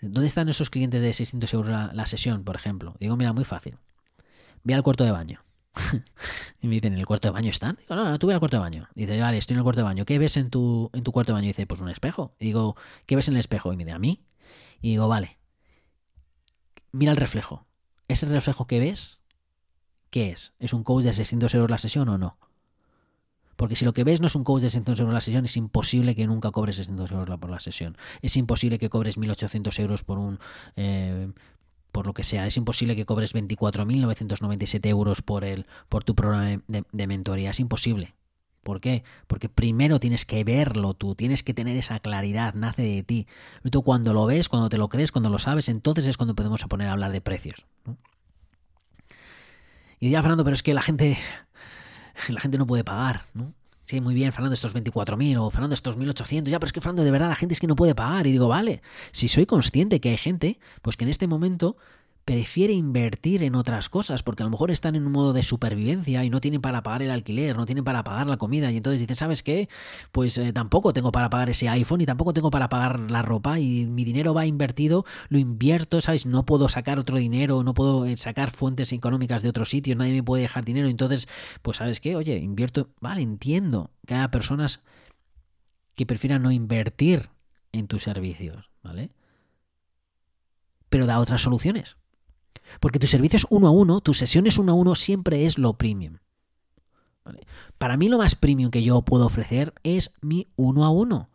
¿Dónde 0.01 0.25
están 0.25 0.49
esos 0.49 0.69
clientes 0.69 1.01
de 1.01 1.13
600 1.13 1.53
euros 1.53 1.93
la, 1.93 2.05
sesión, 2.07 2.43
por 2.43 2.55
ejemplo? 2.55 2.95
Digo, 2.99 3.15
mira, 3.17 3.33
muy 3.33 3.43
fácil. 3.43 3.77
Ve 4.63 4.73
al 4.73 4.81
cuarto 4.81 5.03
de 5.03 5.11
baño. 5.11 5.43
y 6.61 6.67
me 6.67 6.75
dicen, 6.75 6.93
¿en 6.93 6.99
el 6.99 7.05
cuarto 7.05 7.27
de 7.27 7.33
baño 7.33 7.49
están? 7.49 7.77
Digo, 7.77 7.95
no, 7.95 8.09
no, 8.09 8.19
tú 8.19 8.27
ve 8.27 8.33
al 8.33 8.39
cuarto 8.39 8.57
de 8.57 8.61
baño. 8.61 8.87
dice, 8.95 9.19
vale, 9.19 9.37
estoy 9.37 9.55
en 9.55 9.59
el 9.59 9.63
cuarto 9.63 9.79
de 9.79 9.85
baño. 9.85 10.05
¿Qué 10.05 10.19
ves 10.19 10.37
en 10.37 10.49
tu, 10.49 10.89
en 10.93 11.03
tu 11.03 11.11
cuarto 11.11 11.31
de 11.31 11.35
baño? 11.35 11.47
dice, 11.47 11.65
pues 11.67 11.81
un 11.81 11.89
espejo. 11.89 12.35
Y 12.39 12.45
digo, 12.45 12.75
¿qué 13.05 13.15
ves 13.15 13.27
en 13.27 13.35
el 13.35 13.39
espejo? 13.39 13.71
Y 13.73 13.77
me 13.77 13.85
dice, 13.85 13.95
¿a 13.95 13.99
mí? 13.99 14.23
Y 14.81 14.91
digo, 14.91 15.07
vale. 15.07 15.39
Mira 16.91 17.11
el 17.11 17.17
reflejo. 17.17 17.65
¿Ese 18.07 18.25
reflejo 18.25 18.67
que 18.67 18.79
ves 18.79 19.21
¿qué 20.11 20.29
es? 20.29 20.53
¿Es 20.59 20.73
un 20.73 20.83
coach 20.83 21.05
de 21.05 21.13
600 21.13 21.55
euros 21.55 21.71
la 21.71 21.79
sesión 21.79 22.07
o 22.09 22.19
no? 22.19 22.37
Porque 23.55 23.75
si 23.75 23.85
lo 23.85 23.93
que 23.93 24.03
ves 24.03 24.21
no 24.21 24.27
es 24.27 24.35
un 24.35 24.43
coach 24.43 24.61
de 24.61 24.69
600 24.69 24.99
euros 24.99 25.13
la 25.13 25.21
sesión, 25.21 25.45
es 25.45 25.57
imposible 25.57 26.15
que 26.15 26.27
nunca 26.27 26.51
cobres 26.51 26.75
600 26.75 27.11
euros 27.11 27.39
por 27.39 27.49
la 27.49 27.59
sesión. 27.59 27.97
Es 28.21 28.35
imposible 28.37 28.77
que 28.77 28.89
cobres 28.89 29.17
1.800 29.17 29.79
euros 29.79 30.03
por 30.03 30.19
un... 30.19 30.39
Eh, 30.75 31.31
por 31.91 32.07
lo 32.07 32.13
que 32.13 32.23
sea. 32.23 32.47
Es 32.47 32.57
imposible 32.57 32.95
que 32.95 33.05
cobres 33.05 33.35
24.997 33.35 34.87
euros 34.87 35.21
por, 35.21 35.43
el, 35.43 35.65
por 35.89 36.03
tu 36.03 36.15
programa 36.15 36.61
de, 36.67 37.07
mentoría. 37.07 37.51
Es 37.51 37.59
imposible. 37.59 38.15
¿Por 38.63 38.79
qué? 38.79 39.03
Porque 39.27 39.49
primero 39.49 39.99
tienes 39.99 40.25
que 40.25 40.43
verlo 40.43 40.93
tú, 40.93 41.15
tienes 41.15 41.41
que 41.41 41.53
tener 41.53 41.77
esa 41.77 41.99
claridad, 41.99 42.53
nace 42.53 42.83
de 42.83 43.03
ti. 43.03 43.27
Y 43.63 43.71
tú 43.71 43.81
cuando 43.81 44.13
lo 44.13 44.25
ves, 44.25 44.49
cuando 44.49 44.69
te 44.69 44.77
lo 44.77 44.87
crees, 44.87 45.11
cuando 45.11 45.29
lo 45.29 45.39
sabes, 45.39 45.67
entonces 45.67 46.05
es 46.05 46.17
cuando 46.17 46.35
podemos 46.35 46.63
poner 46.65 46.87
a 46.87 46.91
hablar 46.91 47.11
de 47.11 47.21
precios. 47.21 47.65
Y 49.99 50.11
ya, 50.11 50.21
Fernando, 50.21 50.43
pero 50.43 50.53
es 50.53 50.63
que 50.63 50.73
la 50.73 50.81
gente, 50.81 51.17
la 52.29 52.39
gente 52.39 52.57
no 52.57 52.67
puede 52.67 52.83
pagar, 52.83 53.23
¿no? 53.33 53.53
Muy 53.99 54.13
bien, 54.13 54.31
Fernando, 54.31 54.53
estos 54.53 54.73
24.000 54.73 55.37
o 55.39 55.49
Fernando, 55.49 55.73
estos 55.73 55.97
1.800. 55.97 56.43
Ya, 56.45 56.59
pero 56.59 56.67
es 56.67 56.73
que 56.73 56.79
Fernando, 56.79 57.03
de 57.03 57.11
verdad, 57.11 57.27
la 57.27 57.35
gente 57.35 57.53
es 57.53 57.59
que 57.59 57.67
no 57.67 57.75
puede 57.75 57.95
pagar. 57.95 58.27
Y 58.27 58.31
digo, 58.31 58.47
vale, 58.47 58.81
si 59.11 59.27
soy 59.27 59.45
consciente 59.45 59.99
que 59.99 60.09
hay 60.09 60.17
gente, 60.17 60.59
pues 60.81 60.95
que 60.95 61.03
en 61.03 61.09
este 61.09 61.27
momento 61.27 61.75
prefiere 62.25 62.73
invertir 62.73 63.43
en 63.43 63.55
otras 63.55 63.89
cosas, 63.89 64.23
porque 64.23 64.43
a 64.43 64.45
lo 64.45 64.51
mejor 64.51 64.71
están 64.71 64.95
en 64.95 65.05
un 65.05 65.11
modo 65.11 65.33
de 65.33 65.43
supervivencia 65.43 66.23
y 66.23 66.29
no 66.29 66.39
tienen 66.39 66.61
para 66.61 66.83
pagar 66.83 67.01
el 67.01 67.11
alquiler, 67.11 67.57
no 67.57 67.65
tienen 67.65 67.83
para 67.83 68.03
pagar 68.03 68.27
la 68.27 68.37
comida, 68.37 68.71
y 68.71 68.77
entonces 68.77 68.99
dicen, 68.99 69.15
¿sabes 69.15 69.43
qué? 69.43 69.69
Pues 70.11 70.37
eh, 70.37 70.53
tampoco 70.53 70.93
tengo 70.93 71.11
para 71.11 71.29
pagar 71.29 71.49
ese 71.49 71.67
iPhone 71.69 72.01
y 72.01 72.05
tampoco 72.05 72.33
tengo 72.33 72.51
para 72.51 72.69
pagar 72.69 73.11
la 73.11 73.21
ropa 73.21 73.59
y 73.59 73.87
mi 73.87 74.03
dinero 74.03 74.33
va 74.33 74.45
invertido, 74.45 75.05
lo 75.29 75.39
invierto, 75.39 75.99
¿sabes? 76.01 76.25
No 76.25 76.45
puedo 76.45 76.69
sacar 76.69 76.99
otro 76.99 77.17
dinero, 77.17 77.63
no 77.63 77.73
puedo 77.73 78.05
eh, 78.05 78.17
sacar 78.17 78.51
fuentes 78.51 78.93
económicas 78.93 79.41
de 79.41 79.49
otros 79.49 79.69
sitios, 79.69 79.97
nadie 79.97 80.13
me 80.13 80.23
puede 80.23 80.43
dejar 80.43 80.63
dinero, 80.63 80.87
entonces, 80.87 81.27
pues 81.61 81.77
¿sabes 81.77 81.99
qué? 81.99 82.15
Oye, 82.15 82.37
invierto, 82.37 82.89
vale, 82.99 83.21
entiendo 83.21 83.91
que 84.05 84.13
haya 84.15 84.29
personas 84.29 84.81
que 85.95 86.05
prefieran 86.05 86.43
no 86.43 86.51
invertir 86.51 87.29
en 87.71 87.87
tus 87.87 88.03
servicios, 88.03 88.69
¿vale? 88.83 89.11
Pero 90.89 91.05
da 91.05 91.19
otras 91.19 91.41
soluciones. 91.41 91.97
Porque 92.79 92.99
tu 92.99 93.07
servicio 93.07 93.37
es 93.37 93.47
uno 93.49 93.67
a 93.67 93.71
uno, 93.71 94.01
tus 94.01 94.17
sesiones 94.17 94.57
uno 94.57 94.71
a 94.73 94.75
uno 94.75 94.95
siempre 94.95 95.45
es 95.45 95.57
lo 95.57 95.73
premium. 95.73 96.17
Para 97.77 97.97
mí 97.97 98.09
lo 98.09 98.17
más 98.17 98.35
premium 98.35 98.71
que 98.71 98.83
yo 98.83 99.01
puedo 99.03 99.25
ofrecer 99.25 99.73
es 99.83 100.13
mi 100.21 100.47
uno 100.55 100.85
a 100.85 100.89
uno. 100.89 101.29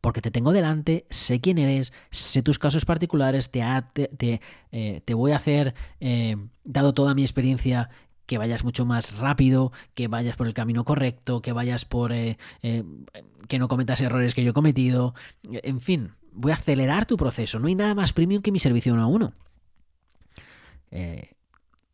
Porque 0.00 0.20
te 0.20 0.30
tengo 0.30 0.52
delante, 0.52 1.06
sé 1.10 1.40
quién 1.40 1.58
eres, 1.58 1.92
sé 2.10 2.42
tus 2.42 2.58
casos 2.58 2.84
particulares, 2.84 3.50
te, 3.50 3.62
te, 3.92 4.40
eh, 4.70 5.00
te 5.04 5.14
voy 5.14 5.32
a 5.32 5.36
hacer, 5.36 5.74
eh, 6.00 6.36
dado 6.64 6.94
toda 6.94 7.14
mi 7.14 7.22
experiencia, 7.22 7.90
que 8.26 8.38
vayas 8.38 8.64
mucho 8.64 8.84
más 8.84 9.18
rápido, 9.18 9.72
que 9.94 10.08
vayas 10.08 10.36
por 10.36 10.46
el 10.46 10.54
camino 10.54 10.84
correcto, 10.84 11.42
que 11.42 11.52
vayas 11.52 11.84
por... 11.84 12.12
Eh, 12.12 12.38
que 13.48 13.58
no 13.58 13.68
cometas 13.68 14.00
errores 14.00 14.34
que 14.34 14.44
yo 14.44 14.50
he 14.50 14.54
cometido. 14.54 15.14
En 15.44 15.80
fin, 15.80 16.12
voy 16.32 16.52
a 16.52 16.56
acelerar 16.56 17.06
tu 17.06 17.16
proceso. 17.16 17.58
No 17.58 17.68
hay 17.68 17.74
nada 17.74 17.94
más 17.94 18.12
premium 18.12 18.42
que 18.42 18.52
mi 18.52 18.58
servicio 18.58 18.94
uno 18.94 19.02
a 19.02 19.06
uno. 19.06 19.32
Eh, 20.90 21.34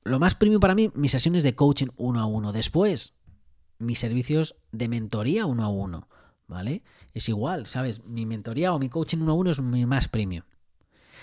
lo 0.05 0.18
más 0.18 0.35
premium 0.35 0.61
para 0.61 0.74
mí, 0.74 0.90
mis 0.94 1.12
sesiones 1.12 1.42
de 1.42 1.55
coaching 1.55 1.88
uno 1.96 2.20
a 2.20 2.26
uno. 2.26 2.52
Después, 2.52 3.14
mis 3.78 3.98
servicios 3.98 4.57
de 4.72 4.88
mentoría 4.88 5.46
uno 5.46 5.64
a 5.64 5.68
uno. 5.68 6.09
¿Vale? 6.48 6.83
Es 7.14 7.28
igual, 7.28 7.66
¿sabes? 7.66 8.05
Mi 8.05 8.26
mentoría 8.26 8.74
o 8.74 8.78
mi 8.78 8.88
coaching 8.88 9.18
uno 9.18 9.33
a 9.33 9.35
uno 9.35 9.50
es 9.50 9.61
mi 9.61 9.87
más 9.87 10.09
premium. 10.09 10.44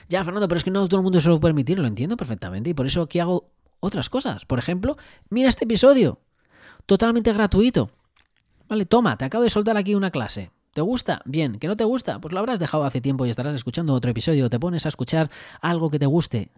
Ya, 0.08 0.23
Fernando, 0.23 0.47
pero 0.47 0.58
es 0.58 0.63
que 0.63 0.71
no 0.71 0.88
todo 0.88 1.01
el 1.01 1.03
mundo 1.03 1.19
se 1.19 1.29
lo 1.29 1.39
puede 1.39 1.53
permitir, 1.53 1.77
lo 1.77 1.88
entiendo 1.88 2.17
perfectamente. 2.17 2.69
Y 2.71 2.73
por 2.73 2.88
eso 2.88 3.03
aquí 3.03 3.19
hago 3.19 3.51
otras 3.79 4.10
cosas. 4.10 4.45
Por 4.45 4.60
ejemplo, 4.60 4.97
mira 5.29 5.49
este 5.49 5.65
episodio. 5.65 6.19
Totalmente 6.86 7.32
gratuito. 7.34 7.91
Vale, 8.67 8.86
toma, 8.86 9.17
te 9.17 9.25
acabo 9.25 9.43
de 9.43 9.49
soltar 9.49 9.77
aquí 9.77 9.93
una 9.93 10.10
clase. 10.10 10.51
¿Te 10.73 10.82
gusta? 10.82 11.21
Bien. 11.25 11.60
¿Que 11.60 11.67
no 11.67 11.75
te 11.75 11.84
gusta? 11.84 12.19
Pues 12.19 12.34
lo 12.34 12.39
habrás 12.39 12.60
dejado 12.60 12.84
hace 12.86 13.01
tiempo 13.01 13.25
y 13.25 13.29
estarás 13.29 13.55
escuchando 13.55 13.93
otro 13.93 14.12
episodio. 14.12 14.49
Te 14.49 14.60
pones 14.60 14.86
a 14.86 14.89
escuchar 14.89 15.29
algo 15.62 15.89
que 15.89 15.99
te 15.99 16.05
guste. 16.05 16.51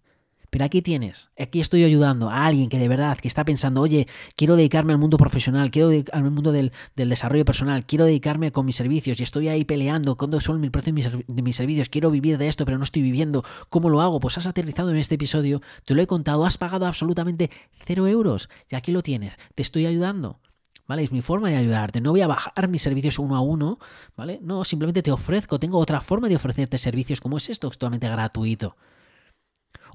Pero 0.52 0.66
aquí 0.66 0.82
tienes, 0.82 1.32
aquí 1.40 1.62
estoy 1.62 1.86
ayudando 1.86 2.30
a 2.30 2.46
alguien 2.46 2.68
que 2.68 2.78
de 2.78 2.90
verdad, 2.90 3.18
que 3.18 3.30
está 3.30 3.46
pensando, 3.46 3.80
oye, 3.80 4.06
quiero 4.36 4.58
dedicarme 4.58 4.92
al 4.92 5.00
mundo 5.00 5.16
profesional, 5.16 5.72
quiero 5.72 5.88
dedicarme 5.88 6.28
al 6.28 6.34
mundo 6.34 6.52
del, 6.52 6.74
desarrollo 6.94 7.46
personal, 7.46 7.86
quiero 7.86 8.04
dedicarme 8.04 8.52
con 8.52 8.66
mis 8.66 8.76
servicios 8.76 9.22
y 9.22 9.24
estoy 9.24 9.48
ahí 9.48 9.64
peleando, 9.64 10.18
cuándo 10.18 10.42
son 10.42 10.62
el 10.62 10.70
precio 10.70 10.92
de 10.92 11.42
mis, 11.42 11.56
servicios, 11.56 11.88
quiero 11.88 12.12
vivir 12.12 12.38
de 12.38 12.50
esto, 12.50 12.66
pero 12.66 12.78
no 12.78 12.84
estoy 12.84 13.02
viviendo, 13.02 13.46
¿cómo 13.70 13.90
lo 13.90 14.02
hago? 14.02 14.20
Pues 14.20 14.38
has 14.38 14.46
aterrizado 14.46 14.92
en 14.92 14.98
este 14.98 15.16
episodio, 15.16 15.62
te 15.86 15.96
lo 15.96 16.02
he 16.02 16.08
contado, 16.08 16.46
has 16.46 16.58
pagado 16.58 16.86
absolutamente 16.86 17.50
cero 17.86 18.06
euros 18.08 18.50
y 18.70 18.76
aquí 18.76 18.92
lo 18.92 19.04
tienes, 19.04 19.36
te 19.56 19.64
estoy 19.64 19.86
ayudando. 19.86 20.42
¿Vale? 20.86 21.04
Es 21.04 21.14
mi 21.14 21.22
forma 21.22 21.50
de 21.50 21.56
ayudarte. 21.56 22.02
No 22.02 22.12
voy 22.12 22.20
a 22.20 22.28
bajar 22.28 22.68
mis 22.68 22.82
servicios 22.82 23.18
uno 23.18 23.38
a 23.38 23.40
uno, 23.40 23.80
¿vale? 24.18 24.40
No, 24.42 24.66
simplemente 24.66 25.02
te 25.02 25.12
ofrezco, 25.12 25.58
tengo 25.58 25.78
otra 25.78 26.02
forma 26.02 26.28
de 26.28 26.36
ofrecerte 26.36 26.78
servicios 26.78 27.22
como 27.22 27.38
es 27.38 27.50
esto, 27.50 27.70
totalmente 27.70 28.10
gratuito. 28.10 28.76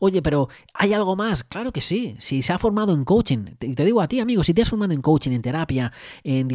Oye, 0.01 0.21
pero 0.23 0.49
¿hay 0.75 0.93
algo 0.93 1.17
más? 1.17 1.43
Claro 1.43 1.73
que 1.73 1.81
sí. 1.81 2.17
Si 2.19 2.43
se 2.43 2.53
ha 2.53 2.59
formado 2.59 2.93
en 2.93 3.05
coaching, 3.05 3.57
y 3.61 3.75
te 3.75 3.85
digo 3.85 4.01
a 4.01 4.09
ti, 4.09 4.21
amigo, 4.21 4.45
si 4.45 4.53
te 4.53 4.63
has 4.63 4.69
formado 4.69 4.93
en 4.93 5.03
coaching, 5.03 5.33
en 5.33 5.43
terapia, 5.43 5.93
en 6.23 6.51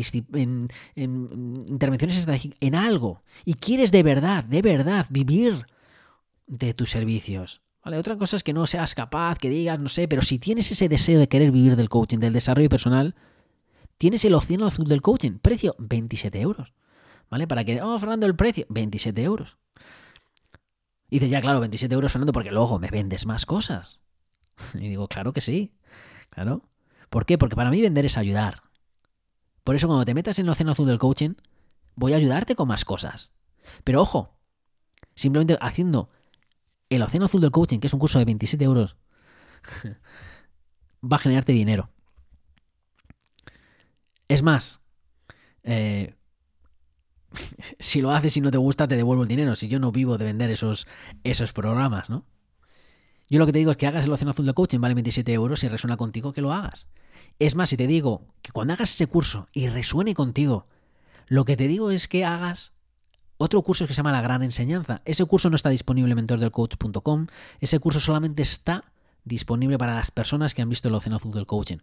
intervenciones 0.96 2.18
estratégicas, 2.18 2.58
en 2.62 2.76
algo, 2.76 3.24
y 3.46 3.56
quieres 3.56 3.92
de 3.92 4.04
verdad, 4.04 4.44
de 4.44 4.62
verdad 4.62 5.08
vivir 5.10 5.66
de 6.48 6.74
tus 6.74 6.92
servicios. 6.92 7.62
¿Vale? 7.84 7.98
Otra 7.98 8.16
cosa 8.16 8.36
es 8.36 8.44
que 8.44 8.54
no 8.54 8.68
seas 8.68 8.94
capaz, 8.94 9.40
que 9.40 9.50
digas, 9.50 9.80
no 9.80 9.90
sé, 9.90 10.08
pero 10.08 10.22
si 10.22 10.38
tienes 10.38 10.72
ese 10.72 10.88
deseo 10.88 11.20
de 11.20 11.28
querer 11.28 11.52
vivir 11.52 11.76
del 11.76 11.90
coaching, 11.90 12.20
del 12.20 12.34
desarrollo 12.34 12.70
personal, 12.70 13.16
tienes 13.98 14.24
el 14.24 14.36
océano 14.36 14.68
azul 14.68 14.88
del 14.88 15.02
coaching, 15.02 15.40
precio 15.42 15.76
27 15.80 16.40
euros. 16.42 16.74
¿Vale? 17.32 17.48
Para 17.48 17.64
que, 17.64 17.82
oh, 17.82 17.98
Fernando, 17.98 18.28
el 18.28 18.36
precio, 18.36 18.68
27 18.70 19.24
euros. 19.24 19.58
Y 21.12 21.20
dice, 21.20 21.30
ya, 21.30 21.42
claro, 21.42 21.60
27 21.60 21.94
euros, 21.94 22.14
Fernando, 22.14 22.32
porque 22.32 22.52
luego 22.52 22.80
me 22.80 22.90
vendes 22.90 23.26
más 23.26 23.46
cosas. 23.46 24.00
Y 24.76 24.88
digo, 24.88 25.10
claro 25.10 25.34
que 25.34 25.42
sí, 25.42 25.74
claro. 26.30 26.64
¿Por 27.10 27.26
qué? 27.26 27.38
Porque 27.38 27.58
para 27.58 27.70
mí 27.70 27.82
vender 27.82 28.06
es 28.06 28.18
ayudar. 28.18 28.64
Por 29.66 29.76
eso 29.76 29.88
cuando 29.88 30.06
te 30.06 30.14
metas 30.14 30.40
en 30.40 30.46
el 30.46 30.52
océano 30.52 30.72
azul 30.72 30.88
del 30.88 31.00
coaching, 31.00 31.34
voy 31.96 32.14
a 32.14 32.16
ayudarte 32.16 32.56
con 32.56 32.70
más 32.70 32.86
cosas. 32.86 33.32
Pero 33.84 34.02
ojo, 34.02 34.34
simplemente 35.14 35.58
haciendo 35.60 36.10
el 36.90 37.02
océano 37.02 37.26
azul 37.26 37.42
del 37.42 37.52
coaching, 37.52 37.80
que 37.80 37.88
es 37.88 37.94
un 37.94 38.00
curso 38.00 38.18
de 38.18 38.26
27 38.26 38.64
euros, 38.64 38.96
va 41.04 41.18
a 41.18 41.20
generarte 41.20 41.52
dinero. 41.52 41.90
Es 44.30 44.44
más, 44.44 44.80
eh, 45.64 46.16
si 47.80 48.02
lo 48.02 48.12
haces 48.12 48.38
y 48.38 48.42
no 48.42 48.52
te 48.52 48.58
gusta, 48.58 48.88
te 48.88 48.96
devuelvo 48.96 49.24
el 49.24 49.30
dinero. 49.30 49.56
Si 49.56 49.68
yo 49.68 49.80
no 49.80 49.92
vivo 49.92 50.18
de 50.18 50.26
vender 50.26 50.50
esos, 50.50 50.88
esos 51.24 51.54
programas, 51.54 52.10
¿no? 52.10 52.26
Yo 53.30 53.40
lo 53.40 53.46
que 53.46 53.54
te 53.54 53.60
digo 53.60 53.72
es 53.72 53.78
que 53.78 53.88
hagas 53.88 54.06
el 54.06 54.12
Océano 54.12 54.32
Azul 54.32 54.46
de 54.46 54.54
Coaching, 54.54 54.80
vale 54.82 54.94
27 54.94 55.32
euros, 55.32 55.64
y 55.64 55.70
resuena 55.70 55.96
contigo, 55.96 56.34
que 56.34 56.42
lo 56.42 56.52
hagas. 56.52 56.88
Es 57.40 57.56
más, 57.56 57.70
si 57.70 57.78
te 57.78 57.88
digo 57.88 58.28
que 58.42 58.52
cuando 58.52 58.74
hagas 58.74 58.94
ese 58.94 59.08
curso 59.08 59.48
y 59.54 59.68
resuene 59.68 60.14
contigo, 60.14 60.68
lo 61.28 61.46
que 61.46 61.56
te 61.56 61.70
digo 61.70 61.92
es 61.92 62.10
que 62.10 62.26
hagas 62.26 62.74
otro 63.38 63.62
curso 63.62 63.88
que 63.88 63.94
se 63.94 63.98
llama 63.98 64.12
La 64.12 64.22
Gran 64.22 64.44
Enseñanza. 64.44 65.02
Ese 65.06 65.24
curso 65.24 65.50
no 65.50 65.56
está 65.56 65.70
disponible 65.70 66.12
en 66.12 66.18
mentordelcoach.com, 66.18 67.28
ese 67.62 67.80
curso 67.80 68.02
solamente 68.02 68.42
está 68.42 68.92
disponible 69.24 69.78
para 69.78 69.96
las 69.96 70.12
personas 70.12 70.54
que 70.54 70.62
han 70.62 70.70
visto 70.70 70.90
el 70.90 70.96
Océano 70.96 71.16
Azul 71.16 71.32
del 71.32 71.46
Coaching. 71.46 71.78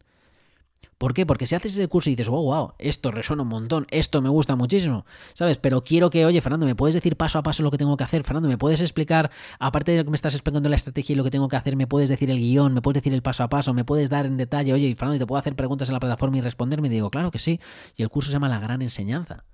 ¿Por 0.98 1.14
qué? 1.14 1.24
Porque 1.26 1.46
si 1.46 1.54
haces 1.54 1.74
ese 1.74 1.86
curso 1.86 2.10
y 2.10 2.16
dices, 2.16 2.28
wow, 2.28 2.42
wow, 2.42 2.72
esto 2.78 3.12
resuena 3.12 3.44
un 3.44 3.48
montón, 3.48 3.86
esto 3.90 4.20
me 4.20 4.28
gusta 4.28 4.56
muchísimo, 4.56 5.06
¿sabes? 5.32 5.56
Pero 5.56 5.84
quiero 5.84 6.10
que, 6.10 6.26
oye, 6.26 6.40
Fernando, 6.40 6.66
¿me 6.66 6.74
puedes 6.74 6.94
decir 6.94 7.16
paso 7.16 7.38
a 7.38 7.42
paso 7.44 7.62
lo 7.62 7.70
que 7.70 7.78
tengo 7.78 7.96
que 7.96 8.02
hacer? 8.02 8.24
Fernando, 8.24 8.48
¿me 8.48 8.58
puedes 8.58 8.80
explicar, 8.80 9.30
aparte 9.60 9.92
de 9.92 9.98
lo 9.98 10.04
que 10.04 10.10
me 10.10 10.16
estás 10.16 10.34
explicando 10.34 10.68
la 10.68 10.74
estrategia 10.74 11.12
y 11.12 11.16
lo 11.16 11.22
que 11.22 11.30
tengo 11.30 11.46
que 11.46 11.54
hacer, 11.54 11.76
¿me 11.76 11.86
puedes 11.86 12.08
decir 12.08 12.30
el 12.32 12.38
guion? 12.38 12.74
¿Me 12.74 12.82
puedes 12.82 12.96
decir 13.02 13.14
el 13.14 13.22
paso 13.22 13.44
a 13.44 13.48
paso? 13.48 13.72
¿Me 13.74 13.84
puedes 13.84 14.10
dar 14.10 14.26
en 14.26 14.36
detalle, 14.36 14.72
oye, 14.72 14.92
Fernando, 14.96 15.20
¿te 15.20 15.26
puedo 15.26 15.38
hacer 15.38 15.54
preguntas 15.54 15.88
en 15.88 15.92
la 15.92 16.00
plataforma 16.00 16.38
y 16.38 16.40
responderme? 16.40 16.88
Y 16.88 16.90
digo, 16.90 17.10
claro 17.10 17.30
que 17.30 17.38
sí. 17.38 17.60
Y 17.96 18.02
el 18.02 18.08
curso 18.08 18.30
se 18.30 18.32
llama 18.32 18.48
La 18.48 18.58
Gran 18.58 18.82
Enseñanza. 18.82 19.44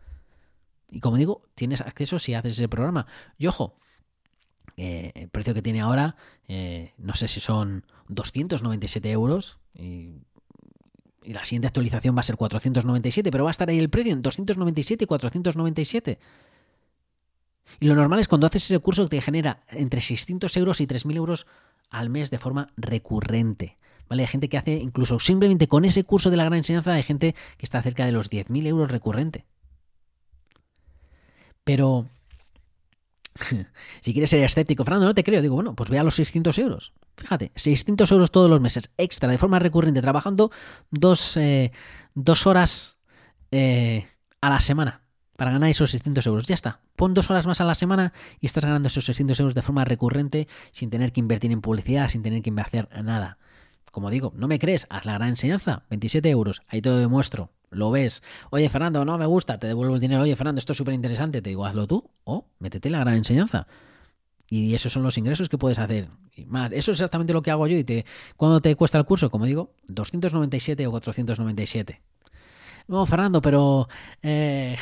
Y 0.91 1.01
como 1.01 1.19
digo, 1.19 1.43
tienes 1.55 1.83
acceso 1.83 2.19
si 2.19 2.33
haces 2.33 2.55
ese 2.55 2.69
programa. 2.69 3.07
Y 3.37 3.49
ojo, 3.49 3.77
eh, 4.77 5.13
el 5.15 5.29
precio 5.29 5.53
que 5.53 5.61
tiene 5.61 5.83
ahora, 5.83 6.17
eh, 6.49 6.95
no 6.97 7.13
sé 7.13 7.29
si 7.29 7.41
son 7.41 7.85
297 8.09 9.11
euros. 9.11 9.59
Y 9.75 10.23
y 11.25 11.33
la 11.33 11.45
siguiente 11.45 11.67
actualización 11.67 12.17
va 12.17 12.21
a 12.21 12.25
ser 12.25 12.37
497, 12.37 13.31
pero 13.31 13.45
va 13.45 13.51
a 13.51 13.53
estar 13.53 13.69
ahí 13.69 13.79
el 13.79 13.91
precio 13.91 14.13
en 14.13 14.23
297 14.23 15.05
y 15.05 15.07
497. 15.07 16.19
Y 17.81 17.87
lo 17.87 17.95
normal 17.95 18.21
es 18.21 18.29
cuando 18.29 18.47
haces 18.47 18.65
ese 18.65 18.79
curso 18.79 19.05
que 19.05 19.17
te 19.17 19.21
genera 19.21 19.61
entre 19.71 20.01
600 20.01 20.57
euros 20.57 20.81
y 20.81 20.87
3.000 20.87 21.17
euros 21.17 21.47
al 21.91 22.11
mes 22.11 22.31
de 22.31 22.39
forma 22.39 22.71
recurrente. 22.77 23.79
¿Vale? 24.09 24.23
Hay 24.23 24.29
gente 24.29 24.49
que 24.49 24.59
hace, 24.59 24.75
incluso 24.75 25.19
simplemente 25.19 25.67
con 25.67 25.85
ese 25.85 26.05
curso 26.05 26.31
de 26.31 26.37
la 26.37 26.45
gran 26.45 26.59
enseñanza, 26.59 26.93
hay 26.93 27.03
gente 27.03 27.35
que 27.57 27.65
está 27.65 27.83
cerca 27.83 28.05
de 28.05 28.13
los 28.13 28.31
10.000 28.31 28.67
euros 28.67 28.91
recurrente. 28.91 29.47
Pero 31.65 32.07
si 34.01 34.13
quieres 34.13 34.31
ser 34.31 34.43
escéptico, 34.45 34.85
Fernando, 34.85 35.07
no 35.07 35.15
te 35.15 35.25
creo. 35.25 35.43
Digo, 35.43 35.55
bueno, 35.55 35.75
pues 35.75 35.91
ve 35.91 35.99
a 35.99 36.05
los 36.05 36.15
600 36.15 36.59
euros. 36.59 36.93
Fíjate, 37.17 37.53
600 37.55 38.11
euros 38.13 38.31
todos 38.31 38.51
los 38.51 38.61
meses, 38.61 38.91
extra, 38.97 39.29
de 39.29 39.39
forma 39.39 39.59
recurrente, 39.59 40.01
trabajando 40.03 40.51
dos, 40.91 41.37
eh, 41.37 41.73
horas 42.45 42.99
eh, 43.51 44.07
a 44.41 44.51
la 44.51 44.61
semana. 44.61 45.01
para 45.37 45.51
ganar 45.51 45.69
esos 45.69 45.91
600 45.91 46.27
euros. 46.29 46.47
Ya 46.47 46.55
está. 46.55 46.81
Pon 46.95 47.13
dos 47.13 47.29
horas 47.29 47.47
más 47.47 47.61
a 47.61 47.65
la 47.65 47.75
semana 47.75 48.13
y 48.41 48.47
estás 48.47 48.65
ganando 48.65 48.87
esos 48.87 49.05
600 49.05 49.41
euros 49.41 49.55
de 49.55 49.63
forma 49.63 49.85
recurrente 49.85 50.47
sin 50.71 50.91
tener 50.91 51.11
que 51.11 51.19
invertir 51.19 51.51
en 51.51 51.61
publicidad, 51.61 52.09
sin 52.09 52.23
tener 52.23 52.41
que 52.41 52.53
hacer 52.61 52.89
nada. 53.03 53.39
Como 53.95 54.11
digo, 54.11 54.33
¿no 54.35 54.49
me 54.49 54.59
crees? 54.59 54.89
Haz 54.91 55.07
la 55.07 55.13
gran 55.13 55.29
enseñanza. 55.29 55.85
27 55.89 56.29
euros. 56.29 56.63
Ahí 56.67 56.83
te 56.83 56.89
lo 56.89 56.97
demuestro. 56.97 57.53
Lo 57.71 57.93
ves. 57.93 58.25
Oye, 58.51 58.69
Fernando, 58.69 59.05
no 59.05 59.17
me 59.19 59.27
gusta. 59.27 59.61
Te 59.61 59.69
devuelvo 59.69 59.95
el 59.95 60.01
dinero. 60.01 60.23
Oye, 60.23 60.35
Fernando, 60.35 60.59
esto 60.59 60.73
es 60.73 60.79
súper 60.79 60.95
interesante. 60.95 61.41
Te 61.41 61.51
digo, 61.51 61.65
hazlo 61.65 61.87
tú 61.87 62.11
o 62.25 62.49
métete 62.59 62.91
la 62.91 62.99
gran 62.99 63.15
enseñanza. 63.15 63.69
Y 64.49 64.75
esos 64.75 64.93
son 64.93 65.05
los 65.05 65.17
ingresos 65.17 65.49
que 65.49 65.59
puedes 65.59 65.79
hacer. 65.79 66.09
Y 66.35 66.43
eso 66.43 66.73
es 66.73 66.89
exactamente 66.89 67.33
lo 67.33 67.43
que 67.43 67.53
hago 67.53 67.69
yo. 67.69 67.79
¿Y 67.79 67.85
te, 67.85 68.05
cuándo 68.37 68.59
te 68.59 68.75
cuesta 68.75 68.99
el 68.99 69.05
curso? 69.05 69.31
Como 69.31 69.47
digo, 69.47 69.71
297 69.87 70.89
o 70.89 70.91
497. 70.91 72.03
No, 72.89 73.07
Fernando, 73.07 73.41
pero... 73.41 73.89
Eh, 74.25 74.77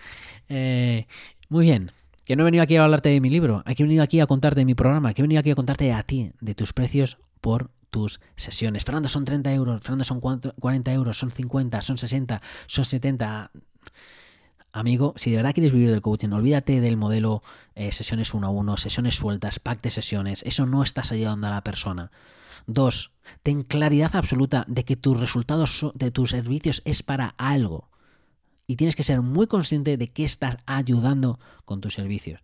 eh, 0.50 1.06
muy 1.48 1.64
bien. 1.64 1.90
Que 2.26 2.36
no 2.36 2.42
he 2.42 2.44
venido 2.44 2.62
aquí 2.62 2.76
a 2.76 2.84
hablarte 2.84 3.08
de 3.08 3.22
mi 3.22 3.30
libro. 3.30 3.62
Aquí 3.64 3.82
he 3.82 3.86
venido 3.86 4.02
aquí 4.02 4.20
a 4.20 4.26
contarte 4.26 4.60
de 4.60 4.66
mi 4.66 4.74
programa. 4.74 5.14
Que 5.14 5.22
he 5.22 5.24
venido 5.24 5.40
aquí 5.40 5.52
a 5.52 5.54
contarte 5.54 5.90
a 5.90 6.02
ti 6.02 6.32
de 6.42 6.54
tus 6.54 6.74
precios 6.74 7.16
por 7.40 7.70
tus 7.90 8.20
sesiones. 8.36 8.84
Fernando, 8.84 9.08
son 9.08 9.24
30 9.24 9.52
euros. 9.52 9.82
Fernando, 9.82 10.04
son 10.04 10.20
40 10.20 10.92
euros. 10.92 11.18
Son 11.18 11.30
50, 11.30 11.82
son 11.82 11.98
60, 11.98 12.42
son 12.66 12.84
70. 12.84 13.50
Amigo, 14.72 15.14
si 15.16 15.30
de 15.30 15.36
verdad 15.36 15.54
quieres 15.54 15.72
vivir 15.72 15.90
del 15.90 16.02
coaching, 16.02 16.28
olvídate 16.28 16.80
del 16.80 16.96
modelo 16.96 17.42
eh, 17.74 17.90
sesiones 17.90 18.34
uno 18.34 18.48
a 18.48 18.50
uno, 18.50 18.76
sesiones 18.76 19.14
sueltas, 19.14 19.58
pack 19.58 19.80
de 19.80 19.90
sesiones. 19.90 20.42
Eso 20.44 20.66
no 20.66 20.82
estás 20.82 21.10
ayudando 21.10 21.46
a 21.46 21.50
la 21.50 21.64
persona. 21.64 22.10
Dos, 22.66 23.12
ten 23.42 23.62
claridad 23.62 24.14
absoluta 24.14 24.64
de 24.68 24.84
que 24.84 24.96
tus 24.96 25.18
resultados 25.18 25.86
de 25.94 26.10
tus 26.10 26.30
servicios 26.30 26.82
es 26.84 27.02
para 27.02 27.34
algo. 27.38 27.88
Y 28.66 28.76
tienes 28.76 28.94
que 28.94 29.02
ser 29.02 29.22
muy 29.22 29.46
consciente 29.46 29.96
de 29.96 30.12
que 30.12 30.24
estás 30.24 30.58
ayudando 30.66 31.40
con 31.64 31.80
tus 31.80 31.94
servicios. 31.94 32.42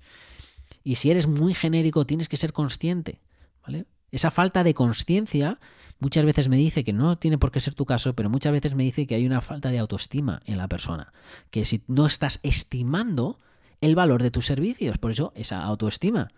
Y 0.82 0.96
si 0.96 1.10
eres 1.10 1.26
muy 1.26 1.52
genérico, 1.52 2.06
tienes 2.06 2.30
que 2.30 2.38
ser 2.38 2.54
consciente. 2.54 3.20
¿vale? 3.62 3.86
Esa 4.14 4.30
falta 4.30 4.62
de 4.62 4.74
conciencia 4.74 5.58
muchas 5.98 6.24
veces 6.24 6.48
me 6.48 6.56
dice 6.56 6.84
que 6.84 6.92
no 6.92 7.18
tiene 7.18 7.36
por 7.36 7.50
qué 7.50 7.58
ser 7.58 7.74
tu 7.74 7.84
caso, 7.84 8.14
pero 8.14 8.30
muchas 8.30 8.52
veces 8.52 8.76
me 8.76 8.84
dice 8.84 9.08
que 9.08 9.16
hay 9.16 9.26
una 9.26 9.40
falta 9.40 9.72
de 9.72 9.80
autoestima 9.80 10.40
en 10.44 10.56
la 10.56 10.68
persona. 10.68 11.12
Que 11.50 11.64
si 11.64 11.82
no 11.88 12.06
estás 12.06 12.38
estimando 12.44 13.40
el 13.80 13.96
valor 13.96 14.22
de 14.22 14.30
tus 14.30 14.46
servicios, 14.46 14.98
por 14.98 15.10
eso 15.10 15.32
esa 15.34 15.64
autoestima. 15.64 16.30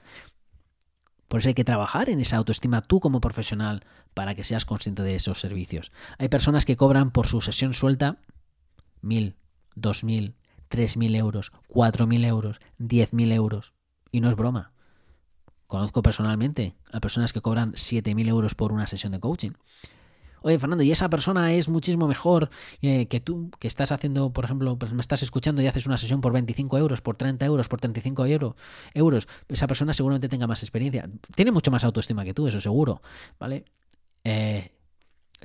Por 1.28 1.40
eso 1.40 1.50
hay 1.50 1.54
que 1.54 1.64
trabajar 1.64 2.08
en 2.08 2.18
esa 2.18 2.38
autoestima 2.38 2.80
tú 2.80 2.98
como 2.98 3.20
profesional 3.20 3.84
para 4.14 4.34
que 4.34 4.44
seas 4.44 4.64
consciente 4.64 5.02
de 5.02 5.14
esos 5.14 5.38
servicios. 5.38 5.92
Hay 6.16 6.30
personas 6.30 6.64
que 6.64 6.78
cobran 6.78 7.10
por 7.10 7.26
su 7.26 7.42
sesión 7.42 7.74
suelta 7.74 8.16
mil, 9.02 9.36
dos 9.74 10.02
mil, 10.02 10.34
tres 10.68 10.96
mil 10.96 11.14
euros, 11.14 11.52
cuatro 11.68 12.06
mil 12.06 12.24
euros, 12.24 12.58
diez 12.78 13.12
mil 13.12 13.32
euros. 13.32 13.74
Y 14.10 14.22
no 14.22 14.30
es 14.30 14.34
broma. 14.34 14.72
Conozco 15.66 16.02
personalmente 16.02 16.74
a 16.92 17.00
personas 17.00 17.32
que 17.32 17.40
cobran 17.40 17.72
siete 17.76 18.14
mil 18.14 18.28
euros 18.28 18.54
por 18.54 18.72
una 18.72 18.86
sesión 18.86 19.12
de 19.12 19.20
coaching. 19.20 19.52
Oye, 20.42 20.60
Fernando, 20.60 20.84
y 20.84 20.92
esa 20.92 21.10
persona 21.10 21.52
es 21.54 21.68
muchísimo 21.68 22.06
mejor 22.06 22.50
eh, 22.80 23.06
que 23.08 23.18
tú, 23.18 23.50
que 23.58 23.66
estás 23.66 23.90
haciendo, 23.90 24.32
por 24.32 24.44
ejemplo, 24.44 24.78
pues 24.78 24.92
me 24.92 25.00
estás 25.00 25.24
escuchando 25.24 25.60
y 25.60 25.66
haces 25.66 25.86
una 25.86 25.98
sesión 25.98 26.20
por 26.20 26.32
25 26.32 26.78
euros, 26.78 27.00
por 27.00 27.16
30 27.16 27.44
euros, 27.46 27.68
por 27.68 27.80
35 27.80 28.26
euros. 28.94 29.26
Esa 29.48 29.66
persona 29.66 29.92
seguramente 29.92 30.28
tenga 30.28 30.46
más 30.46 30.62
experiencia. 30.62 31.10
Tiene 31.34 31.50
mucho 31.50 31.72
más 31.72 31.82
autoestima 31.82 32.24
que 32.24 32.32
tú, 32.32 32.46
eso 32.46 32.60
seguro, 32.60 33.02
¿vale? 33.40 33.64
Eh, 34.22 34.70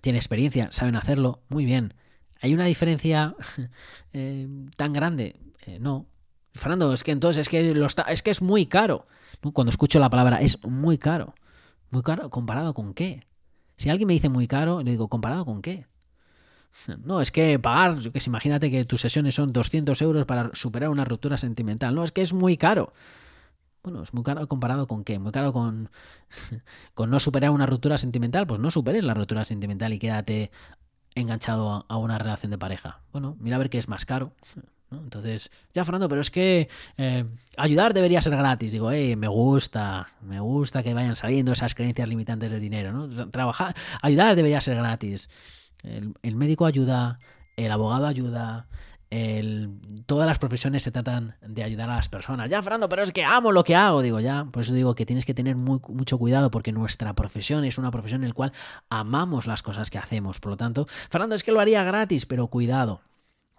tiene 0.02 0.20
experiencia, 0.20 0.68
saben 0.72 0.96
hacerlo, 0.96 1.42
muy 1.50 1.66
bien. 1.66 1.96
¿Hay 2.40 2.54
una 2.54 2.66
diferencia 2.66 3.36
eh, 4.14 4.48
tan 4.78 4.94
grande? 4.94 5.36
no. 5.80 6.06
Fernando, 6.54 6.94
es 6.94 7.04
que 7.04 7.12
entonces 7.12 7.42
es 7.42 7.50
que, 7.50 7.74
lo 7.74 7.86
está, 7.86 8.04
es 8.04 8.22
que 8.22 8.32
es 8.32 8.42
muy 8.42 8.66
caro. 8.66 9.08
Cuando 9.54 9.70
escucho 9.70 10.00
la 10.00 10.10
palabra 10.10 10.42
es 10.42 10.64
muy 10.64 10.98
caro. 10.98 11.34
Muy 11.90 12.04
caro, 12.04 12.30
¿comparado 12.30 12.74
con 12.74 12.94
qué? 12.94 13.26
Si 13.78 13.90
alguien 13.90 14.08
me 14.08 14.14
dice 14.14 14.30
muy 14.30 14.48
caro, 14.48 14.82
le 14.84 14.92
digo, 14.92 15.08
¿comparado 15.08 15.46
con 15.46 15.62
qué? 15.62 15.88
No, 17.04 17.22
es 17.22 17.32
que 17.32 17.60
pagar, 17.60 18.00
que 18.00 18.20
imagínate 18.26 18.72
que 18.72 18.86
tus 18.86 19.02
sesiones 19.02 19.36
son 19.36 19.52
200 19.52 20.02
euros 20.02 20.26
para 20.26 20.52
superar 20.54 20.90
una 20.90 21.06
ruptura 21.06 21.38
sentimental. 21.38 21.94
No, 21.94 22.04
es 22.04 22.12
que 22.12 22.22
es 22.22 22.34
muy 22.34 22.58
caro. 22.58 22.94
Bueno, 23.84 24.04
es 24.04 24.14
muy 24.14 24.24
caro 24.24 24.48
comparado 24.48 24.88
con 24.88 25.04
qué? 25.04 25.20
Muy 25.20 25.32
caro 25.32 25.54
con, 25.54 25.90
con 26.94 27.10
no 27.10 27.20
superar 27.20 27.50
una 27.50 27.66
ruptura 27.66 27.98
sentimental. 27.98 28.48
Pues 28.48 28.60
no 28.60 28.72
superes 28.72 29.04
la 29.04 29.14
ruptura 29.14 29.44
sentimental 29.44 29.94
y 29.94 30.00
quédate 30.00 30.52
enganchado 31.16 31.86
a 31.88 31.98
una 31.98 32.18
relación 32.18 32.52
de 32.52 32.58
pareja. 32.58 33.02
Bueno, 33.12 33.36
mira 33.40 33.58
a 33.58 33.60
ver 33.60 33.70
qué 33.70 33.78
es 33.78 33.88
más 33.88 34.06
caro. 34.06 34.34
Entonces, 34.92 35.52
ya 35.74 35.86
Fernando, 35.86 36.10
pero 36.10 36.22
es 36.22 36.30
que 36.30 36.68
eh, 36.98 37.26
ayudar 37.58 37.94
debería 37.94 38.22
ser 38.22 38.36
gratis. 38.36 38.72
Digo, 38.72 38.92
hey, 38.92 39.16
me 39.16 39.28
gusta, 39.28 40.08
me 40.22 40.40
gusta 40.40 40.84
que 40.84 40.94
vayan 40.94 41.16
saliendo 41.16 41.54
esas 41.54 41.76
creencias 41.76 42.10
limitantes 42.10 42.52
del 42.52 42.60
dinero, 42.60 42.92
¿no? 42.92 43.30
Trabajar, 43.30 43.76
ayudar 44.02 44.36
debería 44.36 44.60
ser 44.60 44.76
gratis. 44.76 45.30
El, 45.84 46.36
médico 46.36 46.66
ayuda, 46.66 47.20
el 47.56 47.72
abogado 47.72 48.06
ayuda, 48.06 48.68
todas 50.06 50.28
las 50.28 50.40
profesiones 50.40 50.84
se 50.84 50.92
tratan 50.92 51.36
de 51.42 51.64
ayudar 51.64 51.90
a 51.90 51.96
las 51.96 52.10
personas. 52.10 52.50
Ya, 52.50 52.62
Fernando, 52.62 52.88
pero 52.88 53.02
es 53.02 53.12
que 53.12 53.24
amo 53.24 53.52
lo 53.52 53.64
que 53.64 53.76
hago. 53.76 54.02
Digo, 54.02 54.20
ya, 54.20 54.46
por 54.52 54.62
eso 54.62 54.74
digo 54.74 54.94
que 54.94 55.06
tienes 55.06 55.26
que 55.26 55.34
tener 55.34 55.56
mucho 55.56 56.18
cuidado 56.18 56.52
porque 56.52 56.72
nuestra 56.72 57.14
profesión 57.14 57.64
es 57.66 57.78
una 57.78 57.92
profesión 57.92 58.24
en 58.24 58.30
la 58.30 58.36
cual 58.36 58.54
amamos 58.90 59.48
las 59.48 59.64
cosas 59.64 59.90
que 59.90 59.98
hacemos. 59.98 60.40
Por 60.40 60.52
lo 60.52 60.58
tanto, 60.58 60.86
Fernando, 61.10 61.36
es 61.36 61.44
que 61.44 61.52
lo 61.52 61.60
haría 61.60 61.84
gratis, 61.84 62.26
pero 62.26 62.48
cuidado 62.48 63.02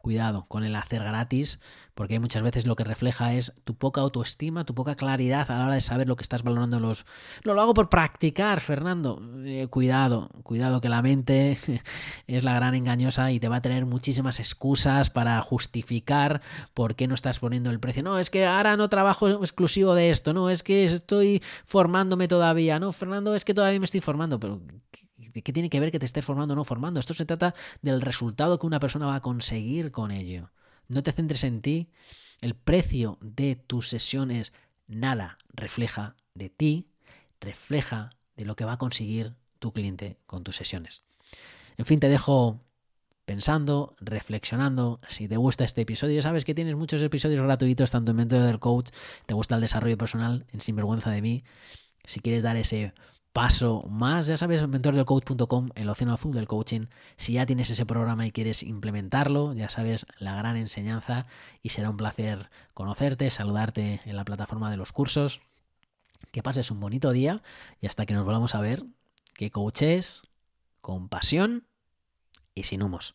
Cuidado 0.02 0.46
con 0.48 0.64
el 0.64 0.74
hacer 0.74 1.04
gratis, 1.04 1.60
porque 1.94 2.18
muchas 2.18 2.42
veces 2.42 2.66
lo 2.66 2.74
que 2.74 2.82
refleja 2.82 3.34
es 3.34 3.52
tu 3.62 3.76
poca 3.76 4.00
autoestima, 4.00 4.64
tu 4.64 4.74
poca 4.74 4.96
claridad 4.96 5.48
a 5.48 5.58
la 5.58 5.64
hora 5.66 5.74
de 5.74 5.80
saber 5.80 6.08
lo 6.08 6.16
que 6.16 6.22
estás 6.22 6.42
valorando 6.42 6.80
los... 6.80 7.06
Lo 7.44 7.60
hago 7.60 7.72
por 7.72 7.88
practicar, 7.88 8.60
Fernando. 8.60 9.22
Eh, 9.44 9.68
cuidado, 9.68 10.28
cuidado 10.42 10.80
que 10.80 10.88
la 10.88 11.02
mente 11.02 11.56
es 12.26 12.42
la 12.42 12.54
gran 12.54 12.74
engañosa 12.74 13.30
y 13.30 13.38
te 13.38 13.48
va 13.48 13.56
a 13.56 13.62
tener 13.62 13.86
muchísimas 13.86 14.40
excusas 14.40 15.08
para 15.08 15.40
justificar 15.40 16.42
por 16.74 16.96
qué 16.96 17.06
no 17.06 17.14
estás 17.14 17.38
poniendo 17.38 17.70
el 17.70 17.78
precio. 17.78 18.02
No, 18.02 18.18
es 18.18 18.28
que 18.28 18.44
ahora 18.44 18.76
no 18.76 18.88
trabajo 18.88 19.28
exclusivo 19.28 19.94
de 19.94 20.10
esto, 20.10 20.32
no, 20.32 20.50
es 20.50 20.64
que 20.64 20.84
estoy 20.84 21.40
formándome 21.64 22.26
todavía, 22.26 22.80
no, 22.80 22.90
Fernando, 22.90 23.36
es 23.36 23.44
que 23.44 23.54
todavía 23.54 23.78
me 23.78 23.84
estoy 23.84 24.00
formando, 24.00 24.40
pero 24.40 24.60
¿Qué 25.30 25.52
tiene 25.52 25.70
que 25.70 25.80
ver 25.80 25.90
que 25.90 25.98
te 25.98 26.06
estés 26.06 26.24
formando 26.24 26.54
o 26.54 26.56
no 26.56 26.64
formando? 26.64 27.00
Esto 27.00 27.14
se 27.14 27.24
trata 27.24 27.54
del 27.80 28.00
resultado 28.00 28.58
que 28.58 28.66
una 28.66 28.80
persona 28.80 29.06
va 29.06 29.16
a 29.16 29.20
conseguir 29.20 29.90
con 29.92 30.10
ello. 30.10 30.50
No 30.88 31.02
te 31.02 31.12
centres 31.12 31.44
en 31.44 31.62
ti. 31.62 31.90
El 32.40 32.54
precio 32.54 33.18
de 33.20 33.56
tus 33.56 33.88
sesiones 33.88 34.52
nada 34.86 35.38
refleja 35.52 36.16
de 36.34 36.50
ti, 36.50 36.88
refleja 37.40 38.10
de 38.36 38.44
lo 38.44 38.56
que 38.56 38.64
va 38.64 38.72
a 38.72 38.78
conseguir 38.78 39.34
tu 39.58 39.72
cliente 39.72 40.18
con 40.26 40.42
tus 40.42 40.56
sesiones. 40.56 41.02
En 41.76 41.86
fin, 41.86 42.00
te 42.00 42.08
dejo 42.08 42.60
pensando, 43.24 43.96
reflexionando. 44.00 45.00
Si 45.08 45.28
te 45.28 45.36
gusta 45.36 45.64
este 45.64 45.82
episodio, 45.82 46.20
sabes 46.20 46.44
que 46.44 46.54
tienes 46.54 46.76
muchos 46.76 47.00
episodios 47.02 47.40
gratuitos, 47.40 47.90
tanto 47.90 48.10
en 48.10 48.16
Mentor 48.16 48.42
del 48.42 48.58
Coach, 48.58 48.90
te 49.26 49.34
gusta 49.34 49.54
el 49.54 49.60
desarrollo 49.60 49.96
personal, 49.96 50.46
en 50.52 50.60
Sinvergüenza 50.60 51.10
de 51.10 51.22
mí. 51.22 51.44
Si 52.04 52.20
quieres 52.20 52.42
dar 52.42 52.56
ese 52.56 52.92
paso 53.32 53.84
más, 53.88 54.26
ya 54.26 54.36
sabes, 54.36 54.66
mentordelcoach.com, 54.66 55.70
el 55.74 55.88
océano 55.88 56.14
azul 56.14 56.34
del 56.34 56.46
coaching. 56.46 56.86
Si 57.16 57.34
ya 57.34 57.46
tienes 57.46 57.70
ese 57.70 57.86
programa 57.86 58.26
y 58.26 58.32
quieres 58.32 58.62
implementarlo, 58.62 59.54
ya 59.54 59.68
sabes, 59.68 60.06
la 60.18 60.34
gran 60.34 60.56
enseñanza 60.56 61.26
y 61.62 61.70
será 61.70 61.90
un 61.90 61.96
placer 61.96 62.50
conocerte, 62.74 63.30
saludarte 63.30 64.00
en 64.04 64.16
la 64.16 64.24
plataforma 64.24 64.70
de 64.70 64.76
los 64.76 64.92
cursos. 64.92 65.40
Que 66.30 66.42
pases 66.42 66.70
un 66.70 66.80
bonito 66.80 67.10
día 67.12 67.42
y 67.80 67.86
hasta 67.86 68.06
que 68.06 68.14
nos 68.14 68.24
volvamos 68.24 68.54
a 68.54 68.60
ver, 68.60 68.84
que 69.34 69.50
coaches 69.50 70.22
con 70.80 71.08
pasión 71.08 71.66
y 72.54 72.64
sin 72.64 72.82
humos. 72.82 73.10